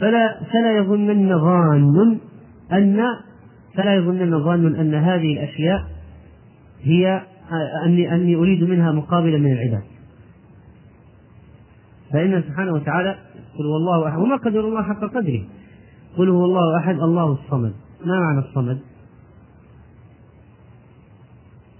فلا 0.00 0.40
فلا 0.52 0.76
يظنن 0.76 1.38
ظان 1.38 2.18
أن 2.72 3.00
فلا 3.78 3.94
يظنن 3.94 4.44
ظان 4.44 4.74
أن 4.74 4.94
هذه 4.94 5.32
الأشياء 5.32 5.84
هي 6.82 7.22
أني 7.86 8.14
أني 8.14 8.36
أريد 8.36 8.64
منها 8.64 8.92
مقابلا 8.92 9.38
من 9.38 9.52
العباد 9.52 9.82
فإن 12.12 12.42
سبحانه 12.42 12.72
وتعالى 12.72 13.18
قل 13.58 13.64
هو 13.66 13.76
الله 13.76 14.08
أحد 14.08 14.18
وما 14.18 14.36
قدر 14.36 14.60
الله 14.60 14.82
حق 14.82 15.00
قدره 15.00 15.44
قل 16.16 16.28
هو 16.28 16.44
الله 16.44 16.78
أحد 16.78 16.94
الله 16.94 17.32
الصمد 17.32 17.72
ما 18.04 18.20
معنى 18.20 18.38
الصمد؟ 18.38 18.78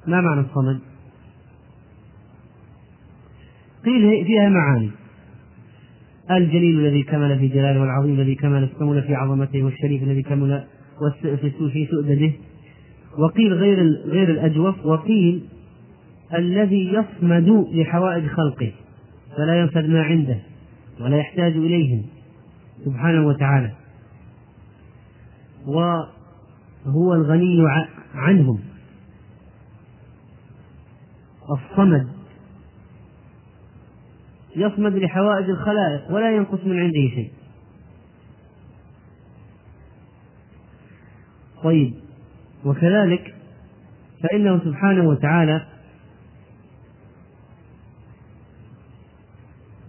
ما 0.06 0.20
معنى 0.20 0.40
الصمد؟ 0.40 0.78
قيل 3.84 4.24
فيها 4.24 4.48
معاني 4.48 4.90
الجليل 6.30 6.80
الذي 6.80 7.02
كمل 7.02 7.38
في 7.38 7.48
جلاله 7.48 7.80
والعظيم 7.80 8.14
الذي 8.14 8.34
كمل 8.34 8.68
كمل 8.78 9.02
في 9.02 9.14
عظمته 9.14 9.62
والشريف 9.62 10.02
الذي 10.02 10.22
كمل 10.22 10.64
في 11.72 11.87
سؤدده 11.90 12.32
وقيل 13.18 13.52
غير 13.52 13.78
غير 14.04 14.30
الأجوف. 14.30 14.87
وقيل 14.87 15.44
الذي 16.34 16.92
يصمد 16.92 17.66
لحوائج 17.72 18.26
خلقه 18.26 18.72
فلا 19.37 19.61
ينفذ 19.61 19.87
ما 19.90 20.02
عنده 20.02 20.38
ولا 21.00 21.16
يحتاج 21.16 21.52
إليهم 21.52 22.02
سبحانه 22.84 23.26
وتعالى. 23.26 23.72
وهو 25.66 27.14
الغني 27.14 27.58
عنهم. 28.14 28.61
الصمد 31.50 32.09
يصمد 34.57 34.94
لحوائج 34.94 35.51
الخلائق 35.51 36.11
ولا 36.11 36.36
ينقص 36.36 36.64
من 36.64 36.78
عنده 36.78 37.09
شيء. 37.14 37.30
طيب. 41.64 41.94
وكذلك 42.64 43.34
فإنه 44.22 44.59
سبحانه 44.64 45.09
وتعالى 45.09 45.66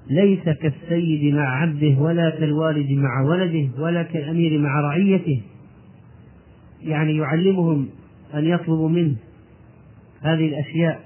ليس 0.09 0.43
كالسيد 0.43 1.34
مع 1.34 1.61
عبده 1.61 2.01
ولا 2.01 2.30
كالوالد 2.30 2.91
مع 2.91 3.22
ولده 3.22 3.70
ولا 3.84 4.03
كالأمير 4.03 4.59
مع 4.59 4.82
رعيته. 4.82 5.41
يعني 6.82 7.17
يعلمهم 7.17 7.89
أن 8.34 8.45
يطلبوا 8.45 8.89
منه 8.89 9.15
هذه 10.22 10.47
الأشياء 10.47 11.01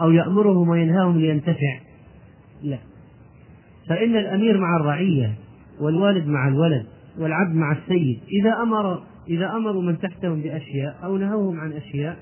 أو 0.00 0.10
يأمرهم 0.10 0.68
وينهاهم 0.68 1.18
لينتفع. 1.18 1.80
لا. 2.62 2.78
فإن 3.88 4.16
الأمير 4.16 4.60
مع 4.60 4.76
الرعية 4.76 5.34
والوالد 5.80 6.26
مع 6.26 6.48
الولد 6.48 6.86
والعبد 7.18 7.54
مع 7.54 7.72
السيد 7.72 8.20
إذا 8.40 8.62
أمر 8.62 9.02
إذا 9.28 9.50
أمروا 9.56 9.82
من 9.82 9.98
تحتهم 9.98 10.42
بأشياء 10.42 10.98
أو 11.04 11.16
نهوهم 11.16 11.60
عن 11.60 11.72
أشياء 11.72 12.16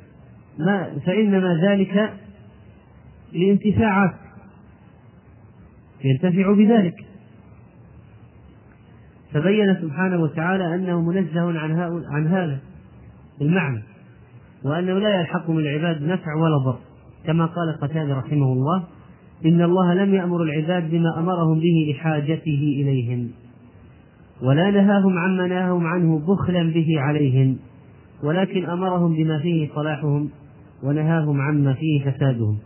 ما 0.59 0.99
فإنما 1.07 1.61
ذلك 1.69 2.13
لانتفاعات. 3.33 4.15
ينتفع 6.05 6.53
بذلك. 6.53 7.05
فبين 9.33 9.77
سبحانه 9.83 10.23
وتعالى 10.23 10.75
أنه 10.75 11.03
منزه 11.03 11.59
عن, 11.61 11.71
عن 12.11 12.27
هذا 12.27 12.59
المعنى 13.41 13.83
وأنه 14.65 14.99
لا 14.99 15.21
يلحق 15.21 15.51
من 15.51 15.59
العباد 15.59 16.03
نفع 16.03 16.35
ولا 16.35 16.59
ضر. 16.65 16.79
كما 17.27 17.47
قال 17.47 17.79
قتادة 17.83 18.19
رحمه 18.19 18.53
الله 18.53 18.85
إن 19.47 19.63
الله 19.63 19.95
لم 19.95 20.15
يأمر 20.15 20.43
العباد 20.43 20.91
بما 20.91 21.19
أمرهم 21.19 21.61
به 21.61 21.95
لحاجته 21.95 22.77
إليهم. 22.83 23.31
ولا 24.43 24.71
نهاهم 24.71 25.19
عما 25.19 25.47
نهاهم 25.47 25.87
عنه 25.87 26.19
بخلا 26.19 26.73
به 26.73 26.87
عليهم 26.97 27.59
ولكن 28.23 28.65
أمرهم 28.65 29.15
بما 29.15 29.39
فيه 29.39 29.69
صلاحهم 29.75 30.31
ونهاهم 30.83 31.41
عما 31.41 31.75
فيه 31.75 32.11
فسادهم. 32.11 32.59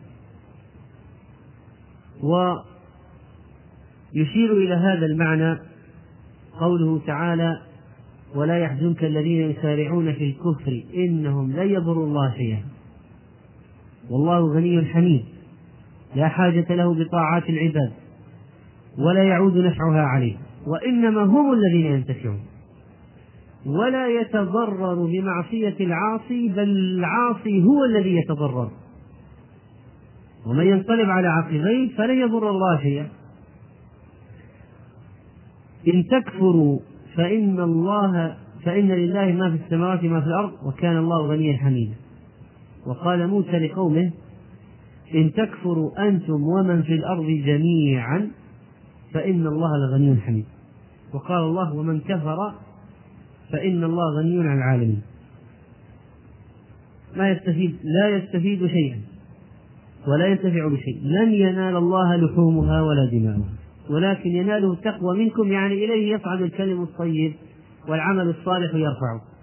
ويشير 2.22 2.62
إلى 4.52 4.74
هذا 4.74 5.06
المعنى 5.06 5.58
قوله 6.60 7.00
تعالى 7.06 7.60
ولا 8.34 8.58
يحزنك 8.58 9.04
الذين 9.04 9.50
يسارعون 9.50 10.12
في 10.12 10.24
الكفر 10.24 10.84
إنهم 10.94 11.52
لن 11.52 11.70
يضروا 11.70 12.06
الله 12.06 12.34
شيئا 12.36 12.62
والله 14.10 14.54
غني 14.54 14.84
حميد 14.84 15.24
لا 16.14 16.28
حاجة 16.28 16.74
له 16.74 16.94
بطاعات 16.94 17.50
العباد 17.50 17.92
ولا 18.98 19.22
يعود 19.22 19.56
نفعها 19.56 20.02
عليه. 20.02 20.36
وإنما 20.66 21.22
هم 21.22 21.52
الذين 21.52 21.86
ينتفعون. 21.86 22.40
ولا 23.66 24.20
يتضرر 24.20 25.06
بمعصية 25.06 25.76
العاصي 25.80 26.48
بل 26.48 26.68
العاصي 26.68 27.64
هو 27.64 27.84
الذي 27.84 28.16
يتضرر. 28.16 28.70
ومن 30.46 30.66
ينقلب 30.66 31.10
على 31.10 31.28
عقبيه 31.28 31.96
فلن 31.96 32.20
يضر 32.20 32.50
الله 32.50 32.80
شيئا. 32.82 33.08
إن 35.94 36.04
تكفروا 36.10 36.78
فإن 37.16 37.60
الله 37.60 38.36
فإن 38.64 38.88
لله 38.88 39.32
ما 39.32 39.50
في 39.50 39.64
السماوات 39.64 40.04
وما 40.04 40.20
في 40.20 40.26
الأرض 40.26 40.52
وكان 40.66 40.96
الله 40.96 41.26
غنيا 41.26 41.56
حميدا. 41.56 41.94
وقال 42.86 43.26
موسى 43.26 43.58
لقومه 43.58 44.10
إن 45.14 45.32
تكفروا 45.32 46.08
أنتم 46.08 46.42
ومن 46.42 46.82
في 46.82 46.92
الأرض 46.92 47.26
جميعا 47.26 48.30
فإن 49.14 49.46
الله 49.46 49.70
لغني 49.76 50.20
حميد. 50.20 50.55
وقال 51.14 51.42
الله 51.42 51.74
ومن 51.74 52.00
كفر 52.00 52.52
فإن 53.52 53.84
الله 53.84 54.18
غني 54.18 54.48
عن 54.48 54.58
العالمين. 54.58 55.02
ما 57.16 57.30
يستفيد 57.30 57.76
لا 57.84 58.08
يستفيد 58.08 58.66
شيئا 58.66 59.00
ولا 60.08 60.26
ينتفع 60.26 60.68
بشيء. 60.68 61.00
لن 61.02 61.32
ينال 61.32 61.76
الله 61.76 62.16
لحومها 62.16 62.82
ولا 62.82 63.10
دماؤها. 63.12 63.52
ولكن 63.90 64.30
يناله 64.30 64.72
التقوى 64.72 65.18
منكم 65.18 65.52
يعني 65.52 65.74
إليه 65.74 66.14
يصعد 66.14 66.42
الكلم 66.42 66.82
الطيب 66.82 67.34
والعمل 67.88 68.28
الصالح 68.28 68.74
يرفعه. 68.74 69.35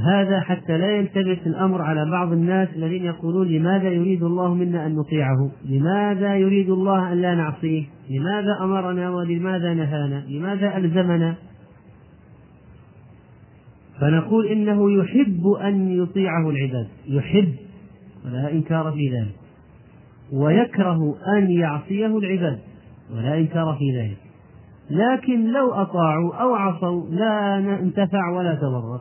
هذا 0.00 0.40
حتى 0.40 0.78
لا 0.78 0.90
يلتبس 0.90 1.46
الأمر 1.46 1.82
على 1.82 2.10
بعض 2.10 2.32
الناس 2.32 2.68
الذين 2.76 3.04
يقولون 3.04 3.48
لماذا 3.48 3.88
يريد 3.88 4.22
الله 4.22 4.54
منا 4.54 4.86
أن 4.86 4.94
نطيعه؟ 4.94 5.50
لماذا 5.64 6.36
يريد 6.36 6.70
الله 6.70 7.12
أن 7.12 7.22
لا 7.22 7.34
نعصيه؟ 7.34 7.84
لماذا 8.10 8.58
أمرنا 8.60 9.10
ولماذا 9.10 9.74
نهانا؟ 9.74 10.24
لماذا 10.28 10.76
ألزمنا؟ 10.76 11.34
فنقول 14.00 14.46
إنه 14.46 14.92
يحب 14.92 15.46
أن 15.62 16.02
يطيعه 16.02 16.50
العباد 16.50 16.88
يحب 17.06 17.54
ولا 18.24 18.52
إنكار 18.52 18.92
في 18.92 19.08
ذلك. 19.08 19.34
ويكره 20.32 21.14
أن 21.36 21.50
يعصيه 21.50 22.18
العباد 22.18 22.58
ولا 23.14 23.38
إنكار 23.38 23.76
في 23.78 23.98
ذلك. 23.98 24.18
لكن 24.90 25.52
لو 25.52 25.72
أطاعوا 25.72 26.34
أو 26.34 26.54
عصوا 26.54 27.10
لا 27.10 27.58
انتفع 27.58 28.30
ولا 28.36 28.54
تضرر. 28.54 29.00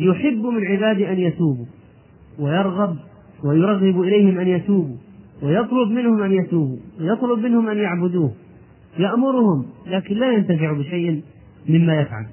يحب 0.00 0.46
من 0.46 0.66
عباده 0.66 1.12
أن 1.12 1.18
يتوبوا 1.18 1.66
ويرغب 2.38 2.96
ويرغب 3.44 4.00
إليهم 4.00 4.38
أن 4.38 4.48
يتوبوا 4.48 4.96
ويطلب 5.42 5.88
منهم 5.90 6.22
أن 6.22 6.32
يتوبوا 6.32 6.78
ويطلب 7.00 7.38
منهم 7.38 7.68
أن 7.68 7.78
يعبدوه. 7.78 8.32
يأمرهم 8.98 9.66
لكن 9.86 10.14
لا 10.14 10.32
ينتفع 10.32 10.72
بشيء 10.72 11.22
مما 11.68 12.00
يفعل. 12.00 12.26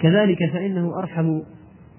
وكذلك 0.00 0.38
فإنه 0.52 0.98
أرحم 0.98 1.40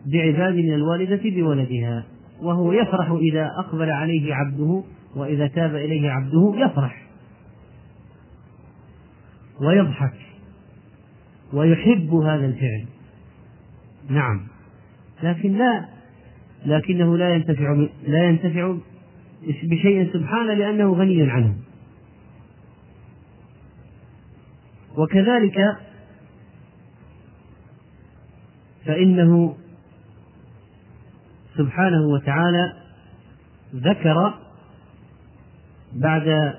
بعباد 0.05 0.55
من 0.55 0.73
الوالدة 0.73 1.21
بولدها 1.25 2.05
وهو 2.41 2.71
يفرح 2.71 3.11
إذا 3.11 3.49
أقبل 3.59 3.89
عليه 3.89 4.33
عبده 4.33 4.83
وإذا 5.15 5.47
تاب 5.47 5.75
إليه 5.75 6.09
عبده 6.09 6.53
يفرح 6.55 7.03
ويضحك. 9.61 10.32
ويحب 11.53 12.13
هذا 12.13 12.45
الفعل. 12.45 12.85
نعم. 14.09 14.47
لكن 15.23 15.57
لا 15.57 15.85
لكنه 16.65 17.17
لا 17.17 17.35
ينتفع 17.35 17.85
لا 18.07 18.29
ينتفع 18.29 18.75
بشيء 19.63 20.13
سبحانه 20.13 20.53
لأنه 20.53 20.93
غني 20.93 21.31
عنه. 21.31 21.55
وكذلك 24.97 25.77
فإنه 28.85 29.57
سبحانه 31.57 32.07
وتعالى 32.07 32.73
ذكر 33.75 34.33
بعد 35.93 36.53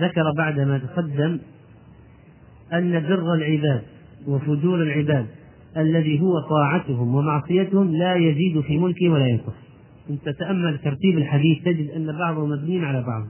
ذكر 0.00 0.32
بعد 0.36 0.60
ما 0.60 0.78
تقدم 0.78 1.38
أن 2.72 3.00
بر 3.08 3.34
العباد 3.34 3.82
وفجور 4.28 4.82
العباد 4.82 5.26
الذي 5.76 6.20
هو 6.20 6.40
طاعتهم 6.40 7.14
ومعصيتهم 7.14 7.96
لا 7.96 8.14
يزيد 8.14 8.60
في 8.60 8.78
ملكه 8.78 9.08
ولا 9.08 9.26
ينقص. 9.26 9.54
إن 10.10 10.18
تتأمل 10.24 10.78
ترتيب 10.78 11.18
الحديث 11.18 11.64
تجد 11.64 11.90
أن 11.90 12.18
بعضه 12.18 12.46
مبني 12.46 12.86
على 12.86 13.02
بعض 13.02 13.22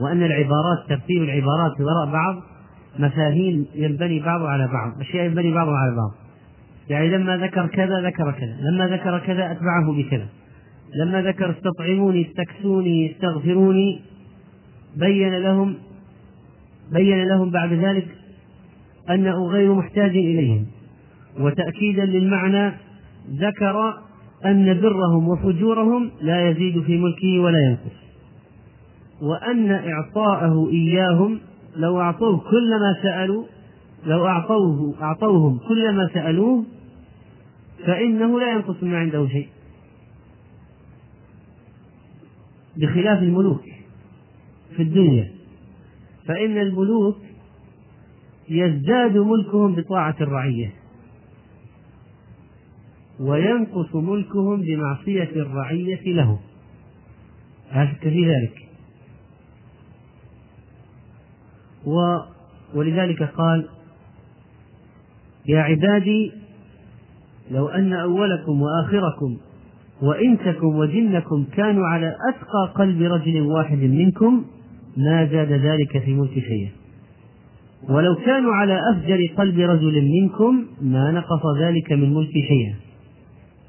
وأن 0.00 0.22
العبارات 0.22 0.88
ترتيب 0.88 1.22
العبارات 1.22 1.80
وراء 1.80 2.12
بعض 2.12 2.42
مفاهيم 2.98 3.66
ينبني 3.74 4.20
بعض 4.20 4.42
على 4.42 4.66
بعض 4.66 5.00
أشياء 5.00 5.26
ينبني 5.26 5.52
بعض 5.54 5.68
على 5.68 5.96
بعض. 5.96 6.10
يعني 6.90 7.08
لما 7.10 7.36
ذكر 7.36 7.66
كذا 7.66 8.00
ذكر 8.00 8.32
كذا 8.32 8.56
لما 8.70 8.86
ذكر 8.86 9.18
كذا 9.18 9.52
أتبعه 9.52 9.92
بكذا. 9.92 10.26
لما 10.94 11.22
ذكر 11.22 11.50
استطعموني 11.50 12.26
استكسوني 12.30 13.12
استغفروني 13.12 14.00
بين 14.96 15.34
لهم 15.34 15.74
بين 16.92 17.24
لهم 17.24 17.50
بعد 17.50 17.72
ذلك 17.72 18.06
أنه 19.10 19.46
غير 19.46 19.74
محتاج 19.74 20.10
إليهم. 20.10 20.66
وتأكيدا 21.40 22.04
للمعنى 22.04 22.72
ذكر 23.30 23.94
أن 24.44 24.80
برهم 24.80 25.28
وفجورهم 25.28 26.10
لا 26.20 26.50
يزيد 26.50 26.82
في 26.82 26.98
ملكه 26.98 27.38
ولا 27.40 27.58
ينقص. 27.58 27.96
وأن 29.22 29.70
إعطاءه 29.70 30.70
إياهم 30.70 31.40
لو 31.76 32.00
أعطوه 32.00 32.38
كل 32.38 32.70
ما 32.70 33.02
سألوا 33.02 33.44
لو 34.06 34.26
أعطوه 34.26 34.94
أعطوهم 35.02 35.58
كل 35.68 35.92
ما 35.92 36.08
سألوه 36.14 36.64
فإنه 37.86 38.40
لا 38.40 38.52
ينقص 38.52 38.82
ما 38.82 38.98
عنده 38.98 39.28
شيء. 39.28 39.48
بخلاف 42.76 43.22
الملوك 43.22 43.62
في 44.76 44.82
الدنيا. 44.82 45.30
فإن 46.26 46.58
الملوك 46.58 47.16
يزداد 48.52 49.16
ملكهم 49.16 49.74
بطاعة 49.74 50.16
الرعية. 50.20 50.72
وينقص 53.20 53.94
ملكهم 53.94 54.60
بمعصية 54.60 55.30
الرعية 55.36 56.14
له. 56.14 56.38
لا 57.74 57.86
شك 57.86 58.00
في 58.00 58.30
ذلك. 58.30 58.68
و 61.86 62.18
ولذلك 62.74 63.22
قال 63.22 63.68
يا 65.48 65.60
عبادي 65.60 66.32
لو 67.50 67.68
أن 67.68 67.92
أولكم 67.92 68.62
وآخركم 68.62 69.36
وإنسكم 70.02 70.66
وجنكم 70.66 71.44
كانوا 71.56 71.86
على 71.86 72.16
أتقى 72.28 72.72
قلب 72.74 73.02
رجل 73.02 73.40
واحد 73.40 73.78
منكم 73.78 74.44
ما 74.96 75.26
زاد 75.26 75.52
ذلك 75.52 75.98
في 76.04 76.14
ملك 76.14 76.32
شيئا. 76.32 76.81
ولو 77.88 78.14
كانوا 78.14 78.54
على 78.54 78.80
أفجر 78.92 79.34
قلب 79.38 79.58
رجل 79.58 80.02
منكم 80.02 80.66
ما 80.82 81.10
نقص 81.10 81.42
ذلك 81.60 81.92
من 81.92 82.14
ملك 82.14 82.30
شيئا. 82.32 82.74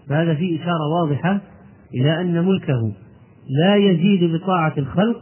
فهذا 0.10 0.36
فيه 0.36 0.62
إشارة 0.62 0.88
واضحة 0.88 1.42
إلى 1.96 2.22
أن 2.22 2.46
ملكه 2.46 2.94
لا 3.50 3.76
يزيد 3.76 4.34
بطاعة 4.34 4.74
الخلق 4.78 5.22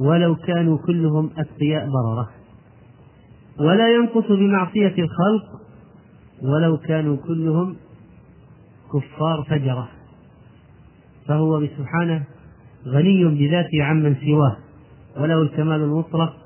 ولو 0.00 0.36
كانوا 0.36 0.78
كلهم 0.86 1.30
أتقياء 1.38 1.88
بررة 1.90 2.28
ولا 3.60 3.94
ينقص 3.94 4.32
بمعصية 4.32 4.94
الخلق 4.98 5.60
ولو 6.42 6.76
كانوا 6.76 7.16
كلهم 7.16 7.76
كفار 8.92 9.44
فجرة. 9.48 9.88
فهو 11.28 11.66
سبحانه 11.78 12.24
غني 12.86 13.24
بذاته 13.24 13.82
عمن 13.82 14.16
سواه. 14.16 14.56
وله 15.20 15.42
الكمال 15.42 15.80
المطلق 15.80 16.43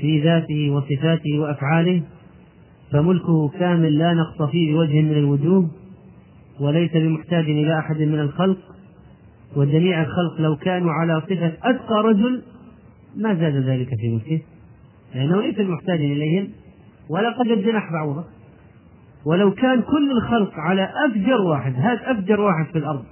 في 0.00 0.20
ذاته 0.20 0.70
وصفاته 0.70 1.38
وأفعاله 1.38 2.02
فملكه 2.92 3.48
كامل 3.48 3.98
لا 3.98 4.14
نقص 4.14 4.50
فيه 4.50 4.72
بوجه 4.72 5.02
من 5.02 5.12
الوجوه 5.12 5.70
وليس 6.60 6.92
بمحتاج 6.92 7.44
إلى 7.44 7.78
أحد 7.78 7.96
من 7.96 8.20
الخلق 8.20 8.58
وجميع 9.56 10.02
الخلق 10.02 10.40
لو 10.40 10.56
كانوا 10.56 10.92
على 10.92 11.20
صفة 11.20 11.52
أتقى 11.62 12.02
رجل 12.02 12.42
ما 13.16 13.34
زاد 13.34 13.56
ذلك 13.56 13.88
في 13.88 14.08
ملكه 14.08 14.40
لأنه 15.14 15.42
ليس 15.42 15.54
بمحتاج 15.54 16.00
إليهم 16.00 16.48
ولا 17.10 17.30
قد 17.30 17.46
جناح 17.46 17.92
بعوضة 17.92 18.24
ولو 19.26 19.54
كان 19.54 19.82
كل 19.82 20.10
الخلق 20.10 20.52
على 20.54 20.92
أفجر 21.06 21.40
واحد 21.40 21.74
هذا 21.74 22.10
أفجر 22.10 22.40
واحد 22.40 22.66
في 22.72 22.78
الأرض 22.78 23.04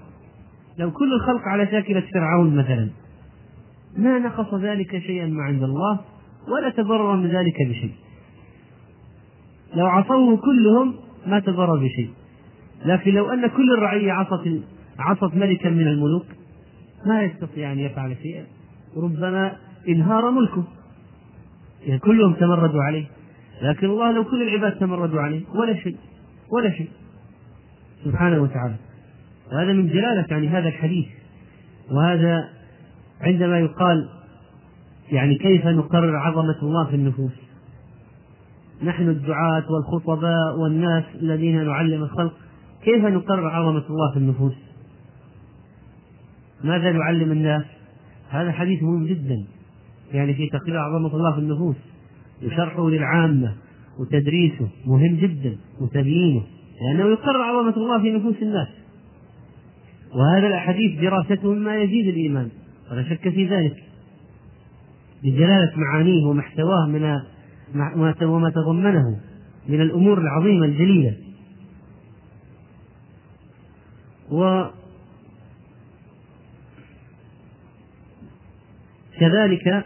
لو 0.79 0.91
كل 0.91 1.13
الخلق 1.13 1.41
على 1.43 1.67
شاكلة 1.67 2.03
فرعون 2.15 2.57
مثلا 2.57 2.89
ما 3.97 4.19
نقص 4.19 4.55
ذلك 4.55 4.99
شيئا 4.99 5.27
ما 5.27 5.43
عند 5.43 5.63
الله 5.63 6.01
ولا 6.49 6.71
تضرر 6.71 7.17
من 7.17 7.27
ذلك 7.27 7.57
بشيء. 7.69 7.95
لو 9.75 9.87
عصوه 9.87 10.37
كلهم 10.37 10.95
ما 11.27 11.41
تضرر 11.41 11.77
بشيء. 11.77 12.11
لكن 12.85 13.11
لو 13.11 13.31
أن 13.31 13.47
كل 13.47 13.75
الرعية 13.79 14.13
عصت 14.13 14.49
عصت 14.99 15.35
ملكا 15.35 15.71
من 15.71 15.87
الملوك 15.87 16.27
ما 17.07 17.23
يستطيع 17.23 17.73
أن 17.73 17.79
يفعل 17.79 18.17
شيئا. 18.23 18.45
ربما 18.97 19.57
إنهار 19.89 20.31
ملكه. 20.31 20.65
يعني 21.87 21.99
كلهم 21.99 22.35
تمردوا 22.35 22.83
عليه. 22.83 23.07
لكن 23.63 23.87
الله 23.87 24.13
لو 24.13 24.25
كل 24.25 24.43
العباد 24.43 24.79
تمردوا 24.79 25.21
عليه 25.21 25.43
ولا 25.55 25.77
شيء 25.77 25.97
ولا 26.53 26.71
شيء. 26.71 26.89
سبحانه 28.05 28.43
وتعالى. 28.43 28.75
وهذا 29.53 29.73
من 29.73 29.89
جلالة 29.89 30.27
يعني 30.31 30.49
هذا 30.49 30.69
الحديث. 30.69 31.07
وهذا 31.91 32.49
عندما 33.21 33.59
يقال 33.59 34.09
يعني 35.13 35.35
كيف 35.35 35.67
نقرر 35.67 36.17
عظمة 36.17 36.59
الله 36.63 36.87
في 36.87 36.97
النفوس؟ 36.97 37.33
نحن 38.83 39.09
الدعاة 39.09 39.65
والخطباء 39.73 40.59
والناس 40.59 41.05
الذين 41.23 41.65
نعلم 41.65 42.03
الخلق 42.03 42.33
كيف 42.85 43.05
نقرر 43.05 43.49
عظمة 43.49 43.85
الله 43.91 44.13
في 44.13 44.19
النفوس؟ 44.19 44.55
ماذا 46.65 46.93
نعلم 46.93 47.33
الناس؟ 47.33 47.65
هذا 48.31 48.53
حديث 48.53 48.83
مهم 48.83 49.07
جدا 49.07 49.45
يعني 50.13 50.35
في 50.35 50.49
تقرير 50.49 50.79
عظمة 50.79 51.17
الله 51.17 51.33
في 51.33 51.39
النفوس 51.39 51.77
وشرحه 52.47 52.91
للعامة 52.91 53.55
وتدريسه 54.01 54.69
مهم 54.87 55.17
جدا 55.17 55.57
وتبيينه 55.81 56.43
لأنه 56.81 57.11
يقرر 57.11 57.43
عظمة 57.43 57.77
الله 57.77 58.03
في 58.03 58.13
نفوس 58.13 58.43
الناس. 58.43 58.69
وهذا 60.15 60.47
الأحاديث 60.47 61.01
دراسته 61.01 61.53
مما 61.53 61.77
يزيد 61.77 62.07
الإيمان 62.07 62.49
ولا 62.91 63.03
شك 63.03 63.29
في 63.29 63.47
ذلك. 63.47 63.90
لجلالة 65.23 65.73
معانيه 65.77 66.27
ومحتواه 66.27 66.87
من 66.87 67.21
وما 68.23 68.51
تضمنه 68.51 69.21
من 69.69 69.81
الأمور 69.81 70.19
العظيمة 70.19 70.67
الجليلة. 70.67 71.17
و 74.31 74.65
كذلك 79.21 79.85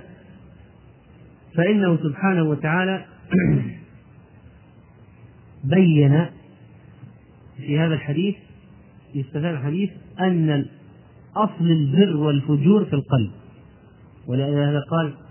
فإنه 1.57 1.97
سبحانه 1.97 2.43
وتعالى 2.43 3.05
بين 5.65 6.27
في 7.57 7.79
هذا 7.79 7.95
الحديث 7.95 8.37
يستفاد 9.15 9.45
الحديث 9.55 9.91
أن 10.21 10.65
أصل 11.37 11.65
البر 11.65 12.17
والفجور 12.17 12.85
في 12.85 12.93
القلب. 12.93 13.31
ولهذا 14.27 14.81
قال 14.91 15.24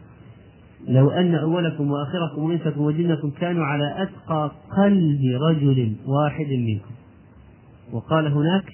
لو 0.87 1.09
أن 1.09 1.35
أولكم 1.35 1.91
وآخركم 1.91 2.43
وإنسكم 2.43 2.81
وجنكم 2.81 3.29
كانوا 3.29 3.65
على 3.65 4.03
أتقى 4.03 4.51
قلب 4.77 5.21
رجل 5.49 5.95
واحد 6.05 6.47
منكم. 6.47 6.91
وقال 7.91 8.27
هناك 8.27 8.65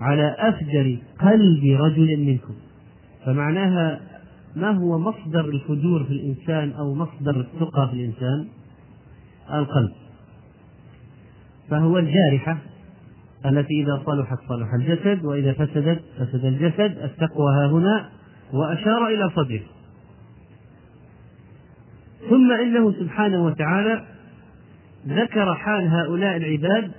على 0.00 0.36
أفجر 0.38 0.98
قلب 1.20 1.80
رجل 1.80 2.20
منكم. 2.20 2.54
فمعناها 3.26 4.00
ما 4.56 4.70
هو 4.70 4.98
مصدر 4.98 5.44
الفجور 5.44 6.04
في 6.04 6.10
الإنسان 6.10 6.72
أو 6.72 6.94
مصدر 6.94 7.40
التقى 7.40 7.88
في 7.88 7.94
الإنسان؟ 7.94 8.46
القلب. 9.52 9.92
فهو 11.70 11.98
الجارحة 11.98 12.58
التي 13.46 13.82
إذا 13.82 14.02
صلحت 14.06 14.38
صلح 14.48 14.74
الجسد 14.74 15.24
وإذا 15.24 15.52
فسدت 15.52 16.02
فسد 16.18 16.44
الجسد. 16.44 16.98
التقوى 16.98 17.54
ها 17.54 17.66
هنا 17.66 18.08
وأشار 18.52 19.06
إلى 19.06 19.30
صدره. 19.30 19.79
ثم 22.28 22.52
إنه 22.52 22.92
سبحانه 22.92 23.44
وتعالى 23.44 24.04
ذكر 25.08 25.54
حال 25.54 25.88
هؤلاء 25.88 26.36
العباد 26.36 26.92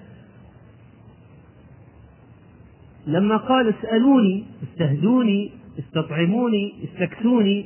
لما 3.07 3.37
قال 3.37 3.73
اسألوني 3.79 4.45
استهدوني 4.63 5.51
استطعموني 5.79 6.73
استكسوني 6.83 7.65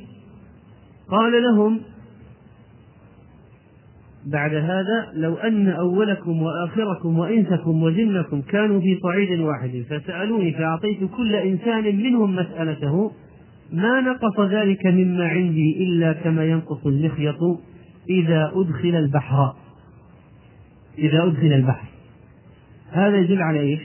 قال 1.08 1.42
لهم 1.42 1.80
بعد 4.26 4.54
هذا 4.54 5.12
لو 5.14 5.34
أن 5.34 5.68
أولكم 5.68 6.42
وآخركم 6.42 7.18
وإنسكم 7.18 7.82
وجنكم 7.82 8.42
كانوا 8.42 8.80
في 8.80 8.98
صعيد 9.02 9.40
واحد 9.40 9.84
فسألوني 9.90 10.52
فأعطيت 10.52 11.04
كل 11.16 11.34
إنسان 11.34 11.96
منهم 11.96 12.36
مسألته 12.36 13.12
ما 13.72 14.00
نقص 14.00 14.40
ذلك 14.40 14.86
مما 14.86 15.28
عندي 15.28 15.84
إلا 15.84 16.12
كما 16.12 16.44
ينقص 16.44 16.86
المخيط 16.86 17.38
إذا 18.10 18.52
أدخل 18.54 18.94
البحر. 18.96 19.54
إذا 20.98 21.24
أدخل 21.24 21.52
البحر. 21.52 21.88
هذا 22.90 23.16
يدل 23.16 23.42
على 23.42 23.60
إيش؟ 23.60 23.82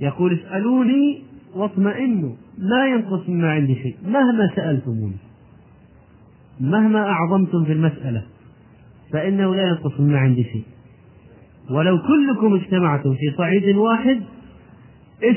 يقول 0.00 0.34
اسألوني 0.34 1.22
واطمئنوا. 1.54 2.34
ما 2.58 2.86
ينقص 2.86 3.28
مما 3.28 3.50
عندي 3.50 3.74
شيء. 3.74 3.96
مهما 4.04 4.50
سألتموني. 4.56 5.16
مهما 6.60 7.08
أعظمتم 7.10 7.64
في 7.64 7.72
المسألة. 7.72 8.22
فإنه 9.12 9.54
لا 9.54 9.68
ينقص 9.68 10.00
مما 10.00 10.18
عندي 10.18 10.44
شيء. 10.44 10.64
ولو 11.70 11.98
كلكم 11.98 12.54
اجتمعتم 12.54 13.14
في 13.14 13.34
صعيد 13.38 13.76
واحد 13.76 14.22
إيش 15.22 15.36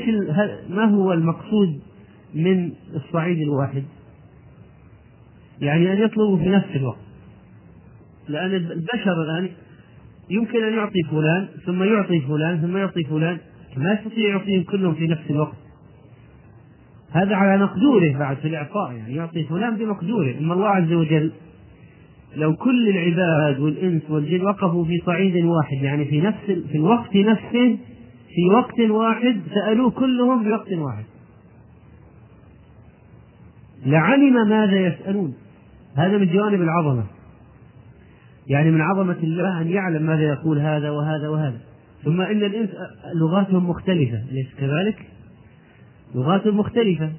ما 0.70 0.84
هو 0.84 1.12
المقصود 1.12 1.80
من 2.34 2.72
الصعيد 2.94 3.38
الواحد؟ 3.38 3.82
يعني 5.60 5.92
أن 5.92 5.98
يطلبوا 5.98 6.38
في 6.38 6.48
نفس 6.48 6.76
الوقت. 6.76 6.98
لأن 8.28 8.54
البشر 8.54 9.22
الآن 9.22 9.48
يمكن 10.30 10.64
أن 10.64 10.72
يعطي 10.72 11.02
فلان 11.10 11.48
ثم 11.66 11.82
يعطي 11.82 12.20
فلان 12.20 12.60
ثم 12.60 12.76
يعطي 12.76 13.04
فلان. 13.04 13.38
ما 13.76 13.92
يستطيع 13.92 14.28
يعطيهم 14.28 14.62
كلهم 14.62 14.94
في 14.94 15.06
نفس 15.06 15.30
الوقت. 15.30 15.56
هذا 17.12 17.34
على 17.36 17.62
مقدوره 17.62 18.18
بعد 18.18 18.36
في 18.36 18.48
الإعطاء. 18.48 18.92
يعني 18.92 19.14
يعطي 19.14 19.44
فلان 19.44 19.76
بمقدوره. 19.76 20.38
أما 20.38 20.54
الله 20.54 20.68
عز 20.68 20.92
وجل 20.92 21.32
لو 22.36 22.56
كل 22.56 22.88
العباد 22.88 23.60
والإنس 23.60 24.10
والجن 24.10 24.42
وقفوا 24.42 24.84
في 24.84 25.02
صعيد 25.06 25.44
واحد 25.44 25.82
يعني 25.82 26.04
في 26.04 26.20
نفس 26.20 26.44
في 26.46 26.74
الوقت 26.74 27.16
نفسه 27.16 27.78
في 28.34 28.54
وقت 28.54 28.80
واحد 28.80 29.40
سألوه 29.54 29.90
كلهم 29.90 30.44
في 30.44 30.50
وقت 30.50 30.72
واحد. 30.72 31.04
لعلم 33.86 34.48
ماذا 34.48 34.86
يسألون. 34.86 35.34
هذا 35.96 36.18
من 36.18 36.26
جوانب 36.26 36.62
العظمة. 36.62 37.04
يعني 38.46 38.70
من 38.70 38.80
عظمة 38.80 39.16
الله 39.22 39.60
أن 39.60 39.68
يعلم 39.68 40.02
ماذا 40.02 40.22
يقول 40.22 40.58
هذا 40.58 40.90
وهذا 40.90 41.28
وهذا. 41.28 41.58
ثم 42.04 42.20
إن 42.20 42.42
الإنس 42.42 42.70
لغاتهم 43.14 43.70
مختلفة. 43.70 44.22
أليس 44.30 44.54
كذلك؟ 44.58 45.06
لغاتهم 46.14 46.58
مختلفة. 46.58 47.10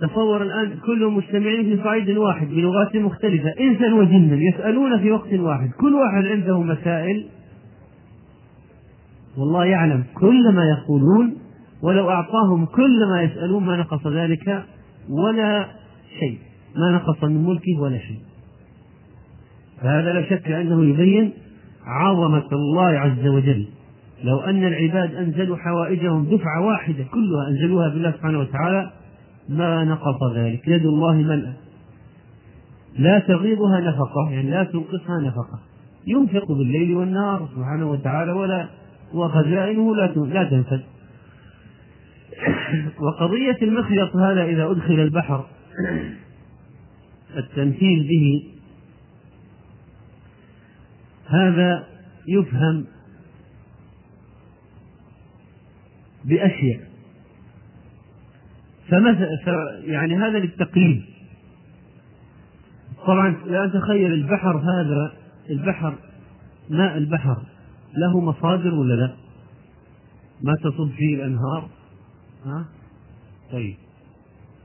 تصور 0.00 0.42
الآن 0.42 0.78
كلهم 0.86 1.16
مجتمعين 1.16 1.76
في 1.76 1.82
صعيد 1.84 2.10
واحد 2.10 2.48
بلغات 2.48 2.96
مختلفة. 2.96 3.48
إنسا 3.60 3.94
وجنا 3.94 4.36
يسألون 4.54 4.98
في 4.98 5.10
وقت 5.10 5.32
واحد. 5.32 5.70
كل 5.70 5.94
واحد 5.94 6.26
عنده 6.26 6.62
مسائل. 6.62 7.26
والله 9.38 9.64
يعلم 9.64 10.04
كل 10.14 10.52
ما 10.54 10.64
يقولون. 10.64 11.36
ولو 11.82 12.10
أعطاهم 12.10 12.66
كل 12.66 13.06
ما 13.10 13.22
يسألون 13.22 13.64
ما 13.64 13.76
نقص 13.76 14.06
ذلك. 14.06 14.64
ولا 15.08 15.66
شيء. 16.20 16.38
ما 16.76 16.92
نقص 16.92 17.24
من 17.24 17.44
ملكه 17.44 17.80
ولا 17.80 17.98
شيء. 17.98 18.18
فهذا 19.82 20.12
لا 20.12 20.30
شك 20.30 20.50
أنه 20.50 20.84
يبين 20.84 21.32
عظمة 21.84 22.48
الله 22.52 22.86
عز 22.86 23.26
وجل. 23.26 23.66
لو 24.24 24.40
أن 24.40 24.64
العباد 24.64 25.14
أنزلوا 25.14 25.56
حوائجهم 25.56 26.24
دفعة 26.24 26.60
واحدة 26.60 27.04
كلها 27.04 27.48
أنزلوها 27.48 27.88
بالله 27.88 28.10
سبحانه 28.10 28.38
وتعالى 28.38 28.90
ما 29.48 29.84
نقص 29.84 30.36
ذلك. 30.36 30.68
يد 30.68 30.86
الله 30.86 31.12
ملأ. 31.12 31.52
لا 32.98 33.18
تغيضها 33.18 33.80
نفقة 33.80 34.30
يعني 34.30 34.50
لا 34.50 34.64
تنقصها 34.64 35.20
نفقة. 35.20 35.58
ينفق 36.06 36.52
بالليل 36.52 36.96
والنهار 36.96 37.48
سبحانه 37.56 37.90
وتعالى 37.90 38.32
ولا 38.32 38.66
وخزائنه 39.14 39.96
لا 39.96 40.44
تنفذ 40.44 40.80
وقضية 43.04 43.58
المخيط 43.62 44.16
هذا 44.16 44.44
إذا 44.44 44.70
أدخل 44.70 44.94
البحر 44.94 45.46
التمثيل 47.36 48.08
به 48.08 48.50
هذا 51.26 51.86
يفهم 52.28 52.84
بأشياء. 56.24 56.80
فمثلا 58.88 59.28
يعني 59.84 60.16
هذا 60.16 60.38
للتقليد 60.38 61.02
طبعا 63.06 63.36
لا 63.46 63.66
تخيل 63.66 64.12
البحر 64.12 64.56
هذا 64.56 65.12
البحر 65.50 65.94
ماء 66.70 66.96
البحر 66.96 67.42
له 67.96 68.20
مصادر 68.20 68.74
ولا 68.74 68.94
لا؟ 68.94 69.14
ما 70.42 70.54
تصب 70.54 70.90
فيه 70.90 71.14
الأنهار؟ 71.14 71.68
ها؟ 72.44 72.64
طيب. 73.52 73.74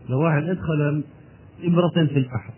لو 0.10 0.24
واحد 0.24 0.44
أدخل 0.44 1.04
إبرة 1.64 1.90
في 1.90 2.18
البحر. 2.18 2.54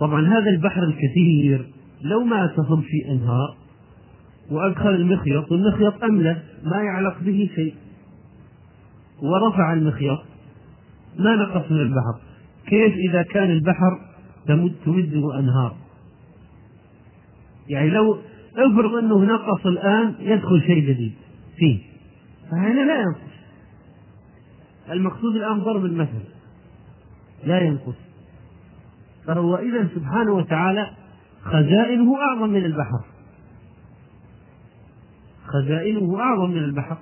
طبعا 0.00 0.26
هذا 0.26 0.50
البحر 0.56 0.82
الكثير 0.82 1.68
لو 2.02 2.24
ما 2.24 2.46
تصب 2.46 2.80
فيه 2.80 3.12
أنهار 3.12 3.56
وأدخل 4.50 4.94
المخيط 4.94 5.52
والمخيط 5.52 6.04
أملى 6.04 6.42
ما 6.64 6.82
يعلق 6.82 7.18
به 7.20 7.50
شيء. 7.54 7.74
ورفع 9.22 9.72
المخيط. 9.72 10.18
ما 11.18 11.36
نقص 11.36 11.70
من 11.70 11.80
البحر. 11.80 12.20
كيف 12.66 12.94
إذا 12.94 13.22
كان 13.22 13.50
البحر 13.50 14.00
تمد 14.46 14.74
تمده 14.84 15.38
أنهار 15.38 15.76
يعني 17.68 17.90
لو 17.90 18.18
أفرض 18.56 18.94
أنه 18.94 19.24
نقص 19.24 19.66
الآن 19.66 20.14
يدخل 20.20 20.62
شيء 20.66 20.88
جديد. 20.88 21.12
فيه. 21.56 21.95
فهنا 22.50 22.80
لا 22.80 23.00
ينقص. 23.00 23.36
المقصود 24.90 25.36
الآن 25.36 25.58
ضرب 25.58 25.84
المثل. 25.84 26.24
لا 27.44 27.60
ينقص. 27.60 27.94
فهو 29.26 29.56
إذا 29.56 29.88
سبحانه 29.94 30.32
وتعالى 30.32 30.90
خزائنه 31.42 32.16
أعظم 32.16 32.50
من 32.50 32.64
البحر. 32.64 33.00
خزائنه 35.46 36.20
أعظم 36.20 36.50
من 36.50 36.64
البحر. 36.64 36.98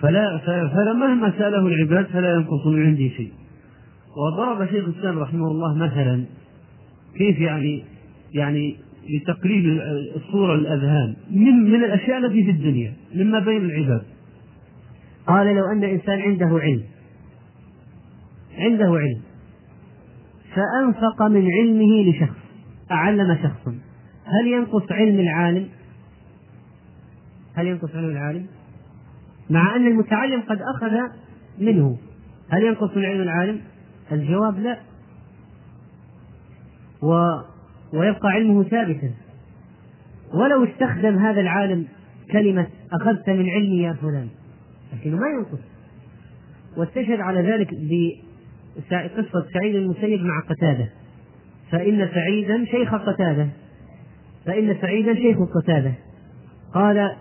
فلا 0.00 0.38
فلا 0.74 0.92
مهما 0.92 1.30
سأله 1.38 1.66
العباد 1.66 2.06
فلا 2.06 2.34
ينقص 2.34 2.66
من 2.66 2.86
عندي 2.86 3.10
شيء. 3.10 3.32
وضرب 4.16 4.66
شيخ 4.66 4.84
الإسلام 4.84 5.18
رحمه 5.18 5.46
الله 5.46 5.74
مثلا. 5.74 6.24
كيف 7.16 7.38
يعني 7.38 7.84
يعني 8.34 8.76
لتقريب 9.10 9.80
الصورة 10.16 10.56
للأذهان 10.56 11.16
من 11.30 11.70
من 11.70 11.84
الأشياء 11.84 12.18
التي 12.18 12.44
في 12.44 12.50
الدنيا 12.50 12.92
مما 13.14 13.38
بين 13.38 13.64
العباد 13.64 14.02
قال 15.26 15.46
لو 15.56 15.64
أن 15.64 15.84
إنسان 15.84 16.20
عنده 16.20 16.58
علم 16.58 16.82
عنده 18.58 18.98
علم 18.98 19.20
فأنفق 20.54 21.22
من 21.22 21.50
علمه 21.50 22.10
لشخص 22.10 22.36
أعلم 22.90 23.38
شخصا 23.42 23.78
هل 24.24 24.46
ينقص 24.46 24.92
علم 24.92 25.20
العالم؟ 25.20 25.68
هل 27.54 27.66
ينقص 27.66 27.94
علم 27.94 28.10
العالم؟ 28.10 28.46
مع 29.50 29.76
أن 29.76 29.86
المتعلم 29.86 30.40
قد 30.40 30.58
أخذ 30.76 30.96
منه 31.58 31.98
هل 32.48 32.62
ينقص 32.62 32.96
من 32.96 33.04
علم 33.04 33.22
العالم؟ 33.22 33.60
الجواب 34.12 34.58
لا 34.58 34.78
و 37.02 37.40
ويبقى 37.92 38.28
علمه 38.28 38.62
ثابتا. 38.62 39.10
ولو 40.34 40.64
استخدم 40.64 41.18
هذا 41.18 41.40
العالم 41.40 41.86
كلمة 42.32 42.66
أخذت 42.92 43.30
من 43.30 43.50
علمي 43.50 43.82
يا 43.82 43.92
فلان. 43.92 44.28
لكنه 44.92 45.16
ما 45.16 45.26
ينقص. 45.38 45.64
واستشهد 46.76 47.20
على 47.20 47.42
ذلك 47.42 47.68
بقصة 47.74 49.46
سعيد 49.54 49.74
المسيب 49.74 50.24
مع 50.24 50.40
قتادة. 50.40 50.88
فإن 51.70 52.08
سعيدا 52.14 52.64
شيخ 52.64 52.94
قتادة. 52.94 53.48
فإن 54.46 54.76
سعيدا 54.80 55.14
شيخ 55.14 55.38
قتادة. 55.54 55.92
قال 56.74 57.12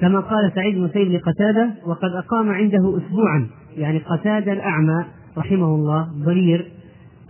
كما 0.00 0.20
قال 0.20 0.52
سعيد 0.54 0.76
المسيب 0.76 1.12
لقتادة 1.12 1.70
وقد 1.86 2.10
أقام 2.10 2.50
عنده 2.50 2.98
أسبوعا. 2.98 3.46
يعني 3.76 3.98
قتادة 3.98 4.52
الأعمى 4.52 5.04
رحمه 5.38 5.74
الله 5.74 6.02
ضرير. 6.02 6.75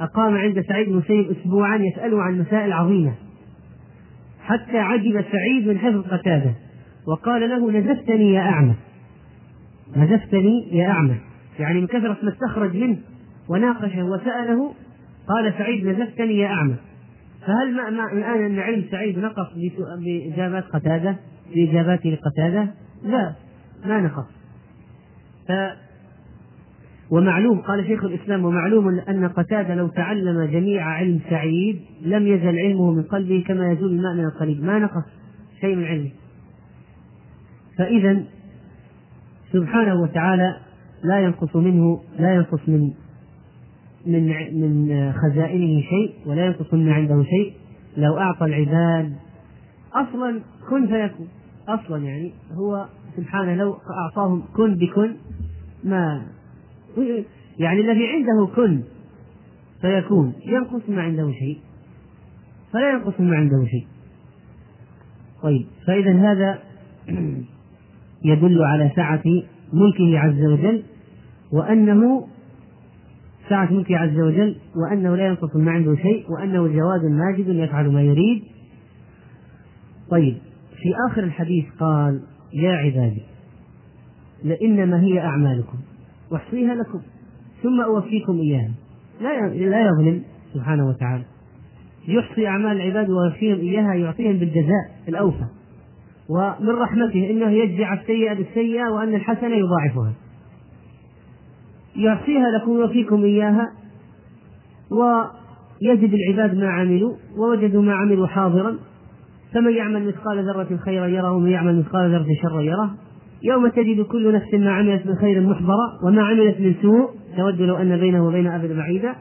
أقام 0.00 0.36
عند 0.36 0.60
سعيد 0.60 0.88
المسيب 0.88 1.30
أسبوعا 1.30 1.76
يسأله 1.76 2.22
عن 2.22 2.40
مسائل 2.40 2.72
عظيمة. 2.72 3.14
حتى 4.40 4.78
عجب 4.78 5.24
سعيد 5.32 5.68
من 5.68 5.78
حفظ 5.78 6.00
قتادة 6.00 6.54
وقال 7.08 7.50
له 7.50 7.70
نزفتني 7.70 8.32
يا 8.32 8.40
أعمى. 8.40 8.74
نزفتني 9.96 10.76
يا 10.76 10.88
أعمى. 10.88 11.16
يعني 11.58 11.80
من 11.80 11.86
كثرة 11.86 12.16
ما 12.22 12.32
استخرج 12.32 12.76
منه 12.76 12.98
وناقشه 13.48 14.02
وسأله 14.02 14.74
قال 15.28 15.54
سعيد 15.58 15.86
نزفتني 15.86 16.38
يا 16.38 16.48
أعمى. 16.48 16.76
فهل 17.46 17.76
ما 17.76 17.90
ما 17.90 18.12
الآن 18.12 18.44
أن 18.44 18.58
علم 18.58 18.84
سعيد 18.90 19.18
نقص 19.18 19.46
بإجابات 20.04 20.64
قتادة؟ 20.64 21.16
بإجاباته 21.54 22.10
لقتادة؟ 22.10 22.68
لا 23.02 23.34
ما 23.84 24.00
نقص. 24.00 24.26
ومعلوم 27.10 27.58
قال 27.58 27.86
شيخ 27.86 28.04
الإسلام 28.04 28.44
ومعلوم 28.44 28.88
أن 28.88 29.28
قتادة 29.28 29.74
لو 29.74 29.88
تعلم 29.88 30.44
جميع 30.44 30.84
علم 30.84 31.20
سعيد 31.30 31.80
لم 32.02 32.26
يزل 32.26 32.58
علمه 32.58 32.92
من 32.92 33.02
قلبه 33.02 33.44
كما 33.46 33.72
يزول 33.72 33.90
الماء 33.90 34.14
من 34.14 34.24
القليل. 34.24 34.66
ما 34.66 34.78
نقص 34.78 35.04
شيء 35.60 35.76
من 35.76 35.84
علمه. 35.84 36.10
فإذا 37.78 38.22
سبحانه 39.52 40.02
وتعالى 40.02 40.56
لا 41.04 41.20
ينقص 41.20 41.56
منه 41.56 42.00
لا 42.18 42.34
ينقص 42.34 42.68
من 42.68 42.90
من 44.06 44.26
من 44.60 45.12
خزائنه 45.12 45.80
شيء 45.80 46.14
ولا 46.26 46.46
ينقص 46.46 46.74
من 46.74 46.88
عنده 46.88 47.22
شيء. 47.22 47.52
لو 47.96 48.18
أعطى 48.18 48.44
العباد 48.44 49.12
أصلا 49.94 50.40
كن 50.70 50.86
فيكون. 50.86 51.28
أصلا 51.68 52.04
يعني 52.04 52.32
هو 52.52 52.86
سبحانه 53.16 53.54
لو 53.54 53.76
أعطاهم 53.90 54.42
كن 54.56 54.74
بكن 54.74 55.16
ما 55.84 56.26
يعني 57.58 57.80
الذي 57.80 58.06
عنده 58.06 58.54
كن 58.56 58.82
فيكون 59.80 60.32
ينقص 60.46 60.88
ما 60.88 61.02
عنده 61.02 61.32
شيء. 61.32 61.58
فلا 62.72 62.90
ينقص 62.90 63.20
ما 63.20 63.36
عنده 63.36 63.64
شيء. 63.64 63.86
طيب 65.42 65.66
فإذا 65.86 66.32
هذا 66.32 66.58
يدل 68.30 68.62
على 68.62 68.90
سعة 68.96 69.22
ملكه 69.72 70.18
عز 70.18 70.44
وجل 70.44 70.82
وأنه 71.52 72.26
سعة 73.48 73.72
ملكه 73.72 73.96
عز 73.96 74.18
وجل 74.20 74.56
وأنه 74.76 75.16
لا 75.16 75.26
ينقص 75.26 75.56
ما 75.56 75.70
عنده 75.70 75.96
شيء 75.96 76.24
وأنه 76.30 76.68
جواد 76.68 77.04
ماجد 77.04 77.48
يفعل 77.48 77.92
ما 77.92 78.02
يريد. 78.02 78.42
طيب 80.10 80.36
في 80.82 80.94
آخر 81.10 81.24
الحديث 81.24 81.64
قال 81.80 82.20
يا 82.52 82.72
عبادي 82.72 83.22
لإنما 84.44 85.00
هي 85.00 85.20
أعمالكم. 85.20 85.78
واحصيها 86.32 86.74
لكم. 86.74 87.00
ثم 87.62 87.80
أوفيكم 87.80 88.40
إياها. 88.40 88.70
لا 89.20 89.48
لا 89.48 89.80
يظلم. 89.80 90.22
سبحانه 90.54 90.88
وتعالى. 90.88 91.24
يحصي 92.08 92.46
أعمال 92.46 92.80
العباد 92.80 93.10
ويوفيهم 93.10 93.58
إياها 93.58 93.94
يعطيهم 93.94 94.36
بالجزاء 94.36 94.90
الأوفى. 95.08 95.46
ومن 96.28 96.68
رحمته 96.68 97.30
إنه 97.30 97.50
يجزع 97.50 97.94
السيئة 97.94 98.34
بالسيئة 98.34 98.88
وأن 98.90 99.14
الحسنة 99.14 99.54
يضاعفها. 99.54 100.12
يعطيها 101.96 102.50
لكم 102.58 102.70
وفيكم 102.70 103.24
إياها. 103.24 103.72
ويجد 104.90 106.14
العباد 106.14 106.56
ما 106.58 106.68
عملوا 106.68 107.14
ووجدوا 107.38 107.82
ما 107.82 107.94
عملوا 107.94 108.26
حاضرا. 108.26 108.76
فمن 109.52 109.72
يعمل 109.72 110.08
مثقال 110.08 110.44
ذرة 110.44 110.76
خيرا 110.76 111.06
يره 111.06 111.32
ومن 111.32 111.50
يعمل 111.50 111.78
مثقال 111.78 112.10
ذرة 112.10 112.26
شرا 112.42 112.60
يره. 112.60 112.94
يوم 113.42 113.68
تجد 113.68 114.00
كل 114.00 114.34
نفس 114.34 114.54
ما 114.54 114.72
عملت 114.72 115.06
من 115.06 115.14
خير 115.14 115.40
محضرة 115.40 116.04
وما 116.04 116.22
عملت 116.22 116.60
من 116.60 116.74
سوء 116.82 117.10
تود 117.36 117.60
لو 117.60 117.76
أن 117.76 117.96
بينه 117.96 118.26
وبين 118.26 118.46
أبد 118.46 118.72
بعيدا 118.72 119.14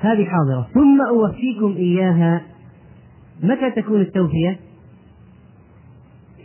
هذه 0.00 0.24
حاضرة. 0.24 0.68
ثم 0.74 1.00
أوفيكم 1.00 1.74
إياها. 1.76 2.42
متى 3.42 3.70
تكون 3.70 4.00
التوفية؟ 4.00 4.58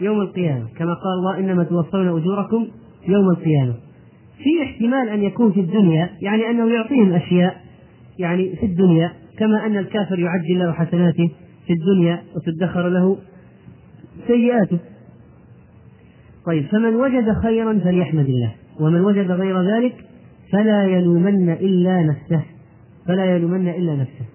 يوم 0.01 0.21
القيامة. 0.21 0.67
كما 0.77 0.93
قال 0.93 1.13
الله 1.19 1.39
إنما 1.39 1.63
توفون 1.63 2.07
أجوركم 2.07 2.67
يوم 3.07 3.29
القيامة. 3.29 3.73
في 4.37 4.63
احتمال 4.63 5.09
أن 5.09 5.23
يكون 5.23 5.51
في 5.51 5.59
الدنيا 5.59 6.09
يعني 6.21 6.49
أنه 6.49 6.73
يعطيهم 6.73 7.13
أشياء 7.13 7.61
يعني 8.19 8.55
في 8.55 8.65
الدنيا 8.65 9.13
كما 9.39 9.65
أن 9.65 9.77
الكافر 9.77 10.19
يعجل 10.19 10.59
له 10.59 10.71
حسناته 10.71 11.31
في 11.67 11.73
الدنيا 11.73 12.21
وتدخر 12.35 12.89
له 12.89 13.17
سيئاته. 14.27 14.79
طيب 16.47 16.65
فمن 16.65 16.95
وجد 16.95 17.33
خيرا 17.43 17.79
فليحمد 17.79 18.25
الله 18.25 18.51
ومن 18.79 19.01
وجد 19.01 19.31
غير 19.31 19.61
ذلك 19.61 19.95
فلا 20.53 20.83
يلومن 20.83 21.49
إلا 21.49 22.03
نفسه 22.03 22.41
فلا 23.07 23.35
يلومن 23.35 23.67
إلا 23.67 23.95
نفسه. 23.95 24.25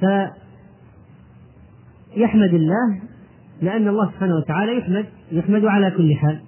ف 0.00 0.04
يحمد 2.16 2.54
الله 2.54 3.00
لأن 3.62 3.88
الله 3.88 4.10
سبحانه 4.10 4.36
وتعالى 4.36 4.78
يحمد 4.78 5.04
يحمد 5.32 5.64
على 5.64 5.90
كل 5.90 6.14
حال. 6.14 6.40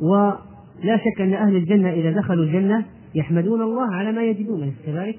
ولا 0.00 0.96
شك 0.96 1.20
أن 1.20 1.34
أهل 1.34 1.56
الجنة 1.56 1.90
إذا 1.90 2.10
دخلوا 2.10 2.44
الجنة 2.44 2.84
يحمدون 3.14 3.62
الله 3.62 3.94
على 3.94 4.12
ما 4.12 4.22
يجدون 4.22 4.74
كذلك؟ 4.86 5.18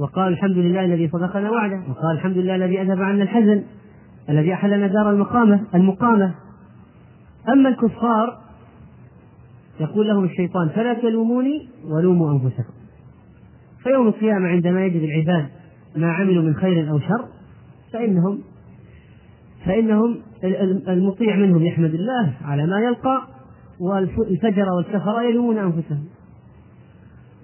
وقال 0.00 0.32
الحمد 0.32 0.58
لله 0.58 0.84
الذي 0.84 1.08
صدقنا 1.08 1.50
وعده 1.50 1.80
وقال 1.88 2.16
الحمد 2.16 2.38
لله 2.38 2.54
الذي 2.54 2.80
أذهب 2.82 3.02
عنا 3.02 3.22
الحزن 3.22 3.62
الذي 4.28 4.54
أحلنا 4.54 4.86
دار 4.86 5.10
المقامة 5.10 5.60
المقامة. 5.74 6.34
أما 7.48 7.68
الكفار 7.68 8.38
يقول 9.80 10.08
لهم 10.08 10.24
الشيطان 10.24 10.68
فلا 10.68 10.94
تلوموني 10.94 11.68
ولوموا 11.84 12.32
أنفسكم. 12.32 12.72
فيوم 13.82 14.08
القيامة 14.08 14.48
عندما 14.48 14.84
يجد 14.84 15.02
العباد 15.02 15.48
ما 15.96 16.12
عملوا 16.12 16.42
من 16.42 16.54
خير 16.54 16.90
أو 16.90 16.98
شر 16.98 17.28
فإنهم 17.92 18.38
فإنهم 19.64 20.16
المطيع 20.88 21.36
منهم 21.36 21.62
يحمد 21.62 21.94
الله 21.94 22.34
على 22.44 22.66
ما 22.66 22.80
يلقى 22.80 23.22
والفجر 23.80 24.66
والكفر 24.76 25.22
يلومون 25.22 25.58
أنفسهم. 25.58 26.04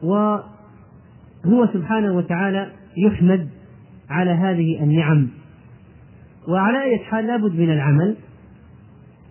وهو 0.03 1.66
سبحانه 1.72 2.16
وتعالى 2.16 2.70
يحمد 2.96 3.48
على 4.11 4.30
هذه 4.30 4.82
النعم. 4.82 5.28
وعلى 6.48 6.82
أي 6.82 6.98
حال 6.98 7.26
لابد 7.26 7.55
من 7.55 7.72
العمل. 7.72 8.16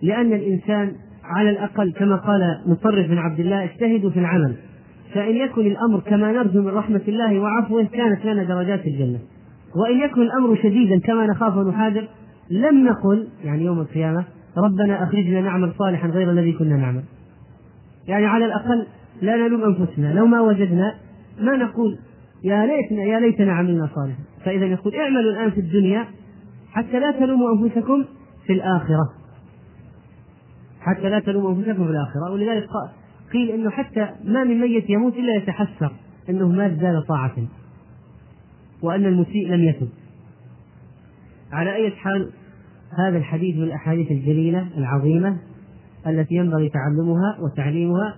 لأن 0.02 0.32
الإنسان 0.32 0.92
على 1.24 1.50
الأقل 1.50 1.92
كما 1.92 2.16
قال 2.16 2.40
مطرف 2.66 3.06
بن 3.06 3.18
عبد 3.18 3.40
الله 3.40 3.64
اجتهدوا 3.64 4.10
في 4.10 4.18
العمل. 4.18 4.54
فإن 5.14 5.36
يكن 5.36 5.66
الأمر 5.66 6.00
كما 6.00 6.32
نرجو 6.32 6.62
من 6.62 6.68
رحمة 6.68 7.00
الله 7.08 7.38
وعفوه 7.38 7.84
كانت 7.84 8.24
لنا 8.24 8.44
درجات 8.44 8.86
الجنة. 8.86 9.18
وإن 9.76 9.98
يكن 10.00 10.22
الأمر 10.22 10.56
شديدا 10.56 11.00
كما 11.00 11.26
نخاف 11.26 11.56
ونحاذر 11.56 12.08
لم 12.50 12.84
نقل 12.84 13.28
يعني 13.44 13.64
يوم 13.64 13.80
القيامة 13.80 14.24
ربنا 14.58 15.04
أخرجنا 15.04 15.40
نعمل 15.40 15.72
صالحا 15.78 16.08
غير 16.08 16.30
الذي 16.30 16.52
كنا 16.52 16.76
نعمل. 16.76 17.02
يعني 18.08 18.26
على 18.26 18.44
الأقل 18.44 18.86
لا 19.22 19.36
نلوم 19.36 19.62
أنفسنا. 19.64 20.12
لو 20.12 20.26
ما 20.26 20.40
وجدنا 20.40 20.94
ما 21.40 21.56
نقول 21.56 21.98
يا 22.44 22.66
ليتنا 22.66 23.02
يا 23.02 23.20
ليتنا 23.20 23.52
عملنا 23.52 23.88
صالحا. 23.94 24.18
فإذا 24.44 24.66
يقول 24.66 24.94
اعملوا 24.94 25.32
الآن 25.32 25.50
في 25.50 25.60
الدنيا 25.60 26.04
حتى 26.72 27.00
لا 27.00 27.10
تلوموا 27.10 27.52
أنفسكم 27.54 28.04
في 28.46 28.52
الآخرة. 28.52 29.19
حتى 30.80 31.08
لا 31.08 31.20
تلوموا 31.20 31.50
أنفسكم 31.50 31.84
في 31.84 31.90
الآخرة 31.90 32.30
ولذلك 32.32 32.68
قيل 33.32 33.50
إنه 33.50 33.70
حتى 33.70 34.08
ما 34.24 34.44
من 34.44 34.60
ميت 34.60 34.90
يموت 34.90 35.14
إلا 35.14 35.36
يتحسر 35.36 35.92
إنه 36.28 36.48
ما 36.48 36.68
زال 36.68 37.06
طاعة 37.08 37.36
وأن 38.82 39.04
المسيء 39.04 39.48
لم 39.48 39.64
يتب. 39.64 39.88
على 41.52 41.74
أي 41.74 41.90
حال 41.90 42.30
هذا 42.98 43.18
الحديث 43.18 43.56
من 43.56 43.62
الأحاديث 43.62 44.10
الجليلة 44.10 44.68
العظيمة 44.76 45.36
التي 46.06 46.34
ينبغي 46.34 46.68
تعلمها 46.68 47.38
وتعليمها. 47.40 48.16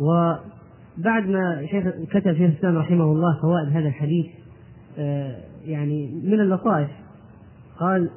وبعد 0.00 1.26
ما 1.26 1.66
شيخ 1.70 1.84
كتب 2.10 2.32
شيخ 2.32 2.50
الإسلام 2.50 2.76
رحمه 2.76 3.04
الله 3.04 3.40
فوائد 3.42 3.76
هذا 3.76 3.88
الحديث 3.88 4.26
آه، 4.98 5.36
يعني 5.64 6.22
من 6.24 6.40
اللطائف. 6.40 6.90
قال 7.80 8.10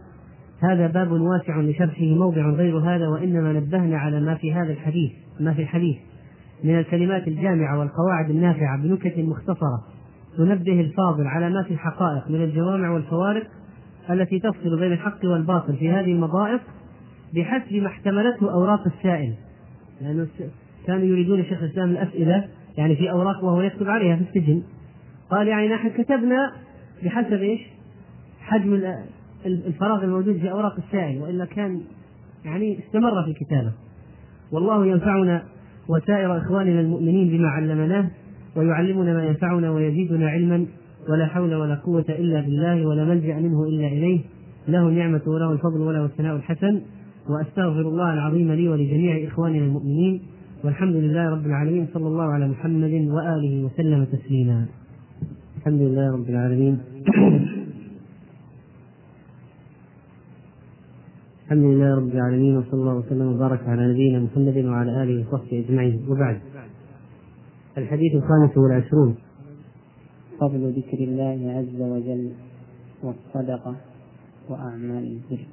هذا 0.69 0.87
باب 0.87 1.11
واسع 1.11 1.61
لشرحه 1.61 2.05
موضع 2.05 2.49
غير 2.49 2.77
هذا 2.77 3.07
وإنما 3.07 3.53
نبهنا 3.53 3.97
على 3.97 4.19
ما 4.19 4.35
في 4.35 4.53
هذا 4.53 4.71
الحديث 4.71 5.11
ما 5.39 5.53
في 5.53 5.61
الحديث. 5.61 5.97
من 6.63 6.79
الكلمات 6.79 7.27
الجامعة 7.27 7.79
والقواعد 7.79 8.29
النافعة 8.29 8.81
بنكت 8.83 9.17
مختصرة 9.17 9.83
تنبه 10.37 10.79
الفاضل 10.79 11.27
على 11.27 11.49
ما 11.49 11.63
في 11.63 11.73
الحقائق 11.73 12.29
من 12.29 12.43
الجوامع 12.43 12.89
والفوارق 12.89 13.47
التي 14.09 14.39
تفصل 14.39 14.79
بين 14.79 14.91
الحق 14.91 15.25
والباطل 15.25 15.75
في 15.75 15.89
هذه 15.91 16.11
المضائق 16.11 16.61
بحسب 17.33 17.73
ما 17.73 17.87
احتملته 17.87 18.53
أوراق 18.53 18.87
السائل. 18.87 19.33
لأنه 20.01 20.27
كانوا 20.87 21.05
يريدون 21.05 21.43
شيخ 21.43 21.63
الإسلام 21.63 21.89
الأسئلة 21.89 22.47
يعني 22.77 22.95
في 22.95 23.11
أوراق 23.11 23.43
وهو 23.43 23.61
يكتب 23.61 23.89
عليها 23.89 24.15
في 24.15 24.21
السجن. 24.21 24.63
قال 25.31 25.47
يعني 25.47 25.67
نحن 25.67 25.89
كتبنا 25.89 26.51
بحسب 27.03 27.33
إيش؟ 27.33 27.61
حجم 28.41 28.73
الفراغ 29.45 30.03
الموجود 30.03 30.37
في 30.37 30.51
أوراق 30.51 30.75
السائل 30.77 31.21
وإلا 31.21 31.45
كان 31.45 31.81
يعني 32.45 32.79
استمر 32.79 33.23
في 33.23 33.29
الكتابة 33.29 33.71
والله 34.51 34.85
ينفعنا 34.85 35.43
وسائر 35.89 36.37
إخواننا 36.37 36.79
المؤمنين 36.79 37.37
بما 37.37 37.47
علمناه 37.47 38.09
ويعلمنا 38.55 39.13
ما 39.13 39.25
ينفعنا 39.25 39.71
ويزيدنا 39.71 40.29
علما 40.29 40.65
ولا 41.09 41.25
حول 41.25 41.55
ولا 41.55 41.75
قوة 41.75 42.05
إلا 42.09 42.41
بالله 42.41 42.87
ولا 42.87 43.05
ملجأ 43.05 43.39
منه 43.39 43.63
إلا 43.63 43.87
إليه. 43.87 44.21
له 44.67 44.87
النعمة 44.87 45.21
وله 45.27 45.51
الفضل 45.51 45.81
وله 45.81 46.05
الثناء 46.05 46.35
الحسن 46.35 46.81
وأستغفر 47.29 47.81
الله 47.81 48.13
العظيم 48.13 48.51
لي 48.51 48.67
ولجميع 48.69 49.27
إخواننا 49.27 49.65
المؤمنين 49.65 50.21
والحمد 50.63 50.95
لله 50.95 51.29
رب 51.29 51.45
العالمين 51.45 51.87
صلى 51.93 52.07
الله 52.07 52.23
على 52.23 52.47
محمد 52.47 52.91
وآله 52.91 53.63
وسلم 53.63 54.03
تسليما. 54.05 54.65
الحمد 55.57 55.81
لله 55.81 56.13
رب 56.13 56.29
العالمين. 56.29 56.79
الحمد 61.53 61.71
لله 61.71 61.95
رب 61.95 62.09
العالمين 62.09 62.57
وصلى 62.57 62.73
الله 62.73 62.95
وسلم 62.95 63.27
وبارك 63.35 63.59
على 63.67 63.93
نبينا 63.93 64.19
محمد 64.19 64.57
وعلى 64.65 65.03
آله 65.03 65.25
وصحبه 65.27 65.65
أجمعين. 65.65 65.99
وبعد 66.09 66.37
الحديث 67.77 68.15
الخامس 68.15 68.57
والعشرون. 68.57 69.15
فضل 70.39 70.73
ذكر 70.77 70.97
الله 70.97 71.39
عز 71.57 71.81
وجل 71.81 72.31
والصدقة 73.03 73.75
وأعمال 74.49 75.03
البر. 75.13 75.43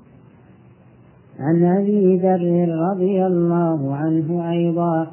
عن 1.39 1.65
أبي 1.65 2.19
ذر 2.19 2.69
رضي 2.91 3.27
الله 3.27 3.95
عنه 3.95 4.51
أيضا 4.51 5.11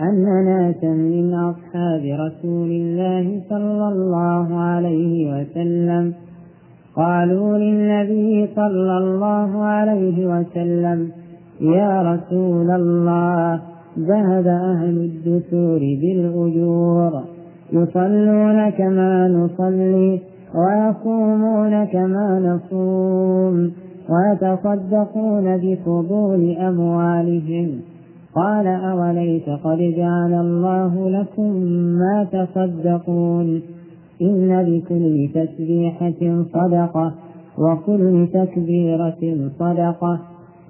ان 0.00 0.44
ناسا 0.44 0.92
من 1.14 1.34
أصحاب 1.34 2.02
رسول 2.26 2.70
الله 2.70 3.42
صلى 3.48 3.88
الله 3.88 4.60
عليه 4.60 5.14
وسلم 5.32 6.27
قالوا 6.98 7.58
للنبي 7.58 8.48
صلى 8.56 8.98
الله 8.98 9.64
عليه 9.64 10.26
وسلم 10.26 11.10
يا 11.60 12.02
رسول 12.02 12.70
الله 12.70 13.60
ذهب 13.98 14.46
أهل 14.46 15.10
الدثور 15.10 15.78
بالأجور 15.78 17.22
يصلون 17.72 18.70
كما 18.70 19.28
نصلي 19.28 20.20
ويصومون 20.54 21.84
كما 21.84 22.38
نصوم 22.40 23.72
ويتصدقون 24.10 25.56
بفضول 25.56 26.56
أموالهم. 26.56 27.80
قال 28.34 28.66
أوليس 28.66 29.48
قد 29.64 29.78
جعل 29.78 30.34
الله 30.34 31.10
لكم 31.10 31.52
ما 31.98 32.26
تصدقون؟ 32.32 33.62
إن 34.22 34.60
لكل 34.60 35.28
تسبيحة 35.34 36.42
صدقة 36.52 37.14
وكل 37.58 38.28
تكبيرة 38.32 39.50
صدقة 39.58 40.20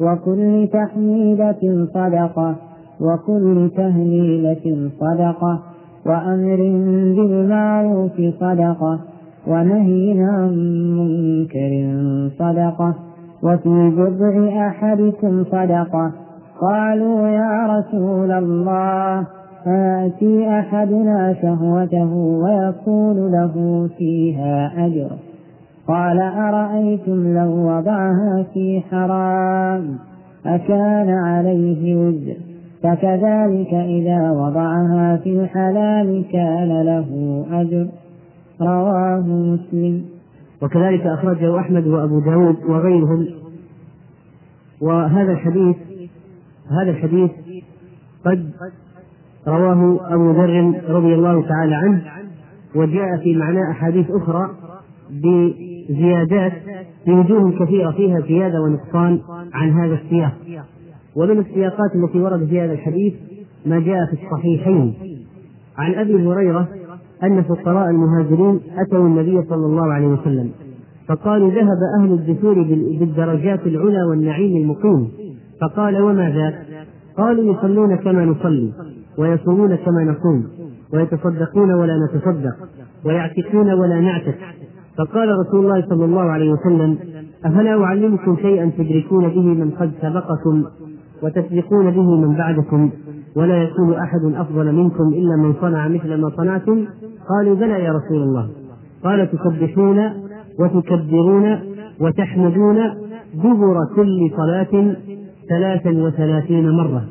وكل 0.01 0.69
تحميدة 0.73 1.87
صدقة 1.95 2.57
وكل 3.01 3.71
تهليلة 3.77 4.91
صدقة 5.01 5.63
وأمر 6.07 6.57
بالمعروف 7.17 8.21
صدقة 8.41 9.01
ونهي 9.47 10.21
عن 10.21 10.53
منكر 10.99 11.73
صدقة 12.39 12.95
وفي 13.43 13.91
بضع 13.97 14.67
أحدكم 14.69 15.45
صدقة. 15.45 16.13
قالوا 16.61 17.29
يا 17.29 17.67
رسول 17.67 18.33
الله 18.33 19.27
فيأتي 19.65 20.49
أحدنا 20.59 21.35
شهوته 21.43 22.15
ويكون 22.15 23.33
له 23.33 23.89
فيها 23.99 24.87
أجر. 24.87 25.11
قال 25.89 26.21
أرأيتم 26.21 27.35
لو 27.35 27.51
وضعها 27.51 28.47
في 28.55 28.83
حرام 28.91 29.99
أكان 30.47 31.11
عليه 31.11 31.97
وزر. 31.97 32.37
فكذلك 32.83 33.75
إذا 33.75 34.31
وضعها 34.31 35.17
في 35.17 35.41
الحلال 35.41 36.25
كان 36.33 36.83
له 36.83 37.45
أجر. 37.53 37.89
رواه 38.61 39.27
مسلم. 39.27 40.05
وكذلك 40.63 41.07
أخرجه 41.07 41.59
أحمد 41.59 41.87
وأبو 41.87 42.21
داود 42.21 42.57
وغيرهم. 42.69 43.27
وهذا 44.81 45.33
الحديث 45.33 45.77
هذا 46.71 46.91
الحديث 46.91 47.31
قد 48.25 48.51
رواه 49.49 50.01
أبو 50.15 50.31
ذر 50.31 50.81
رضي 50.89 51.15
الله 51.15 51.43
تعالى 51.49 51.75
عنه 51.75 52.03
وجاء 52.75 53.17
في 53.17 53.37
معناه 53.37 53.71
أحاديث 53.71 54.11
أخرى 54.11 54.51
بزيادات 55.11 56.53
بوجوه 57.07 57.65
كثيرة 57.65 57.91
فيها 57.91 58.21
زيادة 58.21 58.61
ونقصان 58.63 59.21
عن 59.55 59.71
هذا 59.71 59.95
السياق. 59.95 60.33
ومن 61.17 61.39
السياقات 61.39 61.91
التي 61.95 62.21
ورد 62.21 62.47
في 62.47 62.61
هذا 62.61 62.73
الحديث 62.73 63.15
ما 63.67 63.81
جاء 63.81 64.07
في 64.07 64.13
الصحيحين. 64.23 64.95
عن 65.79 65.95
أبي 65.95 66.27
هريرة 66.27 66.69
أن 67.25 67.43
فقراء 67.43 67.91
المهاجرين 67.91 68.61
أتوا 68.79 69.07
النبي 69.07 69.43
صلى 69.43 69.67
الله 69.67 69.93
عليه 69.93 70.07
وسلم 70.07 70.51
فقالوا 71.09 71.51
ذهب 71.51 71.79
أهل 72.01 72.13
الدثور 72.13 72.63
بالدرجات 73.01 73.67
العلى 73.67 74.03
والنعيم 74.11 74.57
المقيم. 74.57 75.09
فقال 75.61 76.03
وما 76.03 76.31
ذاك 76.31 76.67
قالوا 77.17 77.55
يصلون 77.55 77.97
كما 77.97 78.25
نصلي. 78.25 78.73
ويصومون 79.19 79.75
كما 79.77 80.05
نصوم 80.05 80.45
ويتصدقون 80.95 81.73
ولا 81.73 81.97
نتصدق 82.05 82.57
ويعتقون 83.05 83.73
ولا 83.73 84.01
نعتق. 84.01 84.35
فقال 84.99 85.29
رسول 85.39 85.65
الله 85.65 85.87
صلى 85.89 86.05
الله 86.05 86.23
عليه 86.23 86.51
وسلم 86.53 86.99
أفلا 87.45 87.85
أعلمكم 87.85 88.37
شيئا 88.37 88.71
تدركون 88.79 89.29
به 89.29 89.43
من 89.43 89.71
قد 89.71 89.91
سبقكم 90.03 90.65
وتسبقون 91.23 91.91
به 91.91 92.17
من 92.17 92.37
بعدكم؟ 92.37 92.91
ولا 93.37 93.63
يكون 93.63 93.95
أحد 93.95 94.35
أفضل 94.35 94.73
منكم 94.75 95.09
إلا 95.09 95.37
من 95.37 95.55
صنع 95.61 95.89
مثل 95.89 96.21
ما 96.21 96.31
صنعتم؟ 96.37 96.85
قالوا 97.29 97.55
بلى 97.57 97.85
يا 97.85 97.93
رسول 97.93 98.23
الله. 98.23 98.49
قال 99.05 99.31
تسبحون 99.31 100.11
وتكبرون 100.61 101.59
وتحمدون 102.01 102.79
دبر 103.35 103.77
كل 103.97 104.31
صلاة 104.37 104.97
ثلاثا 105.49 105.91
وثلاثين 105.91 106.71
مرة. 106.71 107.05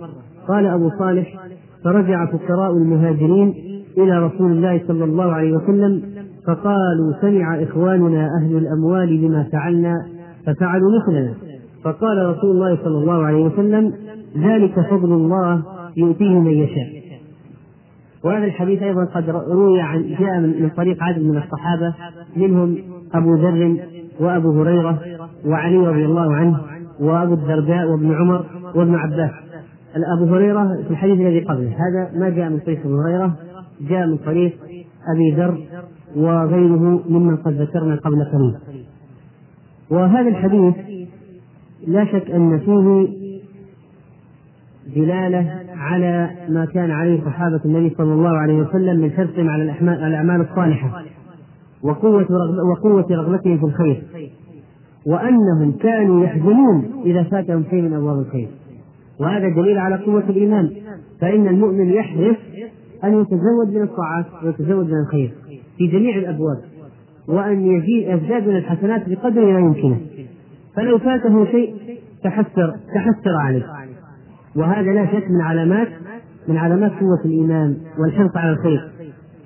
قال 0.47 0.65
أبو 0.65 0.89
صالح 0.99 1.27
فرجع 1.83 2.25
فقراء 2.25 2.71
المهاجرين 2.71 3.53
إلى 3.97 4.25
رسول 4.25 4.51
الله 4.51 4.81
صلى 4.87 5.03
الله 5.03 5.31
عليه 5.31 5.51
وسلم 5.51 6.01
فقالوا 6.47 7.13
سمع 7.21 7.63
إخواننا 7.63 8.29
أهل 8.41 8.57
الأموال 8.57 9.17
بما 9.17 9.43
فعلنا 9.51 9.93
ففعلوا 10.45 10.91
مثلنا. 10.99 11.33
فقال 11.83 12.25
رسول 12.25 12.51
الله 12.51 12.75
صلى 12.75 12.97
الله 12.97 13.25
عليه 13.25 13.43
وسلم 13.45 13.93
ذلك 14.37 14.79
فضل 14.89 15.11
الله 15.13 15.63
يؤتيه 15.97 16.39
من 16.39 16.51
يشاء. 16.51 16.97
وهذا 18.23 18.45
الحديث 18.45 18.81
أيضا 18.81 19.05
قد 19.05 19.29
روي 19.29 19.81
عن 19.81 20.15
جاء 20.19 20.39
من 20.39 20.69
طريق 20.77 21.03
عدد 21.03 21.23
من 21.23 21.37
الصحابة 21.37 21.93
منهم 22.37 22.77
أبو 23.13 23.35
ذر 23.35 23.77
وأبو 24.19 24.61
هريرة 24.61 24.99
وعلي 25.45 25.77
رضي 25.77 26.05
الله 26.05 26.33
عنه 26.35 26.59
وأبو 26.99 27.33
الدرداء 27.33 27.87
وابن 27.87 28.13
عمر 28.13 28.45
وابن 28.75 28.95
عباس. 28.95 29.31
أبو 29.95 30.35
هريرة 30.35 30.83
في 30.83 30.91
الحديث 30.91 31.19
الذي 31.19 31.39
قبله. 31.39 31.69
هذا 31.69 32.19
ما 32.19 32.29
جاء 32.29 32.49
من 32.49 32.59
طريق 32.59 32.79
أبو 32.85 33.01
هريرة 33.01 33.35
جاء 33.89 34.07
من 34.07 34.17
طريق 34.17 34.57
أبي 35.15 35.31
ذر 35.31 35.57
وغيره 36.15 37.03
ممن 37.09 37.37
قد 37.37 37.53
ذكرنا 37.53 37.95
قبل 37.95 38.23
قليل. 38.23 38.55
وهذا 39.89 40.29
الحديث 40.29 40.75
لا 41.87 42.05
شك 42.05 42.31
أن 42.31 42.59
فيه 42.59 43.07
دلالة 44.95 45.51
على 45.77 46.29
ما 46.49 46.65
كان 46.65 46.91
عليه 46.91 47.25
صحابة 47.25 47.61
النبي 47.65 47.95
صلى 47.97 48.13
الله 48.13 48.37
عليه 48.37 48.61
وسلم 48.61 48.99
من 48.99 49.11
حرصهم 49.11 49.49
على 49.49 49.63
الأعمال 50.07 50.41
الصالحة 50.41 51.03
وقوة 51.83 52.27
وقوة 52.71 53.05
رغبتهم 53.11 53.57
في 53.57 53.63
الخير 53.63 54.03
وأنهم 55.07 55.71
كانوا 55.71 56.25
يحزنون 56.25 56.85
إذا 57.05 57.23
فاتهم 57.23 57.63
شيء 57.69 57.81
من 57.81 57.93
أبواب 57.93 58.19
الخير. 58.19 58.47
وهذا 59.19 59.49
دليل 59.49 59.77
على 59.77 59.95
قوة 59.95 60.23
الإيمان. 60.29 60.71
فإن 61.21 61.47
المؤمن 61.47 61.89
يحرص 61.89 62.35
أن 63.03 63.21
يتزود 63.21 63.73
من 63.73 63.81
الطاعات 63.81 64.25
ويتزود 64.43 64.85
من 64.85 64.99
الخير 64.99 65.33
في 65.77 65.87
جميع 65.87 66.17
الأبواب 66.17 66.57
وأن 67.27 67.65
يزداد 67.91 68.47
من 68.47 68.55
الحسنات 68.55 69.09
بقدر 69.09 69.45
ما 69.45 69.59
يمكنه. 69.59 69.97
فلو 70.75 70.97
فاته 70.97 71.45
شيء 71.45 71.75
تحسر 72.23 72.73
تحسر 72.95 73.35
عليه. 73.39 73.65
وهذا 74.55 74.91
لا 74.91 75.05
شك 75.05 75.29
من 75.29 75.41
علامات 75.41 75.87
من 76.47 76.57
علامات 76.57 76.91
قوة 76.91 77.21
الإيمان 77.25 77.77
والحرص 77.99 78.37
على 78.37 78.51
الخير. 78.51 78.89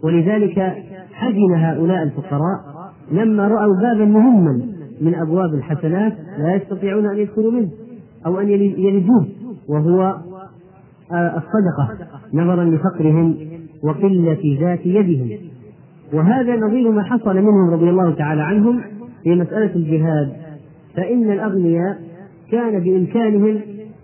ولذلك 0.03 0.59
حزن 1.13 1.53
هؤلاء 1.53 2.03
الفقراء 2.03 2.59
لما 3.11 3.47
رأوا 3.47 3.76
بابا 3.76 4.05
مهما 4.05 4.61
من 5.01 5.15
أبواب 5.15 5.53
الحسنات 5.53 6.13
لا 6.39 6.55
يستطيعون 6.55 7.05
أن 7.05 7.17
يدخلوا 7.17 7.51
منه 7.51 7.69
أو 8.26 8.39
أن 8.39 8.49
يلجوه 8.49 9.28
وهو 9.70 10.18
آه، 11.12 11.38
الصدقة 11.38 12.07
نظرا 12.34 12.64
لفقرهم 12.64 13.38
وقلة 13.84 14.57
ذات 14.62 14.86
يدهم. 14.86 15.30
وهذا 16.14 16.55
نظير 16.55 16.91
ما 16.91 17.03
حصل 17.03 17.36
منهم 17.36 17.70
رضي 17.70 17.89
الله 17.89 18.16
تعالى 18.16 18.41
عنهم 18.41 18.82
في 19.24 19.36
مسألة 19.36 19.76
الجهاد. 19.76 20.32
فإن 20.95 21.32
الأغنياء 21.32 21.99
كان 22.51 22.80
بإمكانهم 22.80 23.59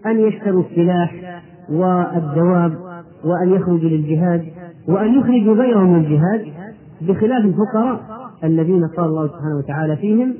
أن 0.05 0.19
يشتروا 0.19 0.63
السلاح 0.71 1.41
والدواب 1.69 2.73
وأن 3.25 3.53
يخرجوا 3.53 3.89
للجهاد 3.89 4.45
وأن 4.87 5.19
يخرجوا 5.19 5.55
غيرهم 5.55 5.93
من 5.93 6.05
الجهاد 6.05 6.45
بخلاف 7.01 7.45
الفقراء 7.45 8.01
الذين 8.43 8.87
قال 8.87 9.05
الله 9.05 9.27
سبحانه 9.27 9.57
وتعالى 9.57 9.95
فيهم 9.95 10.33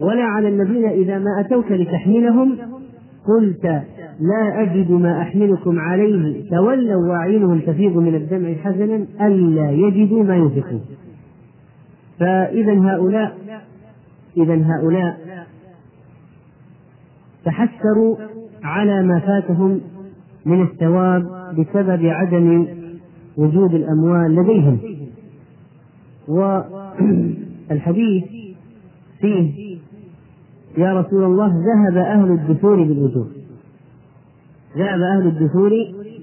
ولا 0.00 0.24
على 0.24 0.48
الذين 0.48 0.84
إذا 0.88 1.18
ما 1.18 1.40
أتوك 1.40 1.72
لتحملهم 1.72 2.56
قلت 3.26 3.82
لا 4.20 4.62
أجد 4.62 4.90
ما 4.90 5.22
أحملكم 5.22 5.78
عليه. 5.78 6.50
تولوا 6.50 7.08
وأعينهم 7.08 7.60
تفيض 7.60 7.96
من 7.96 8.14
الدمع 8.14 8.54
حزنا 8.54 9.06
ألا 9.20 9.70
يجدوا 9.70 10.24
ما 10.24 10.36
ينفقون. 10.36 10.80
فإذا 12.18 12.72
هؤلاء 12.72 13.38
إذا 14.36 14.54
هؤلاء 14.54 15.18
تحسروا 17.44 18.16
على 18.62 19.02
ما 19.02 19.18
فاتهم 19.18 19.80
من 20.46 20.62
الثواب 20.62 21.22
بسبب 21.58 22.06
عدم 22.06 22.66
وجود 23.36 23.74
الأموال 23.74 24.34
لديهم. 24.34 24.78
والحديث 26.28 28.24
فيه 29.20 29.78
يا 30.78 31.00
رسول 31.00 31.24
الله 31.24 31.46
ذهب 31.48 31.96
أهل 31.96 32.30
الدثور 32.30 32.82
بالأجور 32.82 33.37
ذهب 34.78 35.00
أهل 35.02 35.26
الدثور 35.26 35.70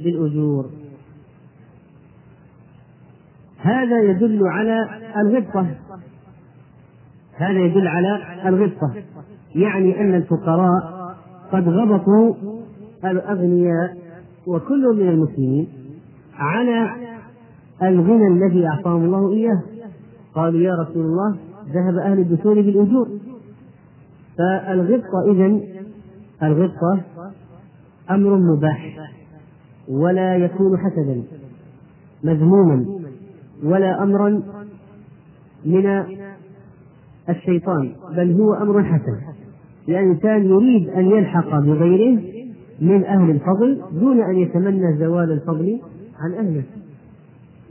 بالأجور. 0.03 0.65
هذا 3.57 4.01
يدل 4.01 4.47
على 4.47 4.89
الغبطة. 5.17 5.67
هذا 7.33 7.59
يدل 7.59 7.87
على 7.87 8.19
الغبطة. 8.45 8.93
يعني 9.55 10.01
أن 10.01 10.15
الفقراء 10.15 11.15
قد 11.51 11.67
غبطوا 11.67 12.33
الأغنياء 13.05 13.97
وكل 14.47 14.95
من 14.95 15.09
المسلمين 15.09 15.67
على 16.33 16.89
الغنى 17.83 18.27
الذي 18.27 18.67
أعطاهم 18.67 19.05
الله 19.05 19.33
إياه. 19.33 19.61
قالوا 20.35 20.61
يا 20.61 20.73
رسول 20.81 21.05
الله 21.05 21.37
ذهب 21.73 21.97
أهل 21.97 22.19
الدثور 22.19 22.53
بالأجور. 22.53 23.07
فالغبطة 24.37 25.31
إذن 25.31 25.63
الغبطة 26.43 27.01
أمر 28.11 28.37
مباح 28.37 29.09
ولا 29.89 30.35
يكون 30.35 30.77
حسدا 30.77 31.23
مذموما 32.23 32.85
ولا 33.63 34.03
أمرا 34.03 34.41
من 35.65 36.03
الشيطان 37.29 37.91
بل 38.15 38.31
هو 38.31 38.53
أمر 38.53 38.83
حسن. 38.83 39.17
الإنسان 39.89 40.45
يريد 40.45 40.89
أن 40.89 41.05
يلحق 41.05 41.59
بغيره 41.59 42.21
من 42.81 43.03
أهل 43.03 43.29
الفضل 43.29 43.81
دون 43.99 44.21
أن 44.21 44.35
يتمنى 44.35 44.97
زوال 44.97 45.31
الفضل 45.31 45.79
عن 46.19 46.33
أهله 46.45 46.63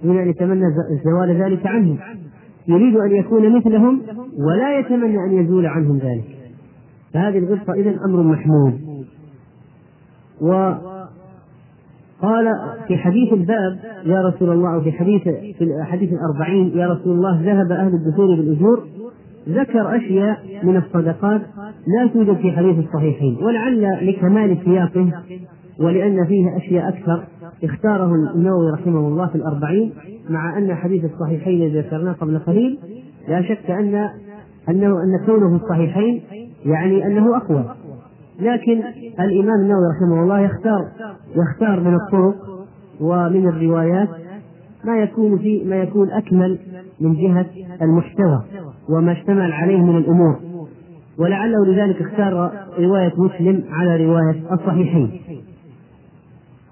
دون 0.05 0.19
أن 0.19 0.29
يتمنى 0.29 0.65
زوال 1.05 1.43
ذلك 1.43 1.67
عنهم 1.67 1.99
يريد 2.69 2.97
أن 2.97 3.11
يكون 3.11 3.57
مثلهم 3.57 4.03
ولا 4.39 4.79
يتمنى 4.79 5.19
أن 5.19 5.33
يزول 5.33 5.67
عنهم 5.67 5.99
ذلك. 5.99 6.25
فهذه 7.15 7.39
الغبطة 7.39 7.73
إذا 7.73 8.05
أمر 8.05 8.23
محمود. 8.23 8.81
وقال 10.41 11.05
في 12.89 12.97
حديث 12.97 13.33
الباب 13.33 13.79
يا 14.05 14.21
رسول 14.21 14.51
الله 14.51 14.81
في 14.81 14.93
حديث 14.93 15.23
في 15.59 15.83
حديث 15.83 16.11
الأربعين 16.13 16.73
يا 16.79 16.87
رسول 16.89 17.13
الله 17.13 17.41
ذهب 17.43 17.73
أهل 17.73 17.95
الدثور 17.95 18.37
بالأجور 18.37 18.85
ذكر 19.49 19.97
أشياء 19.97 20.39
من 20.63 20.77
الصدقات 20.77 21.41
لا 21.87 22.07
توجد 22.13 22.37
في 22.37 22.53
حديث 22.53 22.79
الصحيحين 22.79 23.37
ولعل 23.43 24.09
لكمال 24.09 24.59
سياقه 24.65 25.13
ولأن 25.81 26.27
فيه 26.27 26.57
أشياء 26.57 26.89
أكثر 26.89 27.25
اختاره 27.65 28.15
النووي 28.35 28.71
رحمه 28.73 29.09
الله 29.09 29.27
في 29.27 29.35
الأربعين 29.35 29.93
مع 30.31 30.59
أن 30.59 30.75
حديث 30.75 31.05
الصحيحين 31.05 31.63
الذي 31.63 31.79
ذكرناه 31.81 32.13
قبل 32.13 32.39
قليل 32.39 32.79
لا 33.29 33.43
شك 33.43 33.71
أن 33.71 34.09
أنه 34.69 35.03
أن 35.03 35.27
كونه 35.27 35.59
في 35.59 35.65
الصحيحين 35.65 36.23
يعني 36.65 37.07
أنه 37.07 37.37
أقوى. 37.37 37.65
لكن 38.41 38.83
الإمام 39.21 39.61
النووي 39.61 39.89
رحمه 39.97 40.23
الله 40.23 40.41
يختار 40.41 40.89
يختار 41.37 41.81
من 41.81 41.95
الطرق 41.95 42.35
ومن 43.01 43.49
الروايات 43.49 44.09
ما 44.85 44.97
يكون 44.99 45.39
في 45.39 45.65
ما 45.65 45.77
يكون 45.77 46.11
أكمل 46.11 46.59
من 47.01 47.15
جهة 47.15 47.47
المحتوى 47.83 48.43
وما 48.89 49.13
اشتمل 49.13 49.53
عليه 49.53 49.83
من 49.83 49.97
الأمور. 49.97 50.37
ولعله 51.19 51.67
لذلك 51.67 52.03
اختار 52.03 52.53
رواية 52.79 53.13
مسلم 53.17 53.65
على 53.71 54.05
رواية 54.07 54.43
الصحيحين. 54.53 55.21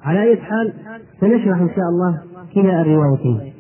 على 0.04 0.22
أي 0.22 0.36
حال 0.36 0.72
سنشرح 1.20 1.60
إن 1.60 1.68
شاء 1.68 1.88
الله 1.88 2.20
كلا 2.54 2.80
الروايتين. 2.80 3.52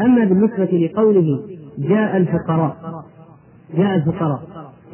أما 0.00 0.24
بالنسبة 0.24 0.64
لقوله 0.64 1.40
جاء 1.78 2.16
الفقراء 2.16 2.76
جاء 3.76 3.94
الفقراء 3.94 4.42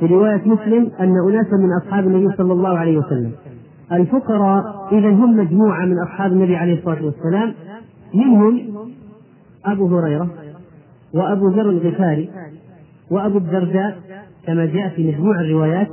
في 0.00 0.06
رواية 0.06 0.42
مسلم 0.44 0.90
أن 1.00 1.14
أناسا 1.28 1.56
من 1.56 1.72
أصحاب 1.82 2.06
النبي 2.06 2.36
صلى 2.36 2.52
الله 2.52 2.78
عليه 2.78 2.98
وسلم 2.98 3.32
الفقراء 3.92 4.88
إذا 4.92 5.08
هم 5.08 5.36
مجموعة 5.36 5.84
من 5.86 5.96
أصحاب 5.98 6.32
النبي 6.32 6.56
عليه 6.56 6.78
الصلاة 6.78 7.04
والسلام 7.04 7.54
منهم 8.14 8.60
أبو 9.64 9.98
هريرة 9.98 10.28
وأبو 11.14 11.48
ذر 11.48 11.70
الغفاري 11.70 12.30
وأبو 13.10 13.38
الدرداء 13.38 13.98
كما 14.46 14.66
جاء 14.66 14.88
في 14.88 15.08
مجموع 15.08 15.40
الروايات 15.40 15.88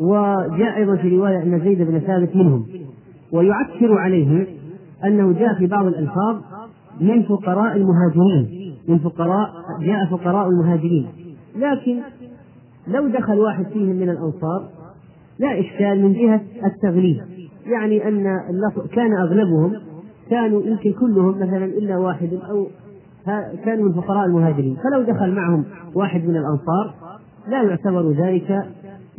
وجاء 0.00 0.76
أيضا 0.76 0.96
في 0.96 1.16
رواية 1.16 1.42
أن 1.42 1.60
زيد 1.60 1.82
بن 1.82 1.98
ثابت 1.98 2.36
منهم. 2.36 2.66
ويعكر 3.32 3.98
عليه 3.98 4.46
أنه 5.04 5.32
جاء 5.32 5.54
في 5.58 5.66
بعض 5.66 5.86
الألفاظ 5.86 6.36
من 7.00 7.22
فقراء 7.22 7.76
المهاجرين 7.76 8.74
من 8.88 8.98
فقراء 8.98 9.50
جاء 9.80 10.06
فقراء 10.06 10.48
المهاجرين. 10.48 11.06
لكن 11.56 12.00
لو 12.88 13.08
دخل 13.08 13.38
واحد 13.38 13.66
فيهم 13.66 13.96
من 13.96 14.10
الأنصار 14.10 14.68
لا 15.38 15.60
إشكال 15.60 16.02
من 16.02 16.12
جهة 16.12 16.40
التغليب. 16.64 17.20
يعني 17.66 18.08
أن 18.08 18.40
كان 18.92 19.12
أغلبهم 19.12 19.72
كانوا 20.30 20.62
يمكن 20.62 20.92
كلهم 20.92 21.36
مثلا 21.36 21.64
إلا 21.64 21.98
واحد 21.98 22.38
أو 22.50 22.66
كانوا 23.64 23.88
من 23.88 23.92
فقراء 23.92 24.26
المهاجرين. 24.26 24.76
فلو 24.76 25.02
دخل 25.02 25.34
معهم 25.34 25.64
واحد 25.94 26.24
من 26.24 26.36
الأنصار 26.36 26.94
لا 27.48 27.62
يعتبر 27.62 28.12
ذلك 28.12 28.66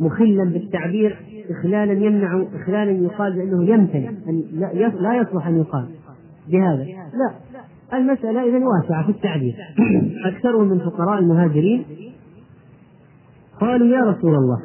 مخلا 0.00 0.44
بالتعبير 0.44 1.16
إخلالا 1.50 1.92
يمنع 1.92 2.44
إخلالا 2.62 2.90
يقال 2.90 3.32
بأنه 3.32 3.64
يمتنع 3.64 4.10
أن 4.28 4.42
لا 5.00 5.14
يصلح 5.14 5.46
أن 5.46 5.58
يقال 5.58 5.86
بهذا. 6.48 6.84
لا 6.84 7.32
المسألة 7.98 8.42
إذا 8.42 8.66
واسعة 8.66 9.06
في 9.06 9.10
التعبير. 9.10 9.54
أكثرهم 10.32 10.68
من 10.68 10.78
فقراء 10.78 11.18
المهاجرين 11.18 11.84
قالوا 13.60 13.86
يا 13.86 14.04
رسول 14.04 14.34
الله 14.34 14.60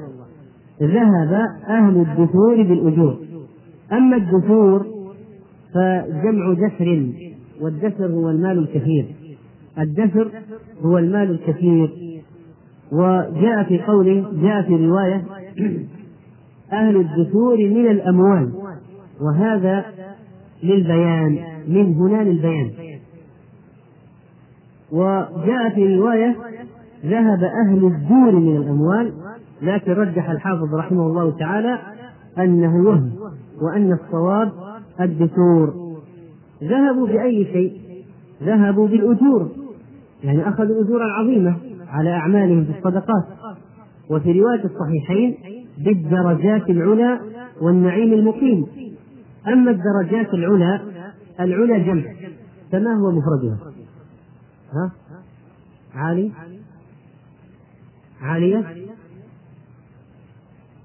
ذهب 0.82 1.34
أهل 1.68 1.98
الدثور 1.98 2.56
بالأجور. 2.56 3.18
أما 3.92 4.16
الدثور 4.16 4.86
فجمع 5.74 6.54
دثر 6.54 7.08
والدثر 7.62 8.06
هو 8.06 8.30
المال 8.30 8.58
الكثير. 8.58 9.06
الدثر 9.80 10.32
هو 10.82 10.98
المال 10.98 11.32
الكثير. 11.32 11.90
وجاء 12.92 13.64
في 13.64 13.82
قوله 13.82 14.32
جاء 14.42 14.62
في 14.62 14.86
رواية 14.86 15.24
أهل 16.82 16.96
الدثور 16.96 17.58
من 17.58 17.88
الأموال. 17.88 18.52
وهذا 19.22 19.86
للبيان 20.64 21.40
من 21.68 21.94
هنا 21.94 22.24
للبيان. 22.24 22.72
وجاء 24.92 25.70
في 25.76 25.96
رواية 25.96 26.36
ذهب 27.06 27.44
أهل 27.44 27.86
الدور 27.86 28.36
من 28.36 28.58
الأموال 28.58 29.14
لكن 29.62 29.92
رجح 29.92 30.30
الحافظ 30.30 30.76
رحمه 30.76 31.08
الله 31.08 31.38
تعالى 31.38 31.80
أنه 32.38 32.76
وهم 32.76 33.12
وأن 33.62 33.94
الصواب 33.94 34.52
الدثور. 35.02 35.74
ذهبوا 36.64 37.08
بأي 37.08 37.46
شيء؟ 37.46 37.82
ذهبوا 38.44 38.88
بالأجور 38.88 39.50
يعني 40.24 40.50
أخذوا 40.50 40.84
أجورا 40.84 41.06
عظيمة 41.06 41.56
على 41.88 42.10
أعمالهم 42.10 42.66
في 42.66 42.72
الصدقات. 42.78 43.24
وفي 44.10 44.42
رواية 44.42 44.64
الصحيحين 44.66 45.38
بالدرجات 45.86 46.70
العلى 46.70 47.20
والنعيم 47.62 48.14
المقيم. 48.14 48.66
أما 49.48 49.72
الدرجات 49.72 50.34
العلى 50.34 50.82
العلى 51.40 51.80
جمع 51.80 52.04
فما 52.72 52.96
هو 52.96 53.12
مفردها؟ 53.12 53.58
ها؟ 54.74 54.92
عالي؟ 55.96 56.32
عالية 58.24 58.88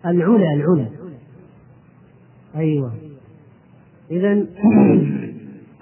العلا 0.07 0.55
العلا. 0.55 0.89
أيوه. 2.57 2.93
إذا 4.11 4.33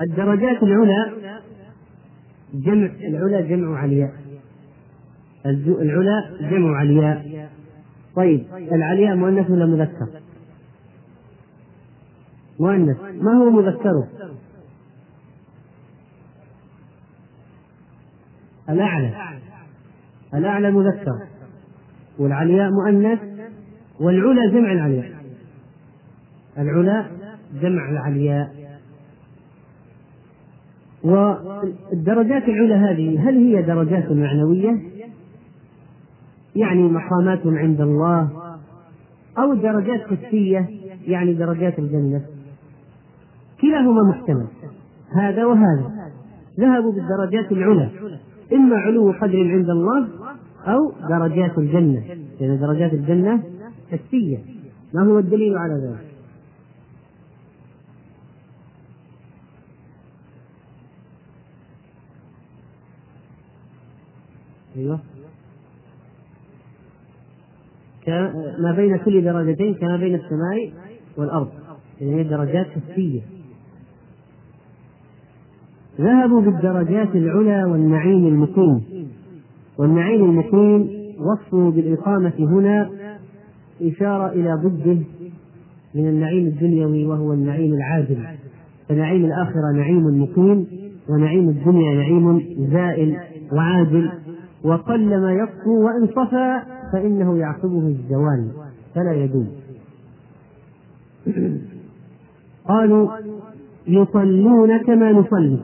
الدرجات 0.02 0.62
العلى 0.62 1.12
جمع 2.54 2.90
العلا 3.08 3.40
جمع 3.40 3.78
علياء 3.78 4.14
العلا 5.46 6.36
جمع 6.40 6.76
علياء 6.76 7.50
طيب 8.16 8.46
العلياء 8.54 9.16
مؤنث 9.16 9.50
ولا 9.50 9.66
مذكر؟ 9.66 10.08
مؤنث. 12.60 12.96
ما 13.00 13.32
هو 13.32 13.50
مذكره؟ 13.50 14.08
الأعلى. 18.68 19.38
الأعلى 20.34 20.70
مذكر. 20.70 21.35
والعلياء 22.18 22.70
مؤنث 22.70 23.18
والعلا 24.00 24.50
جمع 24.50 24.72
العلياء. 24.72 25.12
العلا 26.58 27.06
جمع 27.62 27.90
العلياء. 27.90 28.54
والدرجات 31.04 32.48
العلى 32.48 32.74
هذه 32.74 33.28
هل 33.28 33.36
هي 33.36 33.62
درجات 33.62 34.12
معنوية؟ 34.12 34.80
يعني 36.56 36.82
مقامات 36.82 37.40
عند 37.46 37.80
الله 37.80 38.28
أو 39.38 39.54
درجات 39.54 40.00
حسية 40.00 40.68
يعني 41.06 41.34
درجات 41.34 41.78
الجنة. 41.78 42.22
كلاهما 43.60 44.02
محتمل 44.10 44.46
هذا 45.12 45.44
وهذا. 45.44 45.90
ذهبوا 46.60 46.92
بالدرجات 46.92 47.52
العلى 47.52 47.90
إما 48.52 48.76
علو 48.76 49.12
قدر 49.12 49.50
عند 49.50 49.70
الله 49.70 50.08
أو 50.66 50.92
درجات 51.08 51.58
الجنة. 51.58 52.04
لأن 52.40 52.58
درجات 52.58 52.92
الجنة 52.92 53.42
حسية 53.90 54.38
ما 54.94 55.02
هو 55.02 55.18
الدليل 55.18 55.56
على 55.58 55.74
ذلك؟ 55.74 56.06
أيوه. 64.76 65.00
ما 68.58 68.72
بين 68.76 68.96
كل 68.96 69.24
درجتين 69.24 69.74
كما 69.74 69.96
بين 69.96 70.14
السماء 70.14 70.72
والأرض. 71.16 71.48
يعني 72.00 72.14
هي 72.14 72.24
درجات 72.24 72.66
حسية 72.66 73.20
ذهبوا 76.00 76.40
بالدرجات 76.40 77.16
العلى 77.16 77.64
والنعيم 77.64 78.26
المقيم. 78.26 78.95
والنعيم 79.78 80.24
المقيم 80.24 80.90
وصفه 81.20 81.70
بالإقامة 81.70 82.32
هنا 82.38 82.90
إشارة 83.82 84.32
إلى 84.32 84.54
ضده 84.54 84.98
من 85.94 86.08
النعيم 86.08 86.46
الدنيوي 86.46 87.06
وهو 87.06 87.32
النعيم 87.32 87.74
العاجل 87.74 88.18
فنعيم 88.88 89.24
الآخرة 89.24 89.72
نعيم 89.74 90.22
مقيم 90.22 90.66
ونعيم 91.08 91.48
الدنيا 91.48 91.94
نعيم 91.94 92.42
زائل 92.72 93.16
وعاجل 93.52 94.10
وقل 94.64 95.20
ما 95.20 95.32
يطفو 95.32 95.84
وإن 95.84 96.06
صفى 96.06 96.60
فإنه 96.92 97.38
يعقبه 97.38 97.86
الزوال 97.86 98.50
فلا 98.94 99.12
يدوم. 99.12 99.48
قالوا 102.68 103.08
يصلون 103.86 104.78
كما 104.78 105.12
نصلي 105.12 105.58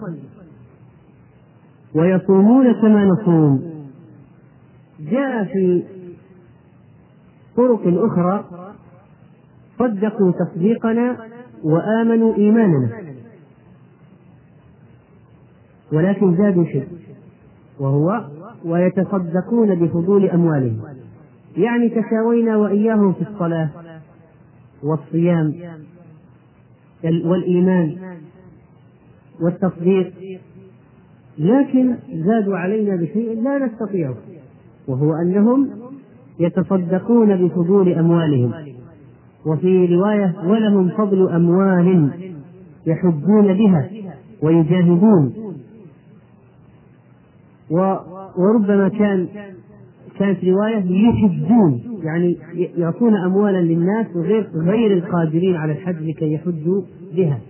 ويصومون 1.95 2.73
كما 2.73 3.05
نصوم. 3.05 3.72
جاء 5.11 5.45
في 5.45 5.83
طرق 7.57 7.81
أخرى 7.87 8.45
صدقوا 9.79 10.33
تصديقنا 10.33 11.17
وآمنوا 11.63 12.37
إيماننا. 12.37 12.89
ولكن 15.93 16.37
زادوا 16.37 16.65
شيء 16.65 16.89
وهو 17.79 18.25
ويتصدقون 18.65 19.75
بفضول 19.75 20.31
أموالهم. 20.31 20.81
يعني 21.57 21.89
تساوينا 21.89 22.57
وإياهم 22.57 23.13
في 23.13 23.23
الصلاة 23.23 23.71
والصيام 24.83 25.55
والإيمان 27.05 28.17
والتصديق. 29.41 30.13
لكن 31.39 31.97
زادوا 32.13 32.57
علينا 32.57 32.97
بشيء 32.97 33.43
لا 33.43 33.59
نستطيعه. 33.59 34.15
وهو 34.89 35.15
أنهم 35.15 35.71
يتصدقون 36.41 37.37
بفضول 37.37 37.93
أموالهم. 37.93 38.53
وفي 39.47 39.87
رواية 39.87 40.35
ولهم 40.47 40.89
فضل 40.89 41.29
أموال 41.29 42.11
يحجون 42.87 43.55
بها 43.55 43.91
ويجاهدون. 44.43 45.35
وربما 48.39 48.89
كان 48.89 49.27
كانت 50.19 50.45
رواية 50.45 51.09
يحجون 51.09 51.81
يعني 52.03 52.39
يعطون 52.77 53.15
أموالا 53.15 53.59
للناس 53.59 54.07
غير 54.17 54.49
غير 54.55 54.93
القادرين 54.93 55.57
على 55.57 55.73
الحج 55.73 56.03
لكي 56.03 56.33
يحجوا 56.33 56.83
بها. 57.17 57.41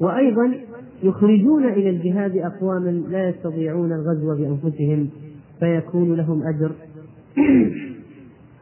وأيضا 0.00 0.54
يخرجون 1.02 1.64
إلى 1.64 1.90
الجهاد 1.90 2.36
أقواما 2.36 2.90
لا 2.90 3.28
يستطيعون 3.28 3.92
الغزو 3.92 4.34
بأنفسهم. 4.36 5.08
فيكون 5.60 6.14
لهم 6.14 6.42
أجر 6.42 6.72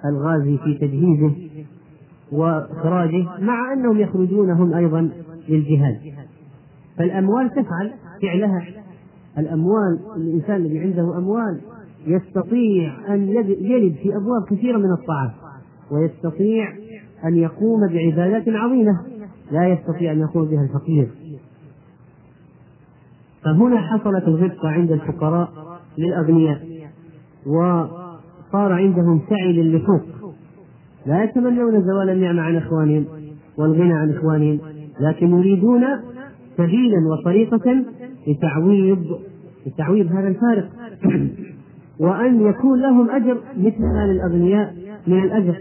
الغازي 0.05 0.59
في 0.59 0.75
تجهيزه 0.75 1.35
وإخراجه 2.33 3.25
مع 3.41 3.73
أنهم 3.73 3.99
يخرجون 3.99 4.51
هم 4.51 4.75
أيضا 4.75 5.11
للجهاد. 5.49 6.01
فالأموال 6.99 7.51
تفعل 7.51 7.93
فعلها. 8.23 8.67
الأموال 9.39 9.99
الإنسان 10.17 10.57
الذي 10.57 10.79
عنده 10.79 11.19
أموال 11.19 11.61
يستطيع 12.07 13.15
أن 13.15 13.29
يلد 13.61 13.95
في 14.03 14.17
أبواب 14.17 14.45
كثيرة 14.51 14.79
من 14.79 14.93
الطاعات 14.93 15.31
ويستطيع 15.91 16.73
أن 17.25 17.37
يقوم 17.37 17.81
بعبادات 17.93 18.49
عظيمة 18.49 19.01
لا 19.53 19.69
يستطيع 19.69 20.13
أن 20.13 20.21
يقوم 20.21 20.45
بها 20.45 20.63
الفقير. 20.63 21.09
فهنا 23.45 23.81
حصلت 23.81 24.29
الغبطة 24.29 24.69
عند 24.69 24.93
الفقراء 24.93 25.53
للأغنياء. 25.99 26.74
وصار 27.47 28.73
عندهم 28.73 29.21
سعي 29.31 29.53
للفوق 29.53 30.03
لا 31.07 31.25
يتمنون 31.25 31.83
زوال 31.83 32.11
النعمة 32.11 32.43
عن 32.43 32.57
إخوانهم 32.57 33.05
والغنى 33.59 33.95
عن 33.95 34.11
إخوانهم 34.11 34.59
لكن 35.01 35.39
يريدون 35.39 35.85
سبيلا 36.57 36.99
وطريقة 37.13 37.85
لتعويض 38.27 39.21
لتعويض 39.67 40.13
هذا 40.13 40.29
الفارق. 40.29 40.69
وأن 42.01 42.47
يكون 42.47 42.81
لهم 42.81 43.11
أجر 43.11 43.37
مثل 43.57 43.83
ما 43.83 44.07
للأغنياء 44.07 44.75
من 45.07 45.23
الأجر. 45.25 45.57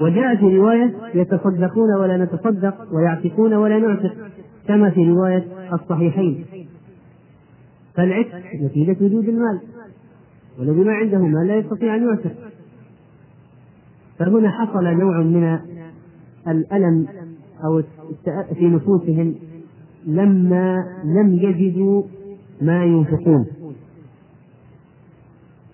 وجاء 0.00 0.36
في 0.36 0.56
رواية 0.58 0.94
يتصدقون 1.14 1.94
ولا 2.00 2.16
نتصدق 2.16 2.74
ويعتقون 2.92 3.54
ولا 3.54 3.78
نعتق 3.78 4.12
كما 4.68 4.90
في 4.90 5.10
رواية 5.10 5.44
الصحيحين. 5.72 6.44
فالعتق 7.94 8.42
نتيجة 8.62 8.96
وجود 9.00 9.28
المال 9.28 9.60
والذي 10.58 10.84
ما 10.84 10.92
عنده 10.92 11.18
مال 11.18 11.46
لا 11.46 11.56
يستطيع 11.56 11.96
أن 11.96 12.08
يعتق. 12.08 12.32
فهنا 14.18 14.50
حصل 14.50 14.84
نوع 14.84 15.22
من 15.22 15.58
الألم 16.48 17.06
أو 17.64 17.82
في 18.54 18.68
نفوسهم 18.68 19.34
لما 20.06 20.84
لم 21.04 21.32
يجدوا 21.32 22.02
ما 22.62 22.84
ينفقون. 22.84 23.46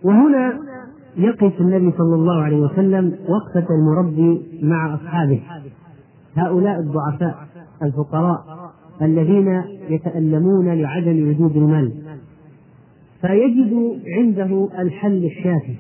وهنا 0.03 0.59
يقف 1.17 1.61
النبي 1.61 1.93
صلى 1.99 2.15
الله 2.15 2.43
عليه 2.43 2.57
وسلم 2.57 3.19
وقفة 3.29 3.67
المربي 3.75 4.43
مع 4.63 4.95
أصحابه. 4.95 5.43
هؤلاء 6.37 6.81
الضعفاء 6.81 7.49
الفقراء 7.83 8.73
الذين 9.03 9.63
يتألمون 9.89 10.75
لعدم 10.75 11.31
وجود 11.31 11.57
المال. 11.57 12.06
فيجد 13.21 14.01
عنده 14.07 14.69
الحل 14.79 15.25
الشافي 15.25 15.75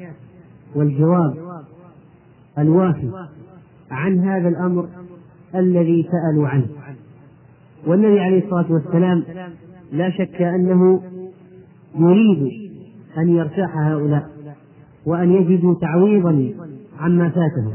والجواب 0.74 1.34
الوافي 2.59 3.11
عن 3.91 4.18
هذا 4.18 4.49
الأمر 4.49 4.89
الذي 5.55 6.09
سألوا 6.11 6.49
عنه. 6.49 6.66
والنبي 7.87 8.20
عليه 8.20 8.45
الصلاة 8.45 8.72
والسلام 8.72 9.24
لا 9.93 10.11
شك 10.11 10.43
أنه 10.43 11.03
يريد 11.99 12.70
أن 13.18 13.28
يرتاح 13.28 13.76
هؤلاء 13.76 14.30
وأن 15.07 15.32
يجدوا 15.32 15.74
تعويضا 15.74 16.51
عما 16.99 17.28
فاتهم. 17.28 17.72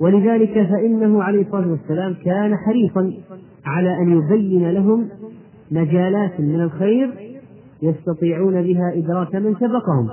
ولذلك 0.00 0.52
فإنه 0.52 1.22
عليه 1.22 1.42
الصلاة 1.42 1.68
والسلام 1.68 2.14
كان 2.24 2.56
حريصا 2.56 3.12
على 3.64 4.02
أن 4.02 4.18
يبين 4.18 4.70
لهم 4.70 5.08
مجالات 5.70 6.40
من 6.40 6.60
الخير 6.60 7.27
يستطيعون 7.82 8.62
بها 8.62 8.92
إدراك 8.94 9.34
من 9.34 9.54
سبقهم 9.54 10.08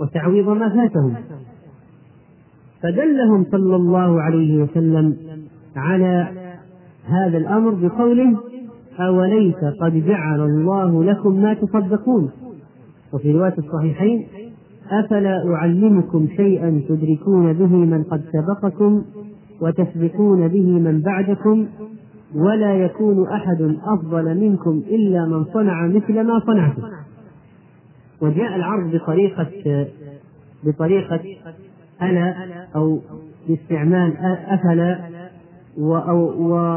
وتعويض 0.00 0.48
ما 0.48 0.68
فاتهم. 0.68 1.14
فدلهم 2.82 3.46
صلى 3.50 3.76
الله 3.76 4.22
عليه 4.22 4.62
وسلم 4.62 5.16
على 5.76 6.28
هذا 7.04 7.38
الأمر 7.38 7.70
بقوله 7.70 8.38
أوليس 9.00 9.64
قد 9.80 9.92
جعل 10.06 10.40
الله 10.40 11.04
لكم 11.04 11.42
ما 11.42 11.54
تصدقون؟ 11.54 12.30
وفي 13.12 13.32
رواية 13.32 13.54
الصحيحين 13.58 14.26
أفلا 14.90 15.54
أعلمكم 15.54 16.28
شيئا 16.36 16.82
تدركون 16.88 17.52
به 17.52 17.76
من 17.76 18.02
قد 18.02 18.22
سبقكم 18.32 19.02
وتسبقون 19.60 20.48
به 20.48 20.66
من 20.66 21.00
بعدكم 21.00 21.66
ولا 22.34 22.74
يكون 22.74 23.28
أحد 23.28 23.76
أفضل 23.84 24.40
منكم 24.40 24.82
إلا 24.90 25.26
من 25.26 25.44
صنع 25.44 25.86
مثل 25.86 26.22
ما 26.22 26.40
صنعتم. 26.46 26.82
وجاء 28.20 28.56
العرض 28.56 28.94
بطريقة 28.94 29.46
بطريقة 30.64 31.20
ألا 32.02 32.34
أو 32.76 33.00
باستعمال 33.48 34.16
أفلا 34.48 35.00
أو 35.78 36.70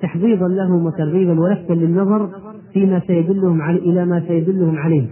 تحضيضا 0.00 0.48
لهم 0.48 0.86
وترغيبا 0.86 1.40
ولفتا 1.40 1.72
للنظر 1.72 2.30
فيما 2.72 3.00
سيدلهم 3.06 3.62
على 3.62 3.78
إلى 3.78 4.04
ما 4.04 4.22
سيدلهم 4.28 4.78
عليه. 4.78 5.08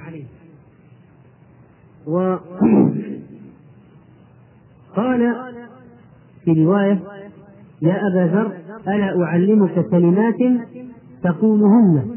وقال 2.06 2.40
في 6.44 6.64
رواية 6.64 7.00
يا 7.82 8.00
أبا 8.06 8.26
ذر 8.32 8.63
ألا 8.88 9.22
أعلمك 9.24 9.86
كلمات 9.90 10.38
تقولهن 11.22 12.16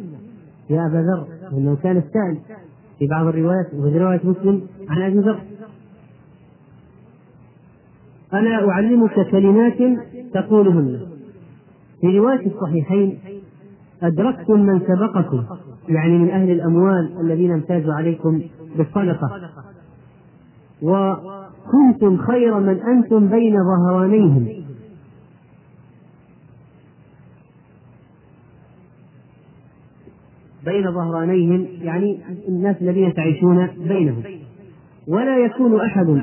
يا 0.70 0.86
أبا 0.86 0.98
ذر 0.98 1.28
إنه 1.58 1.76
كان 1.84 1.98
السائل 1.98 2.38
في 3.00 3.08
بعض 3.08 3.26
الروايات 3.26 3.74
وفي 3.74 3.98
رواية 3.98 4.22
مسلم 4.24 4.62
عن 4.90 5.02
أبي 5.02 5.20
ذر. 5.20 5.40
ألا 8.34 8.70
أعلمك 8.70 9.30
كلمات 9.32 9.78
تقولهن؟ 10.34 11.00
في 12.02 12.18
رواية 12.20 12.46
الصحيحين 12.48 13.20
أدركتم 14.04 14.60
من 14.60 14.80
سبقكم 14.80 15.44
يعني 15.90 16.18
من 16.18 16.30
أهل 16.30 16.52
الأموال 16.52 17.18
الذين 17.22 17.52
امتازوا 17.52 17.94
عليكم 17.94 18.42
بالصدقة. 18.78 19.52
وكنتم 20.82 22.18
خير 22.18 22.60
من 22.60 22.80
أنتم 22.82 23.28
بين 23.28 23.56
ظهرانيهم. 23.64 24.67
بين 30.68 30.92
ظهرانيهم 30.92 31.68
يعني 31.82 32.20
الناس 32.48 32.76
الذين 32.82 33.14
تعيشون 33.14 33.68
بينهم. 33.68 34.24
ولا 35.08 35.38
يكون 35.38 35.82
أحد 35.82 36.22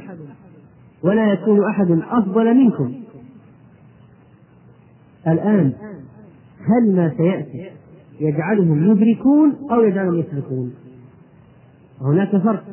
ولا 1.02 1.32
يكون 1.32 1.64
أحد 1.64 1.90
أفضل 2.10 2.54
منكم. 2.54 2.94
الآن 5.26 5.72
هل 6.60 6.96
ما 6.96 7.12
سيأتي 7.16 7.70
يجعلهم 8.20 8.90
يدركون 8.90 9.56
أو 9.70 9.82
يجعلهم 9.82 10.18
يسبقون 10.18 10.74
هناك 12.00 12.36
فرق 12.36 12.64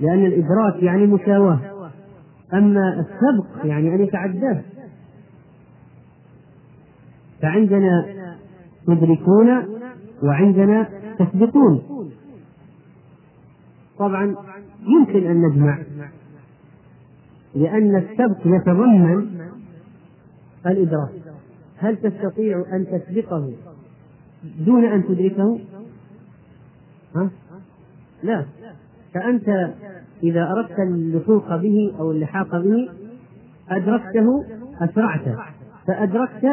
لأن 0.00 0.26
الإدراك 0.26 0.82
يعني 0.82 1.06
مساواة. 1.06 1.60
أما 2.54 3.00
السبق 3.00 3.66
يعني 3.66 3.94
أن 3.94 4.00
يتعداه. 4.00 4.62
فعندنا 7.42 8.06
تدركون 8.86 9.62
وعندنا 10.22 10.88
تسبقون. 11.18 11.82
طبعا 13.98 14.36
يمكن 14.80 15.26
أن 15.26 15.42
نجمع 15.42 15.78
لأن 17.54 17.96
السبق 17.96 18.38
يتضمن 18.44 19.40
الإدراك. 20.66 21.10
هل 21.76 21.96
تستطيع 21.96 22.64
أن 22.72 22.86
تسبقه 22.86 23.52
دون 24.66 24.84
أن 24.84 25.04
تدركه؟ 25.04 25.60
ها؟ 27.16 27.30
لا. 28.22 28.44
فأنت 29.14 29.74
إذا 30.22 30.50
أردت 30.50 30.78
اللحوق 30.78 31.56
به 31.56 31.94
أو 31.98 32.10
اللحاق 32.10 32.50
به 32.50 32.88
أدركته 33.68 34.44
أسرعت. 34.80 35.38
فأدركت 35.86 36.46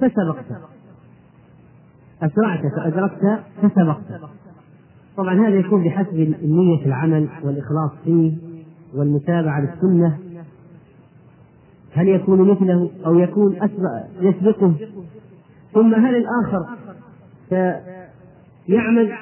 فسبقت. 0.00 0.69
أسرعت 2.22 2.60
فأدركت 2.76 3.40
فسبقت 3.62 4.04
طبعا 5.16 5.48
هذا 5.48 5.56
يكون 5.56 5.84
بحسب 5.84 6.34
النية 6.42 6.78
في 6.78 6.86
العمل 6.86 7.28
والإخلاص 7.42 7.90
فيه 8.04 8.32
والمتابعة 8.94 9.60
للسنة. 9.60 10.18
هل 11.92 12.08
يكون 12.08 12.50
مثله 12.50 12.90
أو 13.06 13.18
يكون 13.18 13.56
أسبق 13.56 13.90
يسبقه؟ 14.20 14.74
ثم 15.74 15.94
هل 15.94 16.14
الآخر 16.16 16.66
سيعمل 18.66 19.12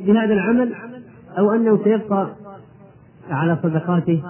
بهذا 0.00 0.34
العمل 0.34 0.72
أو 1.38 1.50
أنه 1.50 1.84
سيبقى 1.84 2.28
على 3.30 3.58
صدقاته 3.62 4.22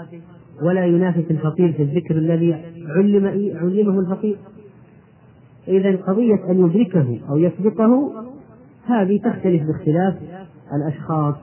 ولا 0.63 0.87
ينافس 0.87 1.31
الفقير 1.31 1.73
في 1.73 1.83
الذكر 1.83 2.15
الذي 2.15 2.55
علم 2.89 3.27
علمه 3.57 4.01
الفقير؟ 4.01 4.37
إذا 5.69 5.97
قضية 5.97 6.51
أن 6.51 6.67
يدركه 6.67 7.21
أو 7.31 7.39
يسبقه 7.39 8.13
هذه 8.87 9.19
تختلف 9.19 9.63
باختلاف 9.63 10.15
الأشخاص 10.73 11.35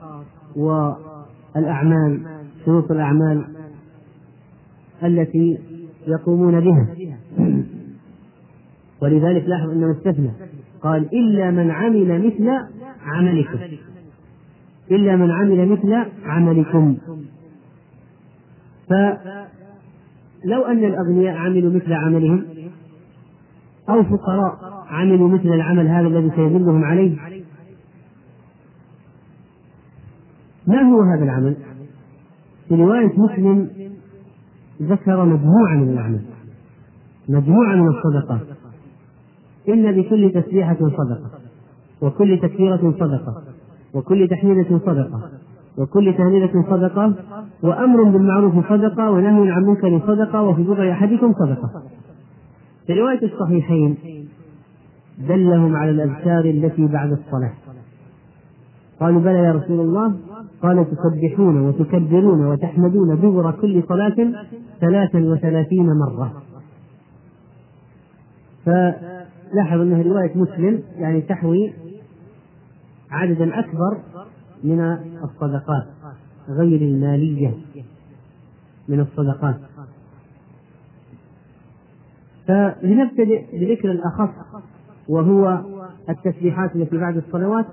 الأعمال 1.56 2.20
شروط 2.64 2.90
الأعمال 2.90 3.44
التي 5.02 5.58
يقومون 6.06 6.60
بها. 6.60 6.86
ولذلك 9.02 9.44
لاحظ 9.48 9.70
أنه 9.70 9.92
استثنى 9.92 10.30
قال 10.82 11.14
إلا 11.14 11.50
من 11.50 11.70
عمل 11.70 12.26
مثل 12.26 12.50
عملكم. 13.04 13.58
إلا 14.90 15.16
من 15.16 15.30
عمل 15.30 15.68
مثل 15.68 16.04
عملكم. 16.24 16.96
فلو 18.88 20.62
أن 20.62 20.84
الأغنياء 20.84 21.36
عملوا 21.36 21.72
مثل 21.72 21.92
عملهم 21.92 22.44
أو 23.90 24.02
فقراء 24.04 24.84
عملوا 24.88 25.28
مثل 25.28 25.48
العمل 25.48 25.88
هذا 25.88 26.06
الذي 26.06 26.30
سيدلهم 26.36 26.84
عليه؟ 26.84 27.16
ما 30.66 30.82
هو 30.82 31.02
هذا 31.02 31.24
العمل؟ 31.24 31.56
في 32.68 32.74
رواية 32.74 33.12
مسلم 33.18 33.70
ذكر 34.82 35.24
مجموعة 35.24 35.74
من 35.74 35.88
الأعمال 35.88 36.20
مجموعة 37.28 37.74
من 37.74 37.88
الصدقات. 37.88 38.40
إن 39.68 39.86
لكل 39.86 40.32
تسبيحة 40.34 40.76
صدقة 40.76 41.30
وكل 42.02 42.38
تكبيرة 42.42 42.94
صدقة 43.00 43.42
وكل 43.94 44.28
تحميدة 44.28 44.78
صدقة 44.78 45.30
وكل 45.78 46.14
تهليلة 46.18 46.64
صدقة 46.70 47.14
وأمر 47.62 48.02
بالمعروف 48.02 48.68
صدقة 48.68 49.10
ونهي 49.10 49.50
عن 49.50 49.62
منكر 49.62 50.00
صدقة 50.06 50.42
وفي 50.42 50.62
بضع 50.62 50.92
أحدكم 50.92 51.32
صدقة. 51.32 51.82
في 52.90 53.00
رواية 53.00 53.22
الصحيحين 53.22 53.96
دلهم 55.28 55.76
على 55.76 55.90
الأذكار 55.90 56.44
التي 56.44 56.86
بعد 56.86 57.12
الصلاة. 57.12 57.52
قالوا 59.00 59.20
بلى 59.20 59.38
يا 59.38 59.52
رسول 59.52 59.80
الله 59.80 60.14
قال 60.62 60.86
تسبحون 60.90 61.60
وتكبرون 61.60 62.46
وتحمدون 62.46 63.16
دبر 63.16 63.50
كل 63.50 63.82
صلاة 63.88 64.46
ثلاثا 64.80 65.18
وثلاثين 65.18 65.86
مرة. 65.86 66.42
فلاحظ 68.64 69.80
أنها 69.80 70.02
رواية 70.02 70.36
مسلم 70.36 70.82
يعني 70.96 71.20
تحوي 71.20 71.72
عددا 73.10 73.58
أكبر 73.58 73.98
من 74.64 74.80
الصدقات 75.24 75.86
غير 76.48 76.80
المالية 76.82 77.54
من 78.88 79.00
الصدقات. 79.00 79.56
فلنبتدئ 82.50 83.44
بذكر 83.52 83.90
الأخص 83.90 84.30
وهو 85.08 85.60
التسبيحات 86.08 86.76
التي 86.76 86.96
بعد 86.96 87.16
الصلوات 87.16 87.66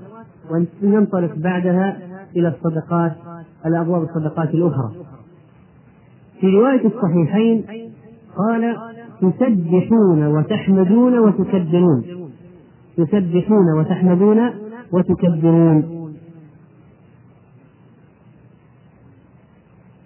وننطلق 0.83 1.35
بعدها 1.35 1.97
إلى 2.35 2.47
الصدقات 2.47 3.15
الأبواب 3.65 4.03
الصدقات 4.03 4.53
الأخرى. 4.53 4.91
في 6.39 6.47
رواية 6.47 6.85
الصحيحين 6.87 7.63
قال 8.37 8.75
تسبحون 9.21 10.25
وتحمدون 10.25 11.19
وتكبرون. 11.19 12.03
تسبحون 12.97 13.79
وتحمدون 13.79 14.49
وتكبرون. 14.91 15.81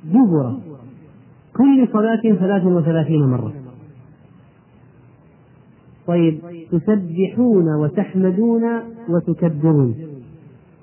دبر. 0.04 0.56
كل 1.58 1.88
صلاة 1.94 2.22
ثلاث 2.22 2.66
وثلاثين 2.66 3.22
مرة. 3.22 3.61
طيب 6.12 6.40
تسبحون 6.72 7.76
وتحمدون 7.76 8.64
وتكبرون. 9.10 9.96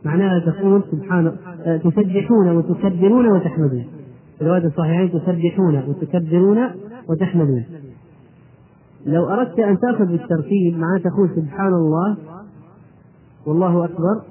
معناها 0.05 0.39
تقول 0.39 0.83
سبحان 0.91 1.37
آه، 1.67 1.77
تسبحون 1.77 2.57
وتكبرون 2.57 3.27
وتحمدون. 3.27 3.85
الرواية 4.41 4.67
الصحيحين 4.67 5.11
تسبحون 5.13 5.77
وتكبرون 5.89 6.59
وتحمدون. 7.09 7.65
لو 9.07 9.29
أردت 9.29 9.59
أن 9.59 9.79
تأخذ 9.79 10.07
بالترتيب 10.07 10.79
معناها 10.79 10.99
تقول 10.99 11.31
سبحان 11.37 11.73
الله 11.73 12.17
والله 13.47 13.85
أكبر 13.85 14.23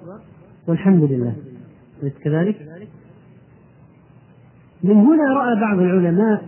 والحمد 0.67 1.03
لله. 1.03 1.33
أليس 2.03 2.13
كذلك؟ 2.23 2.55
من 4.83 4.95
هنا 4.95 5.33
رأى 5.33 5.59
بعض 5.61 5.79
العلماء 5.79 6.45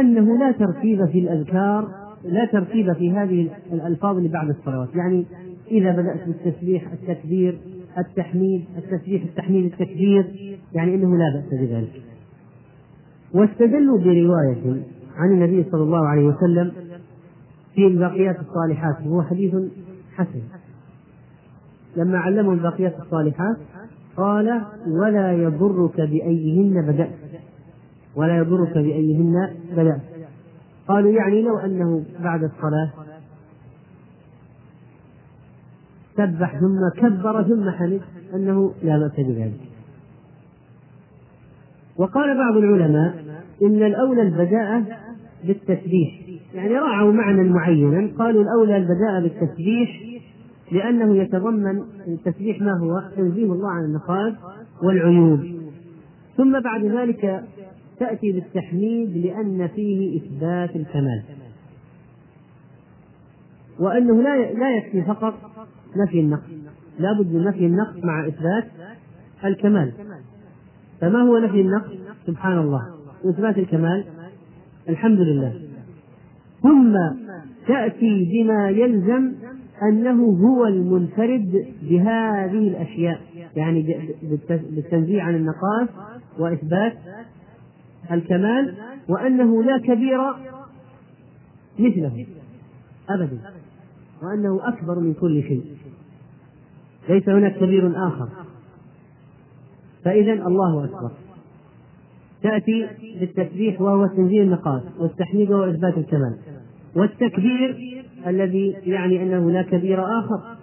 أنه 0.00 0.38
لا 0.38 0.52
ترتيب 0.52 1.06
في 1.06 1.18
الأذكار 1.18 2.01
لا 2.24 2.44
ترتيب 2.44 2.92
في 2.92 3.12
هذه 3.12 3.48
الألفاظ 3.72 4.16
اللي 4.16 4.28
بعد 4.28 4.48
الصلوات. 4.48 4.88
يعني 4.94 5.24
إذا 5.70 5.92
بدأت 5.92 6.20
بالتسبيح 6.26 6.92
التكبير 6.92 7.58
التحميد 7.98 8.64
التسبيح 8.78 9.22
التحميد 9.22 9.64
التكبير 9.64 10.56
يعني 10.72 10.94
أنه 10.94 11.16
لا 11.16 11.24
بأس 11.34 11.60
بذلك. 11.60 12.02
واستدلوا 13.34 13.98
برواية 13.98 14.82
عن 15.16 15.30
النبي 15.32 15.64
صلى 15.72 15.82
الله 15.82 16.06
عليه 16.06 16.24
وسلم 16.24 16.72
في 17.74 17.86
الباقيات 17.86 18.36
الصالحات 18.40 19.06
وهو 19.06 19.22
حديث 19.22 19.54
حسن. 20.14 20.42
لما 21.96 22.18
علمهم 22.18 22.54
الباقيات 22.54 22.94
الصالحات 23.00 23.56
قال 24.16 24.62
ولا 24.86 25.32
يضرك 25.32 25.96
بأيهن 25.96 26.86
بدأت 26.88 27.10
ولا 28.16 28.36
يضرك 28.36 28.72
بأيهن 28.72 29.50
بدأت. 29.76 30.11
قالوا 30.88 31.10
يعني 31.10 31.42
لو 31.42 31.58
أنه 31.58 32.04
بعد 32.20 32.44
الصلاة 32.44 32.90
سبح 36.16 36.60
ثم 36.60 37.00
كبر 37.00 37.42
ثم 37.42 37.70
حمد 37.70 38.00
أنه 38.34 38.74
لا 38.82 38.98
بأس 38.98 39.26
بذلك. 39.26 39.60
وقال 41.96 42.38
بعض 42.38 42.56
العلماء 42.56 43.24
إن 43.62 43.82
الأولى 43.82 44.22
البداءة 44.22 44.84
بالتسبيح. 45.44 46.20
يعني 46.54 46.78
راعوا 46.78 47.12
معنى 47.12 47.48
معينا. 47.48 48.10
قالوا 48.18 48.42
الأولى 48.42 48.76
البداءة 48.76 49.20
بالتسبيح 49.22 50.02
لأنه 50.72 51.16
يتضمن 51.16 51.82
التسبيح 52.08 52.60
ما 52.60 52.78
هو 52.78 53.02
تنزيه 53.16 53.52
الله 53.52 53.70
عن 53.70 53.84
النقائص 53.84 54.34
والعيوب. 54.82 55.40
ثم 56.36 56.60
بعد 56.60 56.84
ذلك 56.84 57.44
تأتي 58.02 58.32
بالتحميد 58.32 59.26
لأن 59.26 59.68
فيه 59.68 60.20
إثبات 60.20 60.76
الكمال. 60.76 61.22
وأنه 63.80 64.22
لا 64.22 64.52
لا 64.52 64.76
يكفي 64.76 65.02
فقط 65.02 65.34
نفي 65.96 66.20
النقص. 66.20 66.50
لا 66.98 67.12
بد 67.12 67.32
من 67.32 67.44
نفي 67.44 67.66
النقص 67.66 68.04
مع 68.04 68.26
إثبات 68.26 68.64
الكمال. 69.44 69.92
فما 71.00 71.22
هو 71.22 71.38
نفي 71.38 71.60
النقص؟ 71.60 71.90
سبحان 72.26 72.58
الله. 72.58 72.80
وإثبات 73.24 73.58
الكمال؟ 73.58 74.04
الحمد 74.88 75.18
لله. 75.18 75.60
ثم 76.62 76.96
تأتي 77.66 78.28
بما 78.32 78.70
يلزم 78.70 79.32
أنه 79.82 80.24
هو 80.24 80.66
المنفرد 80.66 81.66
بهذه 81.82 82.68
الأشياء 82.68 83.20
يعني 83.56 84.08
بالتنزيه 84.70 85.22
عن 85.22 85.34
النقائص 85.34 85.88
وإثبات 86.38 86.92
الكمال 88.14 88.74
وأنه 89.08 89.62
لا 89.62 89.78
كبير 89.78 90.20
مثله. 91.78 92.26
أبدا. 93.10 93.38
وأنه 94.22 94.68
أكبر 94.68 94.98
من 94.98 95.14
كل 95.14 95.42
شيء. 95.42 95.64
ليس 97.08 97.28
هناك 97.28 97.56
كبير 97.56 98.06
آخر. 98.08 98.28
فإذا 100.04 100.32
الله 100.32 100.84
أكبر. 100.84 101.10
تأتي 102.42 102.88
بالتسبيح 103.20 103.80
وهو 103.80 104.06
تنزيه 104.06 104.42
النقاط 104.42 104.82
والتحميد 104.98 105.50
وهو 105.50 105.70
إثبات 105.70 105.98
الكمال. 105.98 106.36
والتكبير 106.96 108.02
الذي 108.26 108.76
يعني 108.86 109.22
أنه 109.22 109.50
لا 109.50 109.62
كبير 109.62 110.18
آخر. 110.18 110.56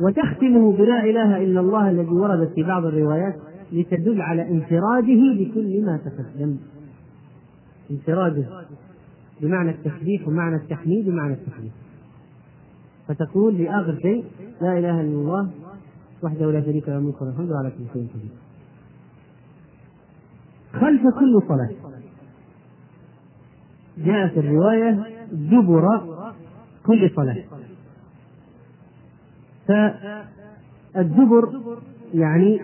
وتختمه 0.00 0.72
بلا 0.72 1.04
إله 1.04 1.36
إلا 1.44 1.60
الله 1.60 1.90
الذي 1.90 2.14
وردت 2.14 2.52
في 2.54 2.62
بعض 2.62 2.84
الروايات 2.84 3.34
لتدل 3.72 4.22
على 4.22 4.48
انفراده 4.48 5.34
بكل 5.38 5.84
ما 5.84 5.96
تقدم. 5.96 6.56
انفراده 7.90 8.66
بمعنى 9.40 9.70
التسبيح 9.70 10.28
ومعنى 10.28 10.56
التحميد 10.56 11.08
ومعنى 11.08 11.34
التحميد. 11.34 11.72
فتقول 13.08 13.58
لآخر 13.58 13.98
شيء 14.02 14.24
لا 14.60 14.78
إله 14.78 15.00
إلا 15.00 15.00
الله 15.00 15.50
وحده 16.22 16.50
لا 16.52 16.62
شريك 16.62 16.88
له 16.88 16.98
الملك 16.98 17.22
والحمد 17.22 17.52
على 17.52 17.70
كل 17.70 17.84
شيء 17.92 18.08
قدير. 18.14 18.30
خلف 20.72 21.02
كل 21.02 21.42
صلاة. 21.48 21.70
جاءت 23.98 24.38
الرواية 24.38 25.04
دبر 25.32 26.00
كل 26.86 27.10
صلاة. 27.16 27.44
فالدبر 30.94 31.62
يعني 32.14 32.60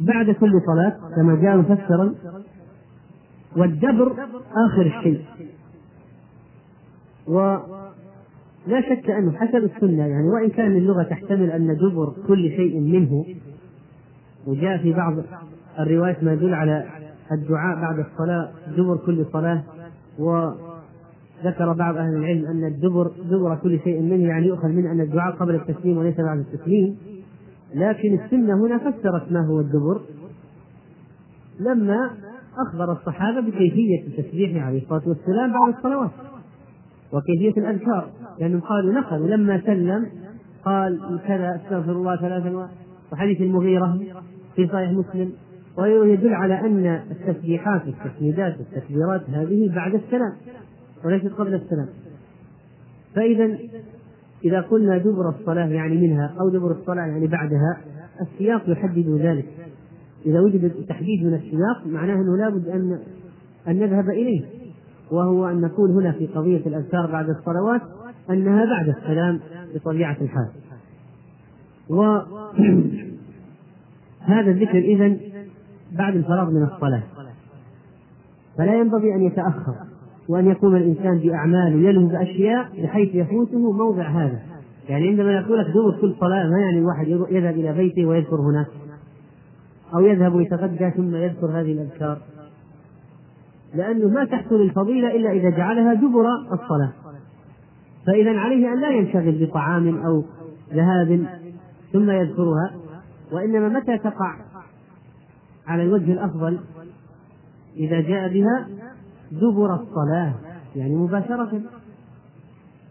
بعد 0.00 0.30
كل 0.30 0.52
صلاة 0.66 0.96
كما 1.16 1.34
جاء 1.42 1.56
مفسرا 1.56 2.14
والدبر 3.56 4.12
آخر 4.66 4.86
الشيء. 4.98 5.20
ولا 7.28 8.80
شك 8.88 9.10
أنه 9.10 9.32
حسب 9.32 9.64
السنة 9.64 10.06
يعني 10.06 10.28
وإن 10.28 10.50
كان 10.50 10.76
اللغة 10.76 11.02
تحتمل 11.02 11.50
أن 11.50 11.76
دبر 11.76 12.12
كل 12.28 12.48
شيء 12.50 12.80
منه 12.80 13.24
وجاء 14.46 14.78
في 14.78 14.92
بعض 14.92 15.14
الروايات 15.78 16.24
ما 16.24 16.32
يدل 16.32 16.54
على 16.54 16.86
الدعاء 17.32 17.80
بعد 17.80 17.98
الصلاة 17.98 18.50
دبر 18.76 18.96
كل 18.96 19.26
صلاة 19.32 19.62
وذكر 20.18 21.72
بعض 21.72 21.96
أهل 21.96 22.14
العلم 22.16 22.46
أن 22.46 22.64
الدبر 22.64 23.10
دبر 23.30 23.56
كل 23.62 23.80
شيء 23.84 24.02
منه 24.02 24.28
يعني 24.28 24.46
يؤخذ 24.46 24.68
منه 24.68 24.92
أن 24.92 25.00
الدعاء 25.00 25.34
قبل 25.34 25.54
التسليم 25.54 25.96
وليس 25.96 26.20
بعد 26.20 26.38
التسليم. 26.38 26.96
لكن 27.76 28.18
السنة 28.24 28.54
هنا 28.66 28.78
فسرت 28.78 29.32
ما 29.32 29.46
هو 29.46 29.60
الدبر. 29.60 30.00
لما 31.60 32.10
أخبر 32.58 32.92
الصحابة 32.92 33.40
بكيفية 33.40 34.06
التسبيح 34.06 34.66
عليه 34.66 34.82
الصلاة 34.82 35.02
والسلام 35.06 35.52
بعد 35.52 35.74
الصلوات 35.76 36.10
وكيفية 37.12 37.60
الأذكار 37.60 38.08
لأنهم 38.40 38.60
قالوا 38.60 38.92
نقلوا 38.92 39.28
لما 39.28 39.60
سلم 39.66 40.06
قال 40.64 41.20
كذا 41.26 41.60
استغفر 41.64 41.92
الله 41.92 42.16
ثلاثا 42.16 42.68
وحديث 43.12 43.40
المغيرة 43.40 43.98
في 44.56 44.68
صحيح 44.68 44.90
مسلم. 44.90 45.32
ويدل 45.78 46.34
على 46.34 46.60
أن 46.60 46.86
التسبيحات 47.10 47.82
والتسميدات 47.86 48.56
والتكبيرات 48.58 49.30
هذه 49.30 49.74
بعد 49.74 49.94
السلام 49.94 50.32
وليست 51.04 51.32
قبل 51.32 51.54
السلام. 51.54 51.88
فإذا 53.14 53.58
إذا 54.44 54.60
قلنا 54.60 54.98
دبر 54.98 55.28
الصلاة 55.28 55.66
يعني 55.66 56.08
منها 56.08 56.34
أو 56.40 56.48
دبر 56.48 56.72
الصلاة 56.72 57.06
يعني 57.06 57.26
بعدها 57.26 57.80
السياق 58.20 58.70
يحدد 58.70 59.08
ذلك. 59.08 59.46
إذا 60.26 60.40
وجد 60.40 60.72
تحديد 60.88 61.24
من 61.24 61.34
السياق 61.34 61.86
معناه 61.86 62.14
أنه 62.14 62.36
لابد 62.36 62.68
أن 62.68 62.98
أن 63.68 63.78
نذهب 63.78 64.10
إليه. 64.10 64.44
وهو 65.10 65.48
أن 65.48 65.60
نقول 65.60 65.90
هنا 65.90 66.12
في 66.12 66.26
قضية 66.26 66.66
الأذكار 66.66 67.06
بعد 67.12 67.28
الصلوات 67.28 67.80
أنها 68.30 68.64
بعد 68.64 68.88
السلام 68.88 69.40
بطبيعة 69.74 70.16
الحال. 70.20 70.48
وهذا 71.88 72.30
الذكر 74.50 74.78
إذن 74.78 75.20
بعد 75.92 76.16
الفراغ 76.16 76.50
من 76.50 76.62
الصلاة. 76.62 77.02
فلا 78.58 78.74
ينبغي 78.80 79.14
أن 79.14 79.22
يتأخر. 79.22 79.85
وأن 80.28 80.46
يقوم 80.46 80.76
الإنسان 80.76 81.18
بأعمال 81.18 81.74
ويلهو 81.74 82.06
بأشياء 82.06 82.68
بحيث 82.82 83.14
يفوته 83.14 83.72
موضع 83.72 84.08
هذا. 84.08 84.40
يعني 84.88 85.08
عندما 85.08 85.32
يقول 85.32 85.58
لك 85.58 85.66
دور 85.66 86.00
كل 86.00 86.14
صلاة 86.20 86.50
ما 86.50 86.60
يعني 86.60 86.78
الواحد 86.78 87.08
يذهب 87.08 87.54
إلى 87.54 87.72
بيته 87.72 88.06
ويذكر 88.06 88.36
هناك؟ 88.36 88.66
أو 89.94 90.00
يذهب 90.00 90.34
ويتغدى 90.34 90.90
ثم 90.90 91.16
يذكر 91.16 91.46
هذه 91.46 91.72
الأذكار. 91.72 92.18
لأنه 93.74 94.08
ما 94.08 94.24
تحصل 94.24 94.54
الفضيلة 94.54 95.16
إلا 95.16 95.30
إذا 95.30 95.50
جعلها 95.50 95.94
دبر 95.94 96.26
الصلاة. 96.52 96.92
فإذا 98.06 98.38
عليه 98.38 98.72
أن 98.72 98.80
لا 98.80 98.90
ينشغل 98.90 99.46
بطعام 99.46 99.98
أو 100.06 100.24
ذهاب 100.72 101.26
ثم 101.92 102.10
يذكرها 102.10 102.70
وإنما 103.32 103.68
متى 103.68 103.98
تقع 103.98 104.36
على 105.66 105.82
الوجه 105.82 106.12
الأفضل؟ 106.12 106.58
إذا 107.76 108.00
جاء 108.00 108.32
بها 108.32 108.66
دبر 109.32 109.74
الصلاة 109.74 110.34
يعني 110.76 110.94
مباشرة. 110.94 111.60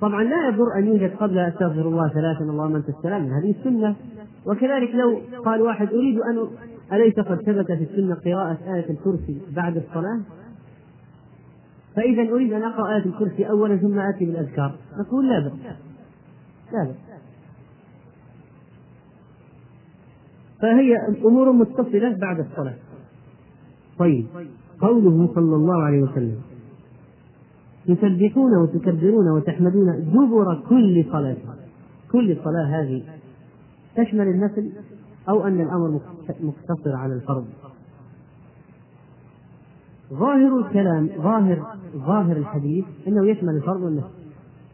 طبعا 0.02 0.24
لا 0.24 0.48
يضر 0.48 0.80
أن 0.80 0.88
يوجد 0.88 1.16
قبل 1.16 1.40
أستغفر 1.40 1.82
الله 1.82 2.10
ثلاثا 2.10 2.44
اللهم 2.44 2.76
أنت 2.76 2.90
السلام 2.90 3.26
هذه 3.26 3.56
السنة. 3.60 3.95
وكذلك 4.45 4.95
لو 4.95 5.22
قال 5.45 5.62
واحد 5.62 5.88
أريد 5.88 6.20
أن 6.20 6.48
أليس 6.94 7.20
قد 7.20 7.41
ثبت 7.41 7.72
في 7.72 7.84
السنة 7.84 8.16
قراءة 8.16 8.57
آية 8.76 8.90
الكرسي 8.90 9.41
بعد 9.56 9.78
الصلاة؟ 9.78 10.22
فإذا 11.95 12.32
أريد 12.32 12.53
أن 12.53 12.64
أقرأ 12.64 12.95
آية 12.95 13.06
الكرسي 13.06 13.49
أولا 13.49 13.78
ثم 13.78 13.99
آتي 13.99 14.26
بالأذكار. 14.26 14.76
نقول 14.99 15.30
لا 15.30 15.40
بأس 15.40 15.53
لا 16.74 16.84
بأس 16.84 16.95
فهي 20.62 20.98
أمور 21.26 21.52
متصلة 21.52 22.18
بعد 22.22 22.40
الصلاة. 22.40 22.76
طيب. 23.99 24.28
قوله 24.86 25.30
صلى 25.36 25.56
الله 25.56 25.84
عليه 25.84 26.02
وسلم. 26.02 26.38
تسبحون 27.88 28.57
وتكبرون 28.57 29.28
وتحمدون 29.30 29.88
دبر 30.14 30.64
كل 30.70 31.06
صلاة. 31.12 31.38
كل 32.12 32.38
صلاة 32.44 32.82
هذه 32.82 33.03
تشمل 33.95 34.28
النفل 34.28 34.72
أو 35.30 35.48
أن 35.48 35.62
الأمر 35.62 35.99
مقتصر 36.41 36.95
على 36.95 37.14
الفرض. 37.14 37.45
ظاهر 40.14 40.60
الكلام 40.60 41.10
ظاهر 41.18 41.66
ظاهر 41.95 42.38
الحديث 42.38 42.86
إنه 43.07 43.28
يشمل 43.28 43.56
الفرض 43.56 43.82
والنفل 43.82 44.10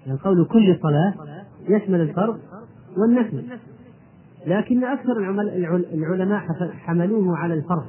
يعني 0.08 0.20
قول 0.20 0.46
كل 0.46 0.80
صلاة 0.84 1.14
يشمل 1.70 2.02
الفرض 2.02 2.40
والنفل 2.98 3.44
لكن 4.48 4.84
أكثر 4.84 5.12
العلماء 5.94 6.40
حملوه 6.72 7.38
على 7.38 7.54
الفرض. 7.54 7.86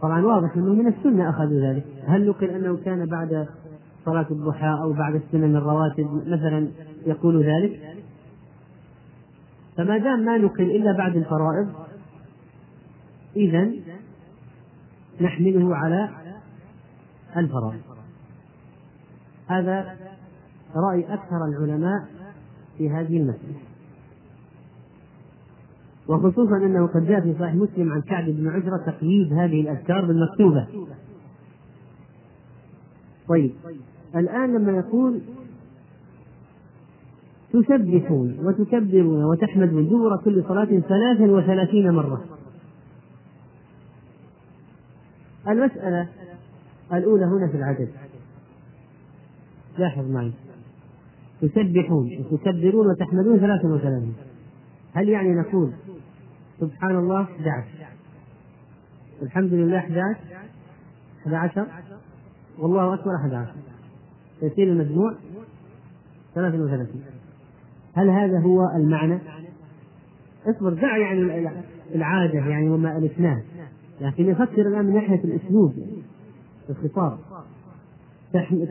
طبعا 0.00 0.24
واضح 0.26 0.56
إنه 0.56 0.74
من 0.74 0.86
السنة 0.86 1.30
اخذوا 1.30 1.60
ذلك. 1.60 1.84
هل 2.06 2.28
نقل 2.28 2.50
أنه 2.50 2.76
كان 2.76 3.06
بعد 3.06 3.48
صلاة 4.04 4.26
الضحى 4.30 4.78
أو 4.82 4.92
بعد 4.92 5.14
السنن 5.14 5.56
الرواتب 5.56 6.22
مثلا 6.26 6.68
يقول 7.06 7.44
ذلك؟ 7.44 7.80
فما 9.76 9.98
دام 9.98 10.20
ما 10.20 10.38
نقل 10.38 10.64
إلا 10.64 10.92
بعد 10.92 11.16
الفرائض 11.16 11.68
اذا 13.36 13.70
نحمله 15.20 15.76
على 15.76 16.10
الفرائض. 17.36 17.80
هذا 19.46 19.96
رأي 20.76 21.14
أكثر 21.14 21.44
العلماء 21.44 22.06
في 22.78 22.90
هذه 22.90 23.16
المسألة. 23.16 23.65
وخصوصا 26.08 26.56
أنه 26.56 26.86
قد 26.86 27.06
جاء 27.06 27.20
في 27.20 27.34
صحيح 27.38 27.54
مسلم 27.54 27.92
عن 27.92 28.00
كعب 28.00 28.24
بن 28.24 28.48
عجرة 28.48 28.76
تقييد 28.86 29.32
هذه 29.32 29.60
الأذكار 29.60 30.04
بالمكتوبة. 30.04 30.66
طيب. 33.28 33.52
الآن 34.16 34.54
لما 34.54 34.72
يقول 34.72 35.20
تسبحون 37.52 38.36
وتكبرون 38.42 39.24
وتحمدون 39.24 39.88
دبر 39.88 40.16
كل 40.24 40.44
صلاة 40.48 40.80
ثلاثا 40.80 41.24
وثلاثين 41.24 41.90
مرة. 41.90 42.24
المسألة 45.48 46.08
الأولى 46.92 47.24
هنا 47.24 47.48
في 47.48 47.56
العدد. 47.56 47.88
لاحظ 49.78 50.10
معي. 50.10 50.32
تسبحون 51.40 52.10
وتكبرون 52.18 52.86
وتحمدون 52.86 53.38
ثلاثة 53.38 53.68
وثلاثين. 53.68 54.14
هل 54.92 55.08
يعني 55.08 55.34
نقول 55.34 55.72
سبحان 56.60 56.96
الله 56.96 57.22
11 57.22 57.66
الحمد 59.22 59.52
لله 59.52 59.78
11 59.78 60.18
11 61.26 61.66
والله 62.58 62.94
أكبر 62.94 63.16
11 63.16 63.54
يصير 64.42 64.72
المجموع 64.72 65.14
33 66.34 66.86
هل 67.96 68.10
هذا 68.10 68.40
هو 68.40 68.60
المعنى؟ 68.76 69.18
اصبر 70.46 70.74
دع 70.74 70.96
يعني 70.96 71.50
العادة 71.94 72.38
يعني 72.38 72.68
وما 72.68 72.98
ألفناه. 72.98 73.42
لكن 74.00 74.30
نفكر 74.30 74.68
الآن 74.68 74.84
من 74.84 74.94
ناحية 74.94 75.24
الأسلوب 75.24 75.74
الخطاب. 76.70 77.18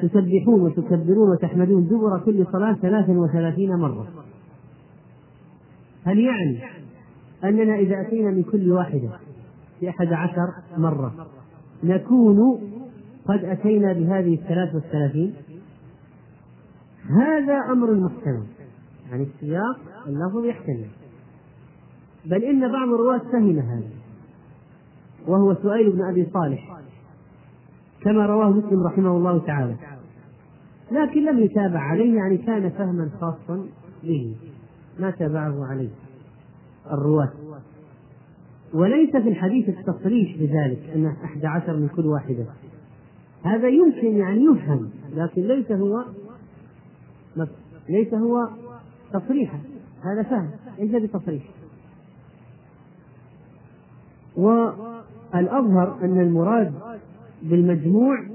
تسبحون 0.02 0.62
وتكبرون 0.62 1.30
وتحمدون 1.32 1.88
دبر 1.88 2.20
كل 2.26 2.46
صلاة 2.52 2.74
ثلاثا 2.74 3.14
وثلاثين 3.14 3.76
مرة. 3.76 4.08
هل 6.06 6.20
يعني 6.20 6.60
أننا 7.44 7.76
إذا 7.76 8.02
أتينا 8.02 8.32
من 8.32 8.44
كل 8.44 8.72
واحدة 8.72 9.10
في 9.80 9.90
أحد 9.90 10.14
عشر 10.14 10.48
مرة 10.78 11.28
نكون 11.84 12.60
قد 13.26 13.44
أتينا 13.44 13.94
بهذه 13.94 14.34
الثلاث 14.34 14.76
والثلاثين 14.76 15.34
هذا 17.10 17.54
أمر 17.72 17.94
محتمل. 17.94 18.44
يعني 19.10 19.24
السياق 19.24 19.80
اللفظ 20.08 20.46
يحتمل. 20.46 20.88
بل 22.26 22.44
إن 22.44 22.72
بعض 22.72 22.88
الرواة 22.88 23.18
فهم 23.18 23.60
هذا 23.60 23.90
وهو 25.28 25.56
سؤيل 25.56 25.92
بن 25.92 26.02
أبي 26.10 26.28
صالح 26.34 26.78
كما 28.02 28.26
رواه 28.26 28.50
مسلم 28.50 28.84
رحمه 28.84 29.18
الله 29.18 29.46
تعالى. 29.46 29.76
لكن 30.92 31.26
لم 31.26 31.40
يتابع 31.40 31.80
عليه 31.80 32.16
يعني 32.16 32.38
كان 32.38 32.70
فهما 32.70 33.10
خاصا 33.22 33.66
به 34.04 34.36
ما 35.00 35.12
تابعه 35.12 35.66
عليه. 35.66 35.90
الرواة. 36.92 37.32
وليس 38.74 39.12
في 39.12 39.30
الحديث 39.30 39.70
التصريح 39.70 40.38
بذلك 40.38 40.90
أن 40.96 41.06
أحد 41.06 41.46
عشر 41.46 41.78
من 41.78 41.88
كل 41.88 42.06
واحدة. 42.06 42.46
هذا 43.44 43.68
يمكن 43.68 44.18
يعني 44.18 44.44
يفهم 44.44 44.90
لكن 45.14 45.42
ليس 45.42 45.72
هو 45.72 46.06
ليس 47.90 48.14
هو 48.14 48.50
تصريحا 49.14 49.60
هذا 50.04 50.24
فهم 50.24 50.50
ليس 50.80 51.04
بتصريح. 51.04 51.44
والأظهر 54.38 55.98
أن 56.04 56.20
المراد 56.20 56.74
بالمجموع 57.44 58.26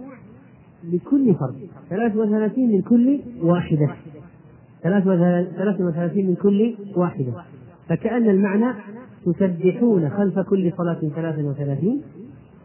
لكل 0.84 1.34
فرد. 1.34 1.68
33 1.90 2.72
من 2.72 2.82
كل 2.82 3.20
واحدة. 3.42 3.96
33 4.82 6.26
من 6.26 6.34
كل 6.34 6.74
واحدة. 6.96 7.32
فكأن 7.90 8.30
المعنى 8.30 8.74
تسبحون 9.26 10.10
خلف 10.10 10.38
كل 10.38 10.72
صلاة 10.76 11.00
ثلاثا 11.14 11.42
وثلاثين 11.42 12.02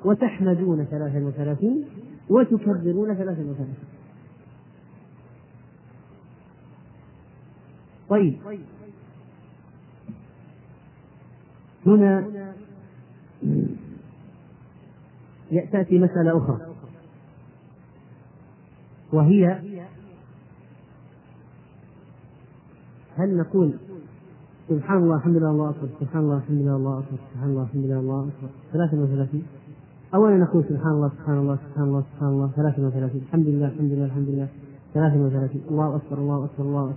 وتحمدون 0.06 0.85
ثلاثا 0.85 1.26
وثلاثين 1.26 1.85
وتكبرون 2.30 3.14
ثلاثا 3.14 3.41
وثلاثين. 3.41 3.76
طيب. 8.10 8.38
هنا 11.85 12.27
تأتي 15.72 15.99
مسألة 15.99 16.38
أخرى. 16.38 16.76
وهي 19.14 19.61
هل 23.18 23.38
نقول 23.38 23.77
سبحان 24.69 24.97
الله 24.97 25.15
الحمد 25.15 25.37
لله 25.37 25.49
الله 25.49 25.69
أكبر 25.69 25.87
سبحان 25.99 26.23
الله 26.23 26.37
الحمد 26.37 26.61
لله 26.61 26.75
الله 26.75 26.99
أكبر 26.99 27.17
سبحان 27.33 27.49
الله 27.49 27.63
الحمد 27.63 27.85
لله 27.85 27.99
الله 27.99 28.29
ثلاثة 28.73 28.97
وثلاثين 28.97 29.43
أولا 30.13 30.37
نقول 30.37 30.63
سبحان 30.63 30.91
الله 30.91 31.09
سبحان 31.09 31.37
الله 31.37 31.55
سبحان 31.55 31.87
الله 31.87 32.03
سبحان 32.13 32.29
الله. 32.29 32.49
ثلاثة 32.55 32.87
وثلاثين 32.87 33.21
الحمد 33.21 33.47
لله 33.47 33.67
الحمد 33.67 33.91
لله 33.91 34.05
الحمد 34.05 34.29
لله. 34.29 34.47
ثلاثة 34.93 35.17
وثلاثين 35.25 35.61
الله 35.71 35.95
أكبر 35.95 36.17
الله 36.17 36.45
أكبر 36.45 36.63
الله 36.63 36.93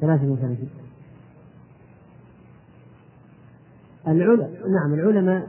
ثلاثة 0.00 0.24
وثلاثين 0.32 0.68
العلماء 4.08 4.50
نعم 4.68 4.94
العلماء 4.94 5.48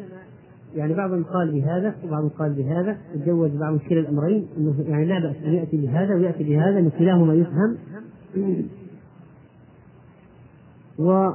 يعني 0.76 0.94
بعضهم 0.94 1.24
قال 1.24 1.52
بهذا 1.52 1.96
وبعضهم 2.04 2.30
قال 2.30 2.54
بهذا. 2.54 2.98
تجوز 3.14 3.52
بعض 3.52 3.78
كلا 3.78 4.00
الأمرين. 4.00 4.48
يعني 4.88 5.06
لا 5.06 5.20
بأس 5.20 5.36
أن 5.46 5.54
يأتي 5.54 5.78
بهذا 5.78 6.16
ويأتي 6.16 6.44
بهذا 6.44 6.80
إن 6.80 6.90
كلاهما 6.90 7.34
يفهم. 7.34 7.78
و 11.00 11.30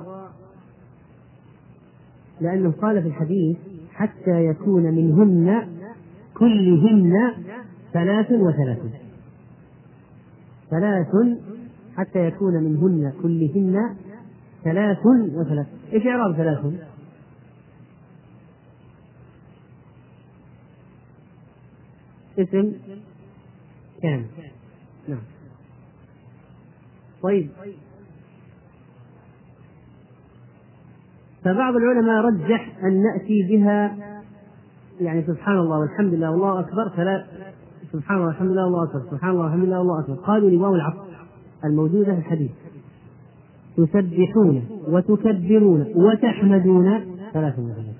لأنه 2.40 2.70
قال 2.70 3.02
في 3.02 3.08
الحديث 3.08 3.56
حتى 3.92 4.46
يكون 4.46 4.82
منهن 4.82 5.68
كلهن 6.34 7.32
ثلاث 7.92 8.32
وثلاثون 8.32 8.92
ثلاث 10.70 11.38
حتى 11.96 12.26
يكون 12.26 12.54
منهن 12.54 13.12
كلهن 13.22 13.96
ثلاث 14.64 15.06
وثلاث. 15.06 15.66
إيش 15.92 16.06
إعراب 16.06 16.36
ثلاث؟ 16.36 16.58
اسم 22.38 22.72
كان. 24.02 24.26
نعم. 25.08 25.22
طيب. 27.22 27.50
فبعض 31.44 31.76
العلماء 31.76 32.24
رجح 32.24 32.72
أن 32.84 33.02
نأتي 33.02 33.42
بها 33.48 33.96
يعني 35.00 35.22
سبحان 35.26 35.58
الله 35.58 35.78
والحمد 35.78 36.14
لله 36.14 36.30
والله 36.30 36.60
أكبر 36.60 36.88
فلا 36.96 37.24
سبحان 37.92 38.16
الله 38.16 38.26
والحمد 38.26 38.50
لله 38.50 38.64
والله 38.64 38.84
أكبر 38.84 39.00
سبحان 39.10 39.30
الله 39.30 39.42
والحمد 39.42 39.64
لله 39.64 39.78
والله 39.78 40.00
أكبر. 40.00 40.14
قالوا 40.14 40.50
لواو 40.50 40.74
العطف 40.74 40.98
الموجودة 41.64 42.12
في 42.12 42.18
الحديث 42.18 42.50
تسبحون 43.76 44.62
وتكبرون 44.88 45.86
وتحمدون 45.96 47.00
ثلاثة 47.32 47.62
وثلاثين 47.62 47.94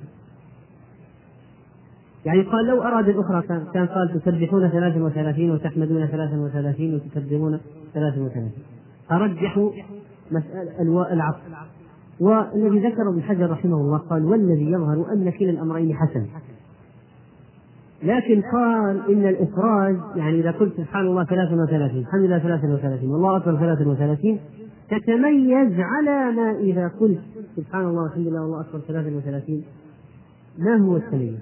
يعني 2.25 2.43
قال 2.43 2.67
لو 2.67 2.83
أراد 2.83 3.09
الأخرى 3.09 3.43
كان, 3.43 3.67
كان 3.75 3.87
قال 3.87 4.21
تسبحون 4.21 4.69
ثلاثة 4.69 5.05
وثلاثين 5.05 5.51
وتحمدون 5.51 6.07
ثلاثة 6.07 6.39
وثلاثين 6.39 6.95
وتكبرون 6.95 7.61
ثلاثة 7.95 8.23
وثلاثين. 8.23 8.63
أرجحوا 9.11 9.71
مسألة 10.31 11.13
العطف 11.13 11.41
والذي 12.21 12.89
ذكر 12.89 13.09
ابن 13.09 13.23
حجر 13.23 13.51
رحمه 13.51 13.77
الله 13.77 13.99
قال 13.99 14.25
والذي 14.25 14.71
يظهر 14.71 15.13
أن 15.13 15.31
كلا 15.31 15.51
الأمرين 15.51 15.97
حسن 15.97 16.27
لكن 18.03 18.43
قال 18.53 19.01
إن 19.09 19.29
الإفراد 19.29 20.01
يعني 20.17 20.41
إذا 20.41 20.51
قلت 20.51 20.77
سبحان 20.77 21.07
الله 21.07 21.25
33 21.25 21.99
الحمد 21.99 22.23
لله 22.23 22.39
33 22.39 23.11
والله 23.11 23.37
أكبر 23.37 23.57
33 23.57 24.39
تتميز 24.91 25.81
على 25.81 26.37
ما 26.37 26.59
إذا 26.59 26.89
قلت 26.89 27.21
سبحان 27.57 27.85
الله 27.87 28.03
والحمد 28.03 28.27
لله 28.27 28.43
والله 28.43 28.61
أكبر 28.61 28.79
33 28.79 29.65
ما 30.59 30.77
هو 30.77 30.97
التميز؟ 30.97 31.39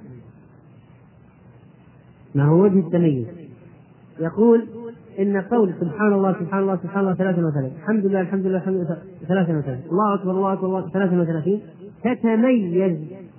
ما 2.35 2.45
هو 2.45 2.63
وجه 2.63 2.79
التميز؟ 2.79 3.27
يقول 4.21 4.67
إن 5.19 5.41
قول 5.41 5.75
سبحان 5.81 6.13
الله 6.13 6.33
سبحان 6.33 6.63
الله 6.63 6.77
سبحان 6.77 7.01
الله 7.01 7.15
33 7.15 7.73
الحمد 7.77 8.07
لله 8.07 8.21
الحمد 8.21 8.47
لله 8.47 8.59
الحمد 8.59 8.75
لله 8.75 9.03
33 9.29 9.81
الله 9.91 10.15
أكبر 10.15 10.31
الله 10.31 10.53
أكبر 10.53 10.67
الله 10.67 10.89
33 10.91 11.61
تتميز 12.05 12.99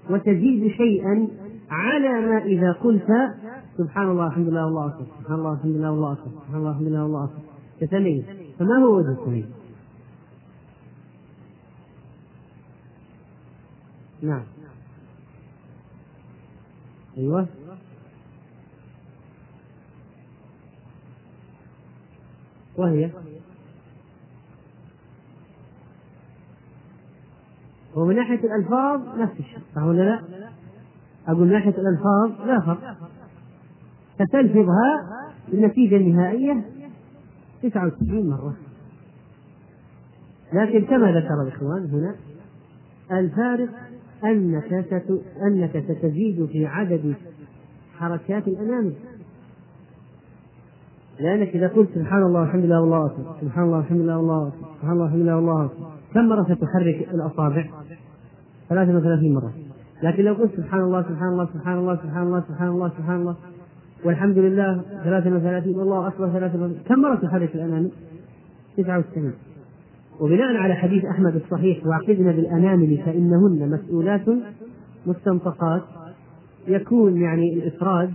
وتزيد 0.10 0.72
شيئا 0.72 1.28
على 1.72 2.28
ما 2.28 2.38
إذا 2.38 2.72
قلت 2.72 3.08
سبحان 3.78 4.10
الله 4.10 4.28
الحمد 4.28 4.48
لله 4.48 4.66
والله 4.66 4.88
أكبر 4.88 5.06
سبحان 5.20 5.40
الله 5.40 5.54
الحمد 5.54 5.76
لله 5.76 5.92
والله 5.92 6.14
أكبر 6.14 6.32
سبحان 6.32 6.60
الله 6.60 6.72
الحمد 6.72 6.88
لله 6.88 7.04
والله 7.04 7.24
أكبر. 7.24 7.40
تتميز. 7.80 8.24
فما 8.60 8.78
هو 8.78 8.98
وجه 8.98 9.12
التمييز؟ 9.12 9.46
نعم. 14.22 14.44
أيوه. 17.18 17.48
وهي 22.80 23.10
ومن 27.96 28.16
ناحية 28.16 28.40
الألفاظ 28.40 29.20
نفس 29.20 29.40
الشيء 29.40 29.60
صح 29.76 29.84
ولا 29.84 30.02
لا؟ 30.02 30.22
أقول 31.28 31.48
من 31.48 31.54
ناحية 31.54 31.76
الألفاظ 31.78 32.48
لا 32.48 32.60
فرق 32.60 32.98
فتلفظها 34.20 35.10
النتيجة 35.54 35.96
النهائية 35.96 36.66
99 37.64 38.30
مرة 38.30 38.56
لكن 40.54 40.86
كما 40.86 41.12
ذكر 41.12 41.42
الإخوان 41.42 41.90
هنا 41.92 42.16
الفارق 43.20 43.70
أنك. 44.24 44.74
أنك 45.44 45.84
ستزيد 45.88 46.46
في 46.46 46.66
عدد 46.66 47.16
حركات 47.98 48.48
الأنامل 48.48 48.94
لأنك 51.20 51.48
إذا 51.48 51.68
قلت 51.68 51.90
سبحان 51.96 52.24
الله 52.24 52.40
والحمد 52.40 52.66
لله 52.66 52.82
والله 52.82 53.06
أكبر 53.06 53.24
سبحان 53.42 53.64
الله 53.64 53.78
والحمد 53.78 54.02
لله 54.02 54.18
والله 54.18 54.48
أكبر 54.48 54.68
سبحان 54.82 54.92
الله 54.92 55.04
والحمد 55.04 55.22
لله 55.22 55.36
والله 55.36 55.66
أكبر. 55.66 55.86
كم 56.14 56.26
مرة 56.30 56.44
ستحرك 56.44 57.08
الأصابع؟ 57.14 57.66
33 58.70 59.34
مرة. 59.34 59.54
لكن 60.04 60.24
لو 60.24 60.34
قلت 60.34 60.56
سبحان 60.56 60.82
الله 60.82 61.02
سبحان 61.02 61.30
الله 61.30 61.46
سبحان 61.54 61.78
الله 61.78 61.96
سبحان 61.96 62.24
الله 62.24 62.44
سبحان 62.48 62.68
الله 62.68 62.90
سبحان 62.98 63.22
الله 63.22 63.36
والحمد 64.06 64.38
لله 64.38 64.82
33 65.04 65.76
والله 65.76 66.08
أكبر 66.08 66.30
33 66.30 66.78
كم 66.88 67.00
مرة 67.00 67.16
تحرك 67.16 67.56
الأنامل؟ 67.56 67.92
99 68.78 69.34
وبناء 70.20 70.56
على 70.56 70.74
حديث 70.74 71.06
أحمد 71.06 71.36
الصحيح 71.36 71.88
واعقدن 71.88 72.32
بالأنامل 72.32 72.98
فإنهن 73.06 73.70
مسؤولات 73.70 74.26
مستنطقات. 75.08 75.82
يكون 76.68 77.22
يعني 77.22 77.54
الإفراد 77.54 78.12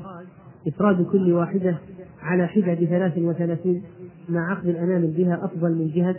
إفراد 0.68 1.02
كل 1.02 1.32
واحدة 1.32 1.76
على 2.24 2.46
حدة 2.46 2.74
بثلاث 2.74 3.18
وثلاثين 3.18 3.82
مع 4.28 4.50
عقد 4.50 4.66
الأنامل 4.66 5.06
بها 5.06 5.44
أفضل 5.44 5.72
من 5.72 5.90
جهة 5.94 6.16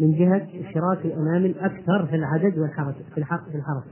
من 0.00 0.12
جهة 0.12 0.66
اشتراك 0.66 1.04
الأنامل 1.04 1.58
أكثر 1.58 2.06
في 2.06 2.16
العدد 2.16 2.58
والحركة 2.58 3.04
في 3.14 3.18
الحركة 3.18 3.50
في 3.50 3.56
الحركة 3.56 3.86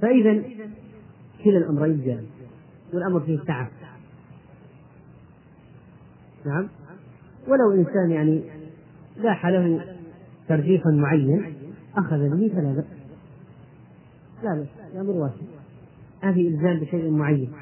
فإذا 0.00 0.42
كلا 1.44 1.58
الأمرين 1.58 2.04
جائز 2.04 2.26
والأمر 2.92 3.20
فيه 3.20 3.38
سعة 3.46 3.70
نعم. 6.46 6.68
ولو 7.48 7.72
إنسان 7.72 8.10
يعني 8.10 8.42
لاح 9.16 9.46
له 9.46 9.84
ترجيح 10.48 10.86
معين 10.86 11.54
أخذ 11.96 12.28
به 12.28 12.50
فلا 12.54 12.72
بأس. 12.72 12.84
لا 14.42 14.54
بأس. 14.54 14.92
الأمر 14.92 15.10
واسع. 15.10 15.51
ما 16.22 16.32
في 16.32 16.48
إلزام 16.48 16.80
بشيء 16.80 17.10
معين. 17.10 17.52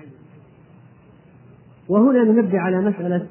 وهنا 1.88 2.24
ننبه 2.24 2.58
على 2.58 2.80
مسألة 2.80 3.26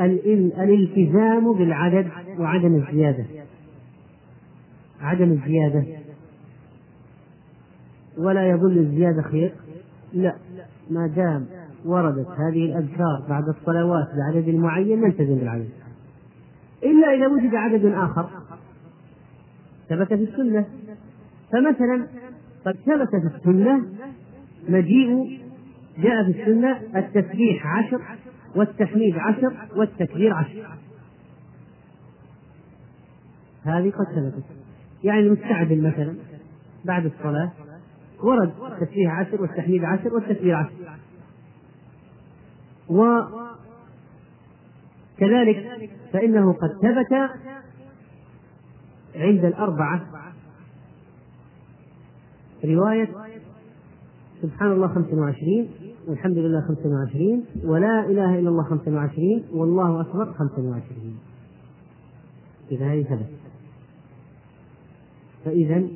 الالتزام 0.00 1.52
بالعدد 1.52 2.08
وعدم 2.38 2.74
الزيادة. 2.74 3.24
عدم 5.00 5.32
الزيادة. 5.32 5.84
ولا 8.18 8.50
يظل 8.50 8.78
الزيادة 8.78 9.22
خير. 9.22 9.52
لا. 10.12 10.34
ما 10.90 11.06
دام 11.06 11.46
وردت 11.84 12.28
هذه 12.28 12.64
الأذكار 12.64 13.26
بعد 13.28 13.48
الصلوات 13.48 14.08
بعدد 14.16 14.48
معين 14.48 15.00
نلتزم 15.00 15.34
بالعدد. 15.34 15.68
إلا 16.82 17.14
إذا 17.14 17.26
وجد 17.26 17.54
عدد 17.54 17.84
آخر. 17.84 18.28
ثبت 19.88 20.08
في 20.08 20.14
السنة. 20.14 20.66
فمثلا 21.52 22.06
قد 22.66 22.76
ثبت 22.86 23.10
في 23.10 23.36
السنة 23.36 23.84
مجيء 24.68 25.40
جاء 25.98 26.24
في 26.24 26.40
السنة 26.40 26.80
التسبيح 26.96 27.66
عشر 27.66 28.00
والتحميد 28.54 29.18
عشر 29.18 29.52
والتكبير 29.76 30.34
عشر. 30.34 30.68
هذه 33.64 33.90
قد 33.90 34.04
ثبتت 34.04 34.44
يعني 35.04 35.20
المستعدل 35.20 35.82
مثلا 35.82 36.14
بعد 36.84 37.04
الصلاة 37.04 37.52
ورد 38.22 38.52
التسبيح 38.72 39.18
عشر 39.18 39.42
والتحميد 39.42 39.84
عشر 39.84 40.14
والتكبير 40.14 40.54
عشر. 40.54 40.72
وكذلك 45.18 45.90
فإنه 46.12 46.52
قد 46.52 46.70
ثبت 46.82 47.30
عند 49.16 49.44
الأربعة 49.44 50.06
رواية 52.64 53.08
سبحان 54.42 54.72
الله 54.72 54.88
خمسة 54.88 55.16
وعشرين 55.16 55.70
والحمد 56.08 56.38
لله 56.38 56.60
خمسة 56.60 56.88
وعشرين 56.88 57.44
ولا 57.64 58.06
إله 58.06 58.38
إلا 58.38 58.48
الله 58.48 58.62
خمسة 58.62 58.92
وعشرين 58.94 59.44
والله 59.52 60.00
أكبر 60.00 60.32
خمسة 60.32 60.62
وعشرين. 60.62 61.18
إذا 62.70 62.92
هذه 62.92 63.02
ثبت. 63.02 63.30
فإذا 65.44 65.88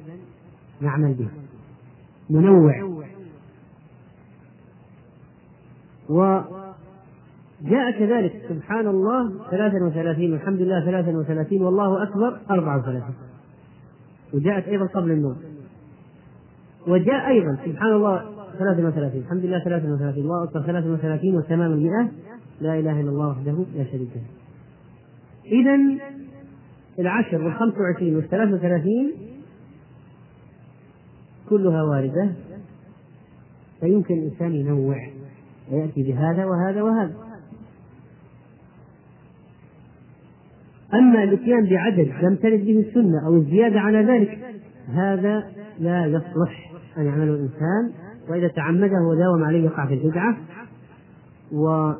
نعمل 0.81 1.15
به 1.15 1.29
ننوع. 2.31 3.05
وجاء 6.09 7.91
كذلك 7.99 8.43
سبحان 8.49 8.87
الله 8.87 9.51
ثلاثا 9.51 9.85
وثلاثين 9.85 10.33
والحمد 10.33 10.61
لله 10.61 10.85
ثلاثا 10.85 11.19
وثلاثين 11.19 11.62
والله 11.62 12.03
أكبر 12.03 12.41
أربعة 12.51 12.79
وثلاثين. 12.79 13.15
وجاءت 14.35 14.69
أيضا 14.69 14.87
قبل 14.87 15.11
النوم. 15.11 15.37
وجاء 16.87 17.29
أيضا 17.29 17.59
سبحان 17.65 17.93
الله 17.93 18.30
ثلاثا 18.61 18.89
وثلاثين. 18.89 19.20
الحمد 19.20 19.45
لله 19.45 19.65
ثلاثا 19.65 19.93
وثلاثين. 19.93 20.23
الله 20.23 20.45
أكبر 20.45 20.62
ثلاثا 20.62 20.89
وثلاثين 20.89 21.37
وتمام 21.37 21.73
المئة 21.73 22.09
لا 22.61 22.78
إله 22.78 23.01
إلا 23.01 23.11
الله 23.11 23.28
وحده 23.28 23.65
لا 23.77 23.85
شريك 23.85 24.09
له. 24.16 24.23
إذا 25.47 25.77
العشر 26.99 27.45
والخمس 27.45 27.74
وعشرين 27.78 28.16
والثلاث 28.16 28.53
وثلاثين 28.53 29.12
كلها 31.49 31.82
واردة. 31.82 32.32
فيمكن 33.81 34.15
الإنسان 34.15 34.53
ينوع 34.55 34.97
ويأتي 35.73 36.03
بهذا 36.03 36.45
وهذا 36.45 36.82
وهذا. 36.82 37.15
أما 40.95 41.23
الإتيان 41.23 41.66
بعدد 41.70 42.12
لم 42.23 42.37
ترد 42.37 42.61
به 42.61 42.85
السنة 42.89 43.27
أو 43.27 43.37
الزيادة 43.37 43.81
على 43.81 43.99
ذلك 43.99 44.39
هذا 44.89 45.45
لا 45.78 46.07
يصلح 46.07 46.73
أن 46.99 47.05
يعمله 47.07 47.35
الإنسان. 47.35 48.10
وإذا 48.31 48.48
تعمده 48.48 49.01
وداوم 49.11 49.44
عليه 49.44 49.65
يقع 49.65 49.86
في 49.86 49.94
البدعة 49.94 50.36
و 51.52 51.93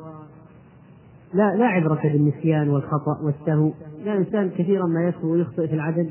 لا 1.33 1.55
لا 1.55 1.65
عبرة 1.65 2.01
بالنسيان 2.03 2.69
والخطأ 2.69 3.19
والسهو، 3.21 3.71
لا 4.05 4.13
الإنسان 4.13 4.49
كثيرا 4.49 4.85
ما 4.85 5.07
يسهو 5.07 5.31
ويخطئ 5.31 5.67
في 5.67 5.73
العدد 5.73 6.09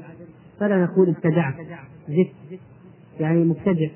فلا 0.60 0.84
نقول 0.84 1.08
ابتدعت 1.08 1.54
زدت 2.08 2.60
يعني 3.20 3.44
مبتدع 3.44 3.88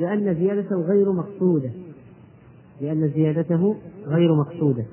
لأن 0.00 0.34
زيادته 0.34 0.76
غير 0.76 1.12
مقصودة. 1.12 1.70
لأن 2.80 3.08
زيادته 3.08 3.76
غير 4.06 4.34
مقصودة. 4.34 4.84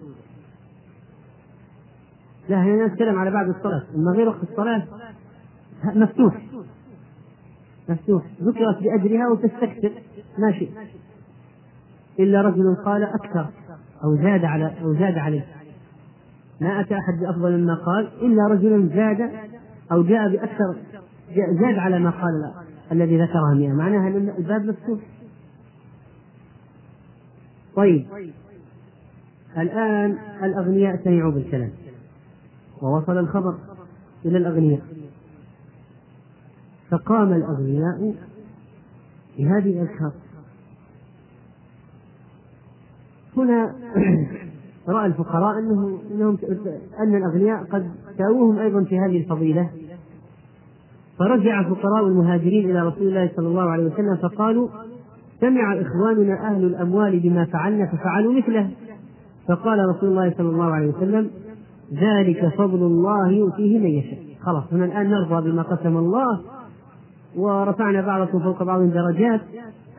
لا 2.50 2.64
هنا 2.64 2.88
نتكلم 2.88 3.20
على 3.20 3.32
بعد 3.32 3.50
الصلاة. 3.50 3.84
أما 3.96 4.12
غير 4.12 4.28
وقت 4.28 4.44
الصلاة 4.44 4.88
مفتوح. 5.96 6.42
مفتوح. 7.90 8.24
ذكرت 8.42 8.84
بأجرها 8.84 9.28
وتستكثر. 9.28 9.92
ما 10.38 10.52
شئت 10.52 10.70
إلا 12.20 12.42
رجل 12.42 12.76
قال 12.86 13.04
أكثر 13.04 13.50
أو 14.04 14.16
زاد 14.16 14.46
على 14.46 14.74
أو 14.82 14.94
زاد 14.94 15.18
عليه. 15.18 15.46
ما 16.62 16.82
أتى 16.82 16.94
أحد 16.98 17.20
بأفضل 17.20 17.58
مما 17.58 17.76
قال 17.76 18.10
إلا 18.22 18.48
رجل 18.48 18.90
زاد 18.90 19.32
أو 19.92 20.04
جاء 20.04 20.30
بأكثر 20.30 20.76
زاد 21.36 21.78
على 21.78 22.00
ما 22.00 22.10
قال 22.10 22.54
الذي 22.92 23.22
ذكرها 23.22 23.54
مئة. 23.54 23.74
معناها 23.74 24.08
أن 24.08 24.34
الباب 24.38 24.66
مفتوح. 24.66 25.00
طيب. 27.76 28.06
الآن 29.58 30.18
الأغنياء 30.44 31.04
سمعوا 31.04 31.32
بالكلام. 31.32 31.72
ووصل 32.82 33.18
الخبر 33.18 33.58
إلى 34.26 34.38
الأغنياء. 34.38 34.82
فقام 36.92 37.34
الأغنياء 37.34 38.16
بهذه 39.38 39.70
الأذكار 39.70 40.12
هنا 43.38 43.76
رأى 44.88 45.06
الفقراء 45.06 45.60
أنه 45.60 46.00
أنهم 46.12 46.38
أن 47.00 47.16
الأغنياء 47.16 47.64
قد 47.64 47.92
ساووهم 48.18 48.60
أيضا 48.60 48.84
في 48.84 49.00
هذه 49.00 49.18
الفضيلة. 49.18 49.70
فرجع 51.20 51.64
فقراء 51.64 52.08
المهاجرين 52.08 52.70
إلى 52.70 52.88
رسول 52.88 53.08
الله 53.08 53.32
صلى 53.36 53.48
الله 53.48 53.70
عليه 53.70 53.84
وسلم 53.84 54.16
فقالوا 54.16 54.68
سمع 55.42 55.82
إخواننا 55.82 56.48
أهل 56.48 56.64
الأموال 56.64 57.20
بما 57.20 57.46
فعلنا 57.46 57.86
ففعلوا 57.86 58.34
مثله. 58.34 58.70
فقال 59.48 59.80
رسول 59.90 60.10
الله 60.10 60.34
صلى 60.38 60.50
الله 60.50 60.72
عليه 60.72 60.88
وسلم 60.88 61.30
ذلك 61.94 62.48
فضل 62.58 62.84
الله 62.84 63.32
يؤتيه 63.32 63.80
من 63.80 63.90
يشاء. 63.90 64.20
خلاص 64.42 64.64
هنا 64.72 64.86
الآن 64.86 65.10
نرضى 65.10 65.52
بما 65.52 65.62
قسم 65.62 65.98
الله 65.98 66.42
ورفعنا 67.36 68.02
بعضكم 68.02 68.40
فوق 68.40 68.64
بعض 68.64 68.82
درجات. 68.82 69.42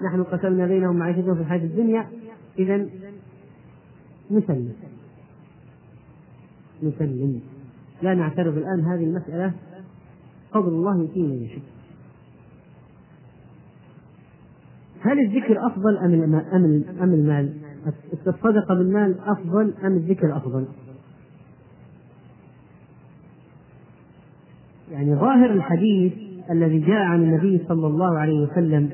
نحن 0.03 0.23
قسمنا 0.23 0.67
بينهم 0.67 0.97
معيشتهم 0.97 1.35
في 1.35 1.41
الحياة 1.41 1.65
الدنيا. 1.65 2.07
إذا 2.59 2.87
نسلم. 4.31 4.73
نسلم. 6.83 7.41
لا 8.03 8.15
نعترض 8.15 8.57
الآن 8.57 8.81
هذه 8.81 9.05
المسألة 9.05 9.53
فضل 10.53 10.69
الله 10.69 10.99
يؤتيه 10.99 11.23
من 11.23 11.43
يشاء. 11.43 11.63
هل 15.01 15.19
الذكر 15.19 15.67
أفضل 15.67 15.97
أم 15.97 16.35
أم 16.35 16.85
أم 17.03 17.15
المال؟ 17.15 17.53
الصدقة 18.27 18.75
بالمال 18.75 19.21
أفضل 19.21 19.75
أم 19.85 19.93
الذكر 19.93 20.37
أفضل؟ 20.37 20.67
يعني 24.93 25.15
ظاهر 25.15 25.51
الحديث 25.51 26.13
الذي 26.51 26.79
جاء 26.79 27.03
عن 27.03 27.23
النبي 27.23 27.65
صلى 27.69 27.87
الله 27.87 28.19
عليه 28.19 28.41
وسلم 28.41 28.91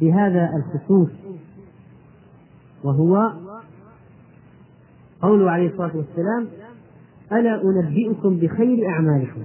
بهذا 0.00 0.50
الخصوص 0.56 1.08
وهو 2.84 3.32
قوله 5.22 5.50
عليه 5.50 5.68
الصلاة 5.68 5.96
والسلام 5.96 6.46
ألا 7.32 7.62
أنبئكم 7.62 8.36
بخير 8.36 8.88
أعمالكم 8.88 9.42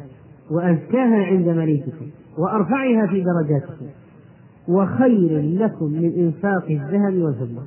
وأزكاها 0.52 1.26
عند 1.26 1.48
مليككم 1.48 2.06
وأرفعها 2.38 3.07
في 3.07 3.23
درجاتكم 3.23 3.86
وخير 4.68 5.41
لكم 5.41 5.86
من 5.86 6.14
إنفاق 6.18 6.65
الذهب 6.69 7.14
والفضة. 7.14 7.64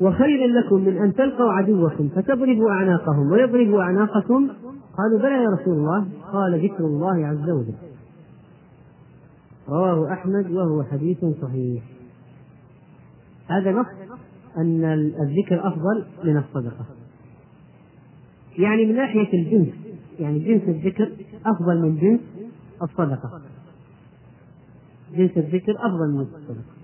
وخير 0.00 0.46
لكم 0.46 0.76
من 0.76 0.98
أن 0.98 1.14
تلقوا 1.14 1.52
عدوكم 1.52 2.08
فتضربوا 2.08 2.70
أعناقهم 2.70 3.32
ويضربوا 3.32 3.82
أعناقكم. 3.82 4.48
قالوا 4.98 5.18
بلى 5.18 5.42
يا 5.44 5.48
رسول 5.60 5.74
الله. 5.74 6.06
قال 6.32 6.64
ذكر 6.64 6.84
الله 6.84 7.26
عز 7.26 7.50
وجل. 7.50 7.74
رواه 9.68 10.12
أحمد 10.12 10.50
وهو 10.50 10.82
حديث 10.82 11.24
صحيح. 11.42 11.82
هذا 13.46 13.72
نص 13.72 13.86
أن 14.56 14.84
الذكر 15.20 15.68
أفضل 15.68 16.04
من 16.24 16.36
الصدقة. 16.36 16.84
يعني 18.58 18.86
من 18.86 18.94
ناحية 18.94 19.32
الجنس 19.32 19.74
يعني 20.18 20.38
جنس 20.38 20.62
الذكر 20.62 21.12
أفضل 21.46 21.82
من 21.82 21.96
جنس 21.96 22.20
الصدقة. 22.82 23.40
جنس 25.16 25.36
الذكر 25.36 25.72
أفضل 25.72 26.14
من 26.14 26.20
الصدقة. 26.20 26.79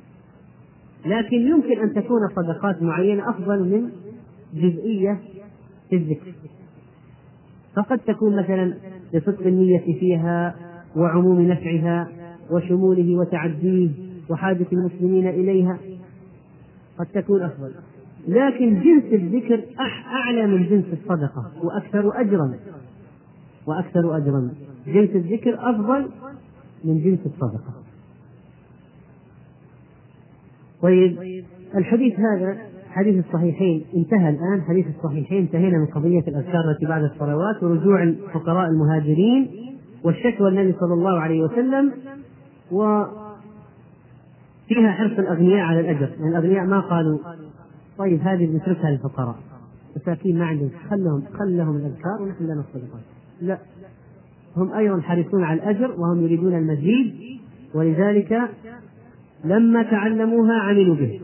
لكن 1.07 1.37
يمكن 1.37 1.81
أن 1.81 1.95
تكون 1.95 2.21
صدقات 2.37 2.83
معينة 2.83 3.31
أفضل 3.31 3.59
من 3.59 3.91
جزئية 4.55 5.21
في 5.91 5.97
الذكر. 5.97 6.33
فقد 7.77 7.99
تكون 7.99 8.37
مثلا 8.37 8.75
لصدق 9.13 9.47
النية 9.47 9.99
فيها 10.01 10.55
وعموم 10.97 11.41
نفعها 11.41 12.09
وشموله 12.51 13.17
وتعديه 13.17 13.91
وحاجة 14.31 14.67
المسلمين 14.73 15.29
إليها 15.29 15.79
قد 16.99 17.07
تكون 17.07 17.43
أفضل. 17.43 17.71
لكن 18.29 18.81
جنس 18.81 19.05
الذكر 19.13 19.65
أعلى 20.11 20.47
من 20.47 20.69
جنس 20.69 20.85
الصدقة 20.93 21.53
وأكثر 21.63 22.21
أجرا. 22.21 22.55
وأكثر 23.67 24.17
أجرا. 24.17 24.51
جنس 24.87 25.11
الذكر 25.11 25.71
أفضل 25.71 26.11
من 26.85 27.03
جنس 27.05 27.21
الصدقة. 27.27 27.86
طيب 30.83 31.43
الحديث 31.75 32.21
هذا 32.21 32.57
حديث 32.91 33.25
الصحيحين 33.27 33.85
انتهى 33.97 34.29
الآن 34.29 34.63
حديث 34.69 34.87
الصحيحين 34.97 35.39
انتهينا 35.39 35.79
من 35.79 35.87
قضية 35.87 36.21
الأذكار 36.29 36.71
التي 36.71 36.87
بعد 36.87 37.03
الصلوات 37.03 37.63
ورجوع 37.63 38.03
الفقراء 38.03 38.69
المهاجرين 38.69 39.51
والشكوى 40.05 40.49
النبي 40.49 40.75
صلى 40.81 40.95
الله 40.95 41.21
عليه 41.21 41.43
وسلم 41.43 41.93
و 42.73 43.05
فيها 44.69 44.93
حرص 44.93 45.19
الأغنياء 45.19 45.61
على 45.61 45.81
الأجر، 45.81 46.09
يعني 46.09 46.29
الأغنياء 46.29 46.65
ما 46.65 46.81
قالوا 46.81 47.19
طيب 47.99 48.21
هذه 48.21 48.47
بنتركها 48.47 48.91
للفقراء 48.91 49.37
مساكين 49.97 50.39
ما 50.39 50.47
عندهم 50.47 50.71
خلهم 50.91 51.23
خلهم 51.39 51.77
الأذكار 51.77 52.23
ونحن 52.23 52.47
لا 52.47 52.53
الصدقات 52.53 53.03
لا 53.41 53.59
هم 54.57 54.73
أيضا 54.73 55.01
حريصون 55.01 55.45
على 55.45 55.63
الأجر 55.63 56.01
وهم 56.01 56.25
يريدون 56.25 56.55
المزيد 56.55 57.15
ولذلك 57.75 58.51
لما 59.45 59.83
تعلموها 59.83 60.55
عملوا 60.55 60.95
به. 60.95 61.21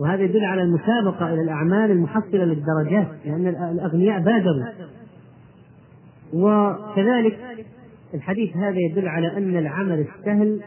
وهذا 0.00 0.22
يدل 0.22 0.44
على 0.44 0.62
المسابقة 0.62 1.34
إلى 1.34 1.42
الأعمال 1.42 1.90
المحصلة 1.90 2.44
للدرجات 2.44 3.08
لأن 3.24 3.46
الأغنياء 3.46 4.20
بادروا. 4.20 4.64
وكذلك 6.32 7.38
الحديث 8.14 8.56
هذا 8.56 8.76
يدل 8.90 9.08
على 9.08 9.36
أن 9.36 9.56
العمل 9.56 10.06
السهل 10.18 10.60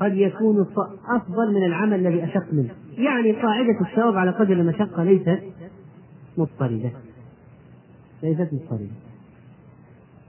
قد 0.00 0.14
يكون 0.14 0.66
أفضل 1.08 1.54
من 1.54 1.64
العمل 1.64 2.06
الذي 2.06 2.24
أشق 2.24 2.52
منه. 2.52 2.70
يعني 2.98 3.32
قاعدة 3.32 3.80
الثواب 3.80 4.16
على 4.16 4.30
قدر 4.30 4.52
المشقة 4.52 5.04
ليست 5.04 5.40
مضطردة 6.38 6.90
ليست 8.22 8.48
مضطردة 8.52 8.90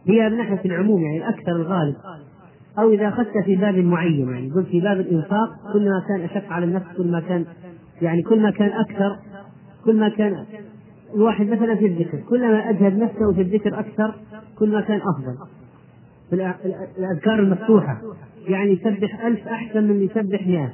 هي 0.07 0.29
من 0.29 0.37
ناحية 0.37 0.65
العموم 0.65 1.01
يعني 1.03 1.17
الأكثر 1.17 1.51
الغالب. 1.51 1.95
أو 2.79 2.93
إذا 2.93 3.07
أخذت 3.07 3.37
في 3.45 3.55
باب 3.55 3.75
معين 3.75 4.29
يعني 4.29 4.51
قلت 4.51 4.67
في 4.67 4.79
باب 4.79 4.99
الإنفاق 4.99 5.49
كل 5.73 5.89
ما 5.89 6.03
كان 6.07 6.21
أشق 6.21 6.51
على 6.51 6.65
النفس 6.65 6.85
كل 6.97 7.11
ما 7.11 7.19
كان 7.19 7.45
يعني 8.01 8.21
كل 8.21 8.41
ما 8.41 8.51
كان 8.51 8.69
أكثر 8.69 9.17
كل 9.85 9.99
ما 9.99 10.09
كان 10.09 10.45
الواحد 11.15 11.45
مثلا 11.45 11.75
في 11.75 11.85
الذكر 11.85 12.19
كلما 12.29 12.69
أجهد 12.69 12.97
نفسه 12.97 13.33
في 13.33 13.41
الذكر 13.41 13.79
أكثر 13.79 14.15
كل 14.59 14.71
ما 14.71 14.81
كان 14.81 15.01
أفضل. 15.01 15.37
في 16.29 16.35
الأذكار 16.97 17.39
المفتوحة 17.39 18.01
يعني 18.47 18.71
يسبح 18.71 19.25
ألف 19.25 19.47
أحسن 19.47 19.83
من 19.83 20.01
يسبح 20.01 20.47
مئة 20.47 20.73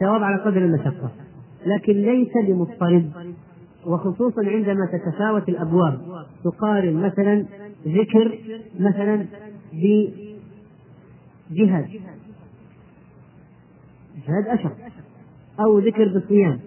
ثواب 0.00 0.22
على 0.22 0.42
قدر 0.42 0.64
المشقة. 0.64 1.10
لكن 1.66 1.92
ليس 1.92 2.32
بمضطرد 2.46 3.10
وخصوصا 3.86 4.46
عندما 4.46 4.88
تتفاوت 4.92 5.48
الأبواب 5.48 5.98
تقارن 6.44 6.94
مثلا 6.94 7.44
ذكر 7.86 8.38
مثلا 8.80 9.26
بجهاد 9.72 10.23
جهاد. 11.50 11.88
أشق 14.28 14.76
أو 15.60 15.78
ذكر 15.78 16.08
بالصيام. 16.08 16.60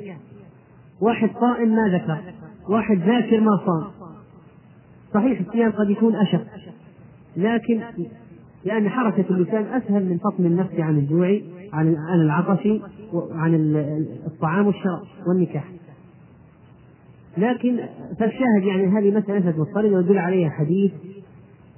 واحد 1.01 1.29
صائم 1.39 1.75
ما 1.75 1.97
ذكر. 1.97 2.33
واحد 2.69 2.97
ذاكر 2.97 3.39
ما 3.39 3.51
صام. 3.65 3.91
صحيح 5.13 5.39
الصيام 5.39 5.71
قد 5.71 5.89
يكون 5.89 6.15
أشق 6.15 6.45
لكن 7.37 7.81
لأن 8.65 8.89
حركة 8.89 9.25
اللسان 9.29 9.63
أسهل 9.63 10.05
من 10.05 10.17
فطم 10.17 10.45
النفس 10.45 10.79
عن 10.79 10.97
الجوع 10.97 11.39
عن 11.73 11.95
عن 11.95 12.21
العطش 12.21 12.67
وعن 13.13 13.75
الطعام 14.25 14.67
والشراب 14.67 15.01
والنكاح. 15.27 15.71
لكن 17.37 17.79
فالشاهد 18.19 18.63
يعني 18.63 18.87
هذه 18.87 19.17
مسألة 19.17 19.39
ليست 19.39 19.59
مضطردة 19.59 19.97
ويدل 19.97 20.17
عليها 20.17 20.49
حديث 20.49 20.91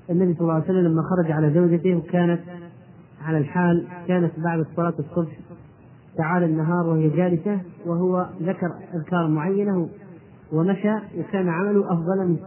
النبي 0.09 0.33
صلى 0.33 0.41
الله 0.41 0.53
عليه 0.53 0.63
وسلم 0.63 0.87
لما 0.87 1.01
خرج 1.01 1.31
على 1.31 1.53
زوجته 1.53 1.95
وكانت 1.95 2.39
على 3.21 3.37
الحال 3.37 3.87
كانت 4.07 4.31
بعد 4.37 4.65
صلاة 4.75 4.93
الصبح 4.99 5.37
تعالى 6.17 6.45
النهار 6.45 6.87
وهي 6.87 7.09
جالسة 7.09 7.61
وهو 7.85 8.29
ذكر 8.41 8.71
أذكار 8.93 9.27
معينة 9.27 9.89
ومشى 10.51 10.95
وكان 11.17 11.49
عمله 11.49 11.93
أفضل 11.93 12.27
من 12.27 12.37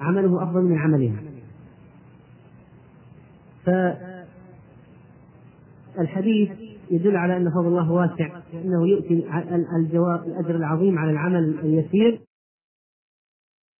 عمله 0.00 0.42
أفضل 0.42 0.62
من 0.62 0.78
عملها. 0.78 1.16
فالحديث 5.96 6.50
يدل 6.90 7.16
على 7.16 7.36
أن 7.36 7.50
فضل 7.50 7.66
الله 7.66 7.92
واسع 7.92 8.28
أنه 8.54 8.88
يؤتي 8.88 9.26
الأجر 10.26 10.56
العظيم 10.56 10.98
على 10.98 11.10
العمل 11.10 11.58
اليسير. 11.58 12.20